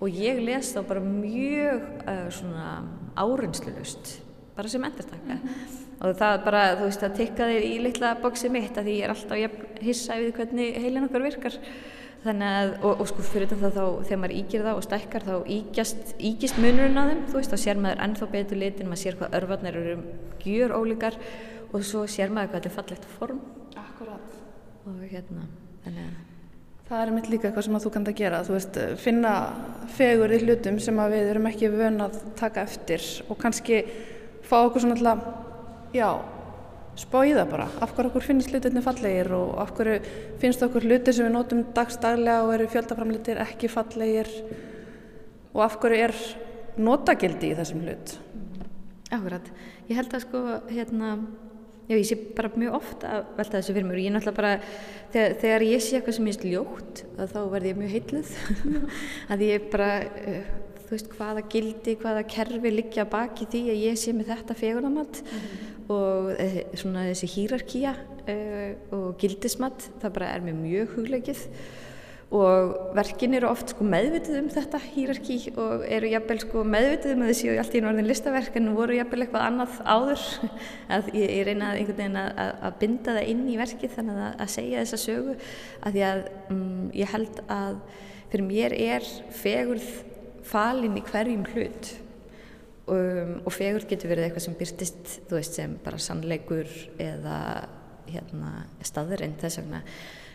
og 0.00 0.10
ég 0.10 0.40
les 0.44 0.74
þá 0.74 0.82
bara 0.88 1.02
mjög 1.04 1.82
uh, 2.04 2.28
svona 2.32 2.68
áreynslulust 3.16 4.20
bara 4.54 4.68
sem 4.68 4.84
endertakka 4.84 5.34
mm 5.34 5.40
-hmm. 5.40 6.06
og 6.06 6.16
það 6.16 6.44
bara, 6.44 6.62
þú 6.76 6.84
veist, 6.84 7.00
það 7.00 7.16
tikkaði 7.16 7.58
í 7.64 7.82
litla 7.82 8.14
bóksi 8.22 8.48
mitt 8.48 8.78
að 8.78 8.84
því 8.84 8.94
ég 8.98 9.04
er 9.04 9.10
alltaf 9.10 9.82
hissa 9.82 10.14
við 10.14 10.32
hvernig 10.32 10.80
heilin 10.82 11.04
okkar 11.04 11.22
virkar. 11.22 11.58
Þannig 12.24 12.48
að, 12.48 12.70
og, 12.82 13.00
og 13.00 13.08
sko 13.08 13.22
fyrir 13.22 13.48
þetta 13.48 13.70
þá 13.70 13.86
þegar 14.04 14.20
maður 14.20 14.36
ígir 14.36 14.62
það 14.64 14.76
og 14.76 14.84
stækkar 14.86 15.22
þá 15.22 15.34
ígjast, 15.56 16.14
ígist 16.18 16.58
munurinn 16.58 16.96
á 16.96 17.04
þeim, 17.10 17.24
þú 17.28 17.36
veist, 17.36 17.52
þá 17.52 17.58
sér 17.60 17.76
maður 17.76 18.04
ennþá 18.04 18.26
betur 18.32 18.56
litin, 18.56 18.88
maður 18.88 19.02
sér 19.02 19.18
hvað 19.18 19.34
örfarnir 19.38 19.76
eru 19.76 19.96
gjur 20.44 20.72
ólíkar 20.72 21.18
og 21.72 21.84
svo 21.84 22.06
sér 22.06 22.32
maður 22.32 22.48
hvað 22.48 22.62
þetta 22.62 22.70
er 22.70 22.76
fallegt 22.78 23.04
form. 23.18 23.40
Akkurát 23.76 24.38
og 24.86 25.02
hérna, 25.10 25.44
þannig 25.84 26.06
að 26.06 26.23
Það 26.94 27.00
er 27.02 27.10
mitt 27.10 27.26
líka 27.26 27.48
eitthvað 27.48 27.64
sem 27.66 27.76
þú 27.82 27.90
kannt 27.90 28.08
að 28.12 28.18
gera, 28.20 28.38
þú 28.46 28.52
veist, 28.54 28.76
finna 29.02 29.30
fegur 29.96 30.30
í 30.30 30.36
hlutum 30.44 30.76
sem 30.78 31.00
við 31.10 31.30
erum 31.32 31.48
ekki 31.50 31.70
vön 31.72 31.96
að 32.04 32.20
taka 32.38 32.62
eftir 32.68 33.02
og 33.26 33.40
kannski 33.40 33.80
fá 34.46 34.60
okkur 34.60 34.84
svona 34.84 34.94
alltaf, 34.94 35.24
já 35.90 36.06
spóið 37.02 37.40
það 37.40 37.50
bara, 37.50 37.66
af 37.82 37.96
hverju 37.96 38.12
okkur 38.12 38.26
finnst 38.28 38.52
hlutinni 38.54 38.84
fallegir 38.84 39.32
og 39.34 39.58
af 39.64 39.72
hverju 39.74 39.96
finnst 40.44 40.62
okkur 40.68 40.86
hluti 40.86 41.16
sem 41.16 41.26
við 41.26 41.34
notum 41.34 41.64
dagstaglega 41.74 42.46
og 42.46 42.54
eru 42.60 42.70
fjöldaframlitir 42.76 43.42
ekki 43.42 43.72
fallegir? 43.74 44.30
Og 45.50 45.66
af 45.66 45.74
hverju 45.82 46.06
er 46.06 46.14
notagildi 46.78 47.50
í 47.50 47.58
þessum 47.58 47.82
hlut? 47.88 48.14
Akkurat, 49.10 49.50
ég 49.90 49.98
held 49.98 50.14
að 50.14 50.28
sko 50.28 50.44
hérna, 50.70 51.16
já 51.88 51.94
ég 51.96 52.06
sé 52.08 52.18
bara 52.36 52.52
mjög 52.54 52.78
ofta 52.80 53.12
að 53.18 53.30
velta 53.38 53.58
þessu 53.58 53.76
fyrir 53.76 53.88
mér. 53.88 53.98
Og 53.98 54.04
ég 54.04 54.14
náttúrulega 54.14 54.40
bara 54.40 54.52
þegar, 55.12 55.36
þegar 55.42 55.66
ég 55.68 55.84
sé 55.84 55.98
eitthvað 55.98 56.18
sem 56.18 56.30
ég 56.30 56.38
er 56.40 56.50
ljótt 56.54 57.04
þá 57.34 57.40
verð 57.52 57.70
ég 57.70 57.82
mjög 57.82 57.94
heitluð 57.98 58.34
að 59.34 59.46
ég 59.48 59.68
bara 59.74 59.90
uh, 60.04 60.40
þú 60.84 60.96
veist 60.96 61.14
hvaða 61.18 61.44
gildi, 61.52 61.98
hvaða 62.00 62.24
kerfi 62.34 62.74
liggja 62.74 63.06
baki 63.08 63.48
því 63.52 63.68
að 63.74 63.84
ég 63.88 64.00
sé 64.00 64.16
með 64.16 64.34
þetta 64.34 64.58
fegunamatt 64.58 65.22
mm 65.24 65.70
og 65.92 66.32
eh, 66.40 66.60
svona 66.78 67.04
þessi 67.10 67.28
hýrarkía 67.34 67.92
uh, 67.94 68.70
og 68.94 69.18
gildismat 69.20 69.90
það 70.00 70.14
bara 70.16 70.30
er 70.32 70.44
mér 70.44 70.56
mjög 70.56 70.94
hugleikið 70.96 71.42
og 72.34 72.94
verkin 72.96 73.36
eru 73.38 73.46
oft 73.46 73.70
sko 73.70 73.84
meðvitið 73.86 74.38
um 74.40 74.46
þetta 74.50 74.80
hýrarkí 74.82 75.36
og 75.52 75.84
eru 75.86 76.08
jafnvel 76.10 76.38
sko 76.42 76.62
meðvitið 76.66 77.12
um 77.14 77.22
að 77.22 77.30
þessi 77.30 77.50
og 77.52 77.60
allt 77.62 77.76
í 77.76 77.82
norðin 77.84 78.08
listaverk 78.08 78.56
en 78.58 78.72
voru 78.74 78.96
jafnvel 78.98 79.20
eitthvað 79.22 79.44
annað 79.46 79.76
áður. 79.86 80.24
Að 80.96 81.10
ég, 81.14 81.28
ég 81.28 81.44
reyna 81.46 81.68
einhvern 81.74 82.00
veginn 82.00 82.18
að, 82.18 82.30
að, 82.44 82.50
að 82.66 82.80
binda 82.80 83.14
það 83.18 83.28
inn 83.34 83.44
í 83.52 83.58
verkið 83.60 83.94
þannig 83.98 84.22
að, 84.24 84.32
að 84.42 84.50
segja 84.56 84.82
þessa 84.82 85.00
sögu. 85.04 85.36
Að 85.80 85.94
því 85.94 86.02
að 86.08 86.24
um, 86.56 86.64
ég 87.02 87.14
held 87.14 87.44
að 87.58 87.78
fyrir 88.32 88.46
mér 88.48 88.76
er 88.80 89.06
fegurð 89.38 89.92
falin 90.48 90.98
í 90.98 91.04
hverjum 91.06 91.46
hlut. 91.52 91.92
Um, 92.84 93.38
og 93.46 93.54
fegur 93.54 93.86
getur 93.88 94.10
verið 94.10 94.26
eitthvað 94.26 94.48
sem 94.48 94.58
byrtist 94.58 95.14
þú 95.30 95.38
veist 95.38 95.54
sem 95.56 95.78
bara 95.86 96.02
sannleikur 96.02 96.68
eða 97.00 97.38
hérna, 98.10 98.66
staðurinn 98.84 99.38
þess 99.40 99.62
vegna 99.62 99.80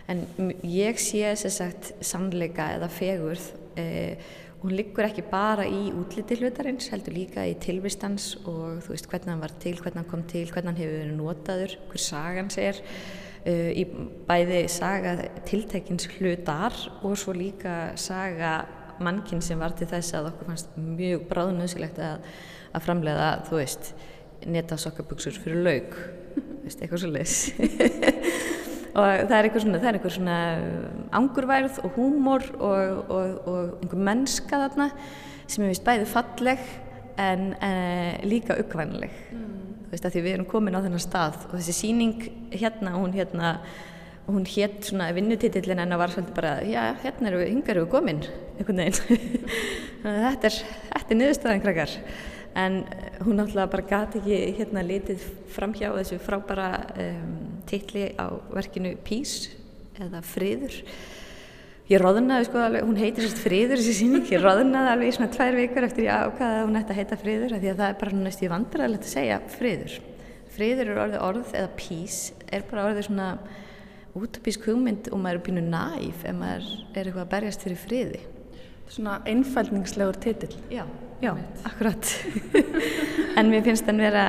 en 0.09 0.25
ég 0.65 0.99
sé 1.01 1.23
þess 1.23 1.47
að 1.47 1.55
sagt 1.55 1.89
sannleika 2.05 2.71
eða 2.77 2.89
fegurð 2.91 3.51
eh, 3.79 4.29
hún 4.59 4.75
liggur 4.75 5.07
ekki 5.07 5.23
bara 5.29 5.63
í 5.67 5.87
útliti 5.95 6.35
hlutarins 6.39 6.89
heldur 6.91 7.15
líka 7.15 7.45
í 7.47 7.55
tilvistans 7.63 8.33
og 8.43 8.81
þú 8.83 8.91
veist 8.91 9.07
hvernig 9.11 9.31
hann 9.31 9.43
var 9.43 9.55
til, 9.63 9.75
hvernig 9.79 10.01
hann 10.01 10.09
kom 10.09 10.25
til 10.27 10.45
hvernig 10.49 10.73
hann 10.73 10.81
hefur 10.81 10.97
verið 10.97 11.15
notaður, 11.15 11.75
hver 11.91 12.03
sagans 12.03 12.59
er 12.59 12.81
uh, 12.81 13.71
í 13.71 13.85
bæði 14.27 14.59
saga 14.73 15.15
tiltekins 15.47 16.09
hlutar 16.17 16.75
og 16.99 17.15
svo 17.21 17.35
líka 17.37 17.93
saga 17.99 18.57
mannkinn 18.99 19.43
sem 19.45 19.59
var 19.61 19.77
til 19.79 19.87
þess 19.87 20.17
að 20.17 20.33
okkur 20.33 20.51
fannst 20.51 20.75
mjög 20.75 21.23
bráðnöðsilegt 21.29 22.01
að, 22.03 22.25
að 22.75 22.83
framlega, 22.83 23.29
þú 23.47 23.61
veist, 23.61 23.93
netta 24.43 24.75
sokkaböksur 24.79 25.39
fyrir 25.39 25.63
laug, 25.63 25.95
eitthvað 26.67 27.05
svo 27.05 27.13
leiðs. 27.15 27.37
og 28.93 29.25
það 29.29 29.35
er 29.37 29.47
eitthvað 29.47 29.65
svona, 29.65 29.79
það 29.79 29.89
er 29.89 29.97
eitthvað 29.97 30.15
svona 30.15 30.37
angurværð 31.19 31.81
og 31.83 31.97
húmor 31.97 32.45
og, 32.57 33.01
og, 33.09 33.35
og 33.49 33.59
einhver 33.83 34.05
mennska 34.09 34.61
þarna 34.65 34.89
sem 35.49 35.65
er 35.65 35.73
vist 35.73 35.85
bæði 35.85 36.07
falleg 36.09 36.63
en 37.19 37.51
eh, 37.65 38.19
líka 38.23 38.55
uppvænileg. 38.61 39.13
Mm. 39.35 39.45
Þú 39.83 39.93
veist, 39.93 40.05
að 40.07 40.15
því 40.15 40.25
við 40.25 40.35
erum 40.37 40.49
komin 40.49 40.77
á 40.77 40.83
þennan 40.85 41.03
stað 41.03 41.39
og 41.49 41.55
þessi 41.57 41.75
síning 41.75 42.27
hérna, 42.53 42.95
hún 42.95 43.15
hérna 43.15 43.55
hún 44.29 44.45
hétt 44.45 44.85
svona 44.85 45.09
vinnutitillin 45.15 45.81
en 45.81 45.93
það 45.93 46.01
var 46.01 46.13
svolítið 46.13 46.35
bara 46.37 46.51
já, 46.67 46.81
hérna 47.03 47.31
eru 47.31 47.39
við, 47.41 47.51
hingar 47.53 47.75
eru 47.75 47.85
við 47.85 47.93
komin 47.95 48.19
einhvern 48.59 48.81
veginn 48.83 49.47
þetta 50.27 50.51
er, 50.51 50.59
er 50.99 51.17
niðurstaðan 51.17 51.63
krakkar 51.63 51.95
en 52.57 52.81
hún 53.23 53.37
náttúrulega 53.37 53.71
bara 53.71 53.87
gati 53.89 54.19
ekki 54.21 54.39
hérna 54.57 54.83
litið 54.85 55.23
framhjá 55.53 55.91
þessu 55.93 56.19
frábara 56.23 56.69
um, 56.97 57.37
titli 57.69 58.09
á 58.17 58.33
verkinu 58.53 58.95
Pís 59.05 59.51
eða 59.99 60.21
Friður 60.25 60.75
ég 61.89 62.01
roðnaði 62.01 62.49
sko 62.49 62.61
alveg, 62.63 62.85
hún 62.85 62.99
heitir 62.99 63.25
sérst 63.25 63.41
Friður 63.43 63.81
þessi 63.81 63.95
síning, 64.01 64.25
ég 64.29 64.43
roðnaði 64.43 64.93
alveg 64.93 65.11
í 65.11 65.15
svona 65.17 65.33
tvær 65.33 65.57
vikur 65.57 65.87
eftir 65.87 66.07
ég 66.07 66.27
ákvaði 66.27 66.59
að 66.59 66.67
hún 66.67 66.81
ætti 66.81 66.95
að 66.95 67.01
heita 67.01 67.21
Friður 67.21 67.55
því 67.57 67.71
að 67.71 67.81
það 67.81 67.87
er 67.87 68.01
bara 68.03 68.21
næst 68.25 68.43
í 68.43 68.51
vandræðilegt 68.53 69.07
að 69.07 69.15
segja 69.15 69.39
Friður 69.55 69.97
Friður 70.49 70.91
er 70.91 71.01
orðið 71.05 71.25
orð 71.29 71.55
eða 71.55 71.73
Pís 71.77 72.19
er 72.49 72.65
bara 72.69 72.89
orðið 72.89 73.09
svona 73.09 73.31
útopísk 74.17 74.65
hugmynd 74.67 75.09
og 75.13 75.21
maður 75.21 75.39
er 75.39 75.45
bínu 75.45 75.63
næf 75.69 76.25
ef 76.25 76.35
maður 76.35 76.67
er 76.93 77.05
eitthvað 77.05 77.23
að 77.23 77.31
berjast 77.33 77.65
fyrir 77.65 77.81
friði. 77.83 78.21
Svona 78.89 79.19
einfældningslegur 79.29 80.17
titill. 80.17 80.55
Já, 80.73 80.83
já, 81.21 81.35
akkurat. 81.63 82.13
en 83.37 83.51
mér 83.51 83.61
finnst 83.67 83.85
þann 83.85 84.01
vera 84.01 84.23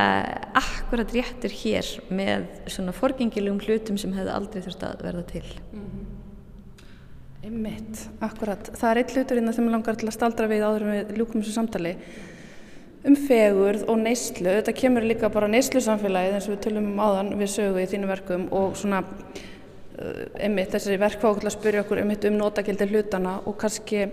akkurat 0.60 1.14
réttur 1.16 1.54
hér 1.62 1.88
með 2.12 2.44
svona 2.68 2.92
forgengilum 2.92 3.60
hlutum 3.64 3.96
sem 4.00 4.12
hefðu 4.12 4.34
aldrei 4.34 4.64
þurft 4.66 4.84
að 4.84 5.04
verða 5.06 5.24
til. 5.30 5.46
Mm 5.72 5.86
-hmm. 5.86 6.00
Einmitt, 7.40 8.02
akkurat. 8.20 8.68
Það 8.76 8.90
er 8.90 8.98
eitt 9.00 9.12
hlutur 9.16 9.38
innan 9.38 9.48
hérna 9.48 9.56
sem 9.56 9.64
ég 9.64 9.72
langar 9.72 9.96
til 9.96 10.08
að 10.10 10.16
staldra 10.18 10.46
við 10.50 10.64
áður 10.66 10.84
með 10.84 11.16
ljúkum 11.16 11.40
þessu 11.40 11.52
samtali. 11.56 11.96
um 13.04 13.16
fegurð 13.16 13.86
og 13.88 13.96
neyslu. 13.98 14.44
Þetta 14.44 14.72
kemur 14.76 15.02
líka 15.02 15.30
bara 15.32 15.48
neyslu 15.48 15.80
samfélagið 15.80 16.34
eins 16.34 16.48
og 16.48 16.54
við 16.54 16.64
tölum 16.66 16.90
um 16.92 17.00
áðan 17.00 17.38
við 17.38 17.48
sögu 17.48 17.80
í 17.80 17.86
þínu 17.88 18.06
verkum 18.06 18.48
og 18.52 18.76
svona 18.76 18.98
uh, 19.00 20.26
einmitt 20.36 20.74
þessi 20.74 20.98
verkfákla 21.00 21.48
að 21.48 21.56
spyrja 21.56 21.80
okkur 21.80 22.02
einmitt 22.02 22.26
um 22.28 22.36
notagildi 22.36 22.90
hlutana 22.90 23.40
og 23.46 23.56
kannski 23.56 24.04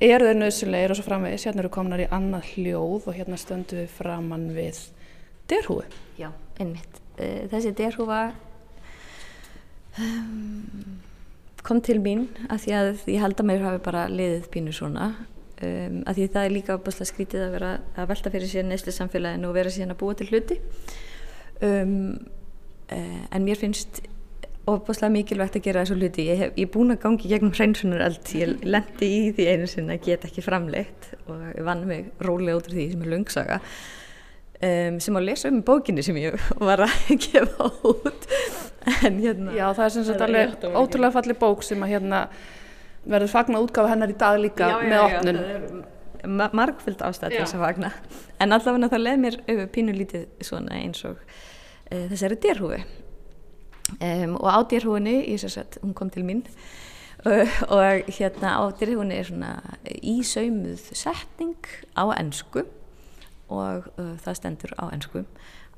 eru 0.00 0.28
þeir 0.28 0.38
nöðsulegir 0.38 0.94
og 0.94 0.98
svo 0.98 1.06
framvegis. 1.06 1.46
Hérna 1.48 1.64
eru 1.64 1.72
komnar 1.74 2.02
í 2.02 2.08
annað 2.14 2.52
hljóð 2.52 3.08
og 3.10 3.16
hérna 3.16 3.38
stöndu 3.40 3.80
við 3.80 3.90
framann 3.98 4.50
við 4.56 4.80
derhúi. 5.50 5.86
Já, 6.20 6.30
einmitt. 6.60 7.00
Uh, 7.18 7.48
þessi 7.50 7.74
derhúfa 7.78 8.20
um, 9.98 11.00
kom 11.66 11.82
til 11.84 11.98
mín 12.02 12.28
af 12.48 12.62
því 12.64 12.76
að 12.78 13.02
ég 13.10 13.24
held 13.24 13.40
að 13.42 13.50
mér 13.50 13.66
hafi 13.66 13.82
bara 13.84 14.06
liðið 14.12 14.46
pínu 14.54 14.74
svona 14.76 15.08
um, 15.16 16.02
af 16.06 16.14
því 16.16 16.28
það 16.34 16.44
er 16.44 16.54
líka 16.54 16.76
opaslega 16.78 17.10
skrítið 17.10 17.46
að 17.46 17.56
vera 17.56 17.72
að 17.98 18.12
velta 18.12 18.32
fyrir 18.34 18.52
sér 18.52 18.68
neyslu 18.68 18.94
samfélaginu 18.94 19.50
og 19.50 19.56
vera 19.58 19.72
síðan 19.74 19.96
að 19.96 20.00
búa 20.04 20.18
til 20.18 20.28
hluti 20.30 20.60
um, 21.66 22.14
en 22.88 23.44
mér 23.44 23.58
finnst 23.60 24.00
opaslega 24.68 25.14
mikilvægt 25.14 25.58
að 25.58 25.64
gera 25.68 25.84
þessu 25.84 25.98
hluti. 25.98 26.26
Ég 26.28 26.42
hef 26.42 26.58
ég 26.60 26.72
búin 26.74 26.94
að 26.94 27.02
gangi 27.04 27.30
gegnum 27.30 27.54
hreinsunar 27.54 28.04
allt 28.08 28.32
ég 28.36 28.66
lendi 28.66 29.08
í 29.08 29.22
því 29.36 29.46
einu 29.52 29.70
sinna 29.70 29.96
að 29.96 30.08
geta 30.08 30.28
ekki 30.28 30.44
framleitt 30.44 31.12
og 31.26 31.46
ég 31.54 31.64
vann 31.66 31.86
mig 31.88 32.10
rólega 32.24 32.60
út 32.60 32.68
af 32.68 32.76
því 32.76 32.90
sem 32.92 33.06
er 33.06 33.14
lungsaga 33.14 33.62
Um, 34.58 34.96
sem 34.98 35.14
að 35.14 35.28
lesa 35.28 35.50
um 35.52 35.60
bókinni 35.62 36.02
sem 36.02 36.16
ég 36.18 36.34
var 36.58 36.80
að 36.82 36.94
gefa 37.28 37.68
út. 37.86 38.24
En 39.04 39.20
hérna 39.22 39.52
Já 39.54 39.68
það 39.68 39.84
er 39.84 39.92
sem 39.94 40.06
sagt 40.08 40.24
alveg 40.26 40.64
ótrúlega 40.72 41.14
falli 41.14 41.36
bók 41.38 41.62
sem 41.62 41.84
að 41.86 41.92
hérna 41.92 42.24
verður 43.06 43.30
fagna 43.30 43.60
útgáfa 43.62 43.92
hennar 43.92 44.10
í 44.10 44.16
dag 44.18 44.40
líka 44.42 44.72
já, 44.72 44.80
með 44.82 45.04
opnun. 45.04 45.38
Já, 45.38 45.60
já, 45.62 46.26
ma 46.40 46.48
margfyllt 46.58 47.04
ástæð 47.06 47.36
til 47.36 47.44
þess 47.44 47.54
að 47.54 47.62
fagna. 47.68 47.92
En 48.42 48.56
allavega 48.56 48.90
það 48.96 49.04
leð 49.04 49.22
mér 49.22 49.38
pínulítið 49.76 50.26
svona 50.50 50.80
eins 50.80 51.06
og 51.06 51.22
uh, 51.22 52.08
þessari 52.10 52.42
dérhúi 52.42 52.82
um, 53.96 54.36
og 54.36 54.48
á 54.48 54.58
dérhúinni, 54.70 55.20
ég 55.28 55.40
sé 55.42 55.62
að 55.62 55.80
hún 55.82 55.94
kom 55.96 56.10
til 56.12 56.24
mín 56.26 56.44
uh, 57.26 57.48
og 57.72 58.10
hérna 58.12 58.56
á 58.60 58.62
dérhúinni 58.78 59.18
er 59.18 59.28
svona 59.30 59.54
ísaumuð 60.02 60.90
setning 60.92 61.70
á 61.96 62.04
ennsku 62.18 62.66
og 63.48 63.88
uh, 63.96 64.14
það 64.24 64.38
stendur 64.40 64.76
á 64.76 64.92
ennsku 64.92 65.24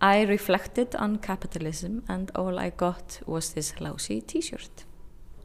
I 0.00 0.24
reflected 0.24 0.94
on 0.96 1.18
capitalism 1.18 2.00
and 2.08 2.30
all 2.34 2.58
I 2.58 2.70
got 2.70 3.20
was 3.26 3.52
this 3.52 3.74
lousy 3.80 4.22
t-shirt. 4.22 4.86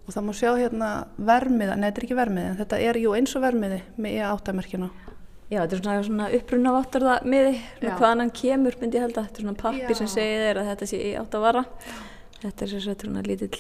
Og 0.08 0.14
það 0.16 0.24
má 0.24 0.34
sjá 0.38 0.52
hérna 0.56 0.90
vermiða, 1.18 1.76
neða 1.76 1.90
þetta 1.90 2.00
er 2.00 2.06
ekki 2.06 2.18
vermiði 2.20 2.54
þetta 2.62 2.80
er 2.88 3.00
jú 3.02 3.16
eins 3.18 3.36
og 3.36 3.44
vermiði 3.44 3.82
með 3.98 4.18
E8-merkjuna 4.22 4.90
Já, 5.46 5.60
þetta 5.62 5.76
er 5.76 5.82
svona, 5.82 6.04
svona 6.06 6.28
upprunna 6.34 6.72
vattarða 6.74 7.16
miði, 7.30 7.58
hvaðan 7.84 8.24
hann 8.24 8.32
kemur 8.34 8.78
myndi 8.82 8.98
ég 8.98 9.04
held 9.06 9.18
að 9.20 9.28
þetta 9.28 9.42
er 9.42 9.46
svona 9.46 9.60
pappir 9.60 9.98
sem 10.00 10.10
segir 10.10 10.42
þér 10.42 10.60
að 10.62 10.70
þetta 10.72 10.88
sé 10.90 11.02
E8 11.10 11.42
vara 11.44 11.62
þetta 12.46 12.66
er 12.66 12.86
svona 12.86 13.24
lítill 13.26 13.60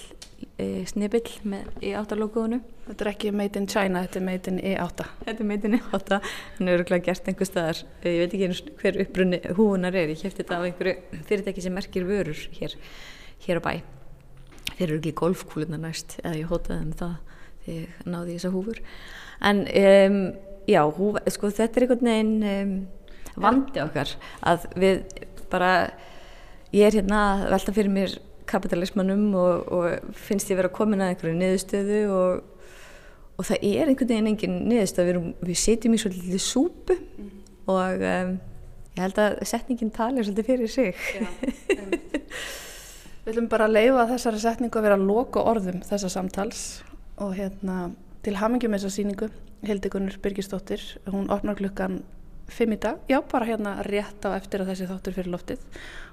e, 0.61 0.85
snipill 0.89 1.27
með 1.47 1.69
E8-logoðunu 1.81 2.61
Þetta 2.85 3.01
er 3.01 3.09
ekki 3.09 3.31
made 3.33 3.57
in 3.57 3.65
China, 3.65 4.03
þetta 4.05 4.19
er 4.19 4.25
made 4.27 4.51
in 4.51 4.59
E8 4.61 5.05
Þetta 5.25 5.41
er 5.41 5.49
made 5.49 5.69
in 5.69 5.77
E8 5.79 6.19
hann 6.19 6.69
er 6.69 6.77
örgulega 6.77 7.07
gert 7.09 7.29
einhver 7.31 7.49
staðar. 7.49 7.81
Ég 8.05 8.19
veit 8.21 8.35
ekki 8.37 8.73
hver 8.81 8.99
upprunni 9.01 9.39
húunar 9.57 9.97
er. 9.97 10.11
Ég 10.13 10.21
kæfti 10.21 10.43
þetta 10.43 10.59
á 10.61 10.65
einhverju 10.67 11.21
fyrirtæki 11.25 11.63
sem 11.65 11.73
merkir 11.73 12.05
vörur 12.05 12.43
hér, 12.59 12.75
hér 13.47 13.61
á 13.61 13.65
bæ. 13.65 13.71
Þeir 14.75 14.85
eru 14.85 14.99
ekki 14.99 15.15
golfkúluna 15.17 15.79
næst 15.81 16.19
eða 16.21 16.35
ég 16.37 16.51
hótaði 16.51 16.85
um 16.85 16.93
það 16.99 17.15
þegar 17.65 17.79
ég 17.81 18.05
náði 18.13 18.37
þessa 18.37 18.53
húfur. 18.53 18.83
En 19.49 19.63
um, 19.81 20.19
já, 20.69 20.81
húf, 20.99 21.19
sko, 21.33 21.51
þetta 21.57 21.81
er 21.81 21.87
einhvern 21.87 22.11
veginn 22.11 22.35
um, 22.51 22.75
vandi 23.41 23.81
okkar 23.81 24.13
að 24.45 24.69
við 24.77 25.01
bara 25.51 25.71
ég 26.75 26.85
er 26.85 26.99
hérna 27.01 27.21
að 27.31 27.45
velta 27.55 27.75
fyrir 27.75 27.93
mér 27.97 28.17
kapitalismannum 28.49 29.29
og, 29.39 29.71
og 29.73 30.17
finnst 30.27 30.51
ég 30.51 30.59
vera 30.59 30.71
komin 30.73 31.03
að 31.03 31.13
einhverju 31.13 31.37
niðurstöðu 31.39 32.01
og, 32.15 32.67
og 33.35 33.47
það 33.49 33.65
er 33.71 33.91
einhvern 33.91 34.11
veginn 34.11 34.31
engin 34.33 34.59
niðurstöð 34.69 35.09
við, 35.09 35.21
við 35.49 35.61
setjum 35.61 35.95
í 35.95 36.01
svolítið 36.01 36.43
súpu 36.43 36.99
mm. 36.99 37.31
og 37.73 38.05
um, 38.11 38.35
ég 38.95 39.01
held 39.03 39.23
að 39.25 39.39
setningin 39.49 39.93
talir 39.95 40.27
svolítið 40.27 40.51
fyrir 40.51 40.71
sig. 40.71 41.03
Já, 41.15 41.27
Við 43.25 43.33
ætlum 43.33 43.47
bara 43.49 43.65
leifa 43.65 44.03
þessari 44.11 44.37
setningu 44.37 44.77
að 44.77 44.83
vera 44.85 44.97
að 44.99 45.07
loka 45.09 45.41
orðum 45.49 45.79
þessa 45.81 46.11
samtals 46.13 46.59
og 47.17 47.31
hérna 47.33 47.87
til 48.21 48.35
hamingjum 48.37 48.75
þessa 48.75 48.91
síningu 48.93 49.31
Hildigunnur 49.65 50.19
Byrkistóttir, 50.21 50.83
hún 51.09 51.31
opnar 51.33 51.57
klukkan 51.57 52.03
5 52.47 52.75
í 52.75 52.79
dag, 52.79 52.99
já 53.09 53.19
bara 53.31 53.47
hérna 53.49 53.75
rétt 53.87 54.25
á 54.25 54.37
eftir 54.37 54.61
að 54.61 54.71
þessi 54.71 54.89
þáttur 54.89 55.15
fyrir 55.17 55.31
loftið 55.33 55.63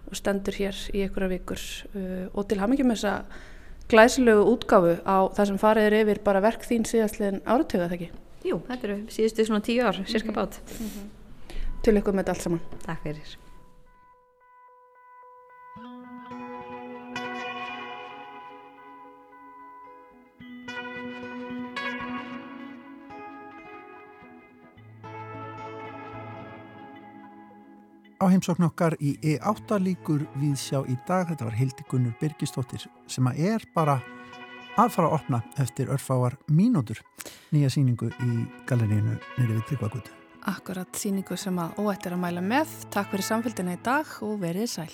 og 0.09 0.17
stendur 0.17 0.57
hér 0.57 0.79
í 0.93 1.05
einhverja 1.05 1.33
vikur 1.35 1.61
uh, 1.61 2.27
og 2.33 2.49
til 2.49 2.61
hamingjum 2.63 2.95
þessa 2.95 3.15
glæsilegu 3.93 4.47
útgáfu 4.55 4.97
á 5.05 5.29
það 5.37 5.51
sem 5.51 5.61
farið 5.61 5.89
er 5.89 5.99
yfir 6.01 6.23
bara 6.25 6.43
verk 6.45 6.65
þín 6.65 6.89
síðastliðin 6.89 7.43
áratöga 7.45 7.91
þegar 7.93 7.99
ekki? 7.99 8.11
Jú, 8.49 8.59
þetta 8.67 8.89
eru 8.89 8.99
síðustu 9.13 9.47
svona 9.47 9.63
tíu 9.63 9.87
ár, 9.87 10.03
cirka 10.09 10.35
bát. 10.35 10.59
Mm 10.79 10.89
-hmm. 10.89 11.09
Til 11.83 11.97
ykkur 11.99 12.15
með 12.15 12.23
þetta 12.23 12.33
allt 12.33 12.43
saman. 12.43 12.61
Takk 12.87 13.03
fyrir. 13.03 13.39
Á 28.23 28.31
heimsókn 28.31 28.63
okkar 28.69 28.95
í 29.03 29.17
E8 29.19 29.81
líkur 29.83 30.21
við 30.39 30.55
sjá 30.55 30.77
í 30.87 30.95
dag, 31.09 31.27
þetta 31.27 31.49
var 31.49 31.57
Hildi 31.59 31.87
Gunnur 31.91 32.15
Birgistóttir 32.21 32.85
sem 33.11 33.27
að 33.27 33.41
er 33.49 33.67
bara 33.75 33.97
að 34.79 34.93
fara 34.95 35.09
að 35.09 35.17
opna 35.19 35.41
eftir 35.59 35.91
örfáar 35.91 36.39
mínútur 36.47 37.03
nýja 37.51 37.73
síningu 37.75 38.13
í 38.23 38.47
galerínu 38.71 39.19
nýri 39.41 39.57
við 39.57 39.65
Tryggvagutu. 39.73 40.15
Akkurat 40.55 40.95
síningu 40.95 41.35
sem 41.35 41.59
að 41.59 41.75
óættir 41.83 42.15
að 42.15 42.23
mæla 42.23 42.47
með. 42.47 42.71
Takk 42.95 43.11
fyrir 43.11 43.27
samfélgina 43.27 43.75
í 43.75 43.83
dag 43.83 44.15
og 44.23 44.39
verið 44.47 44.71
sæl. 44.71 44.93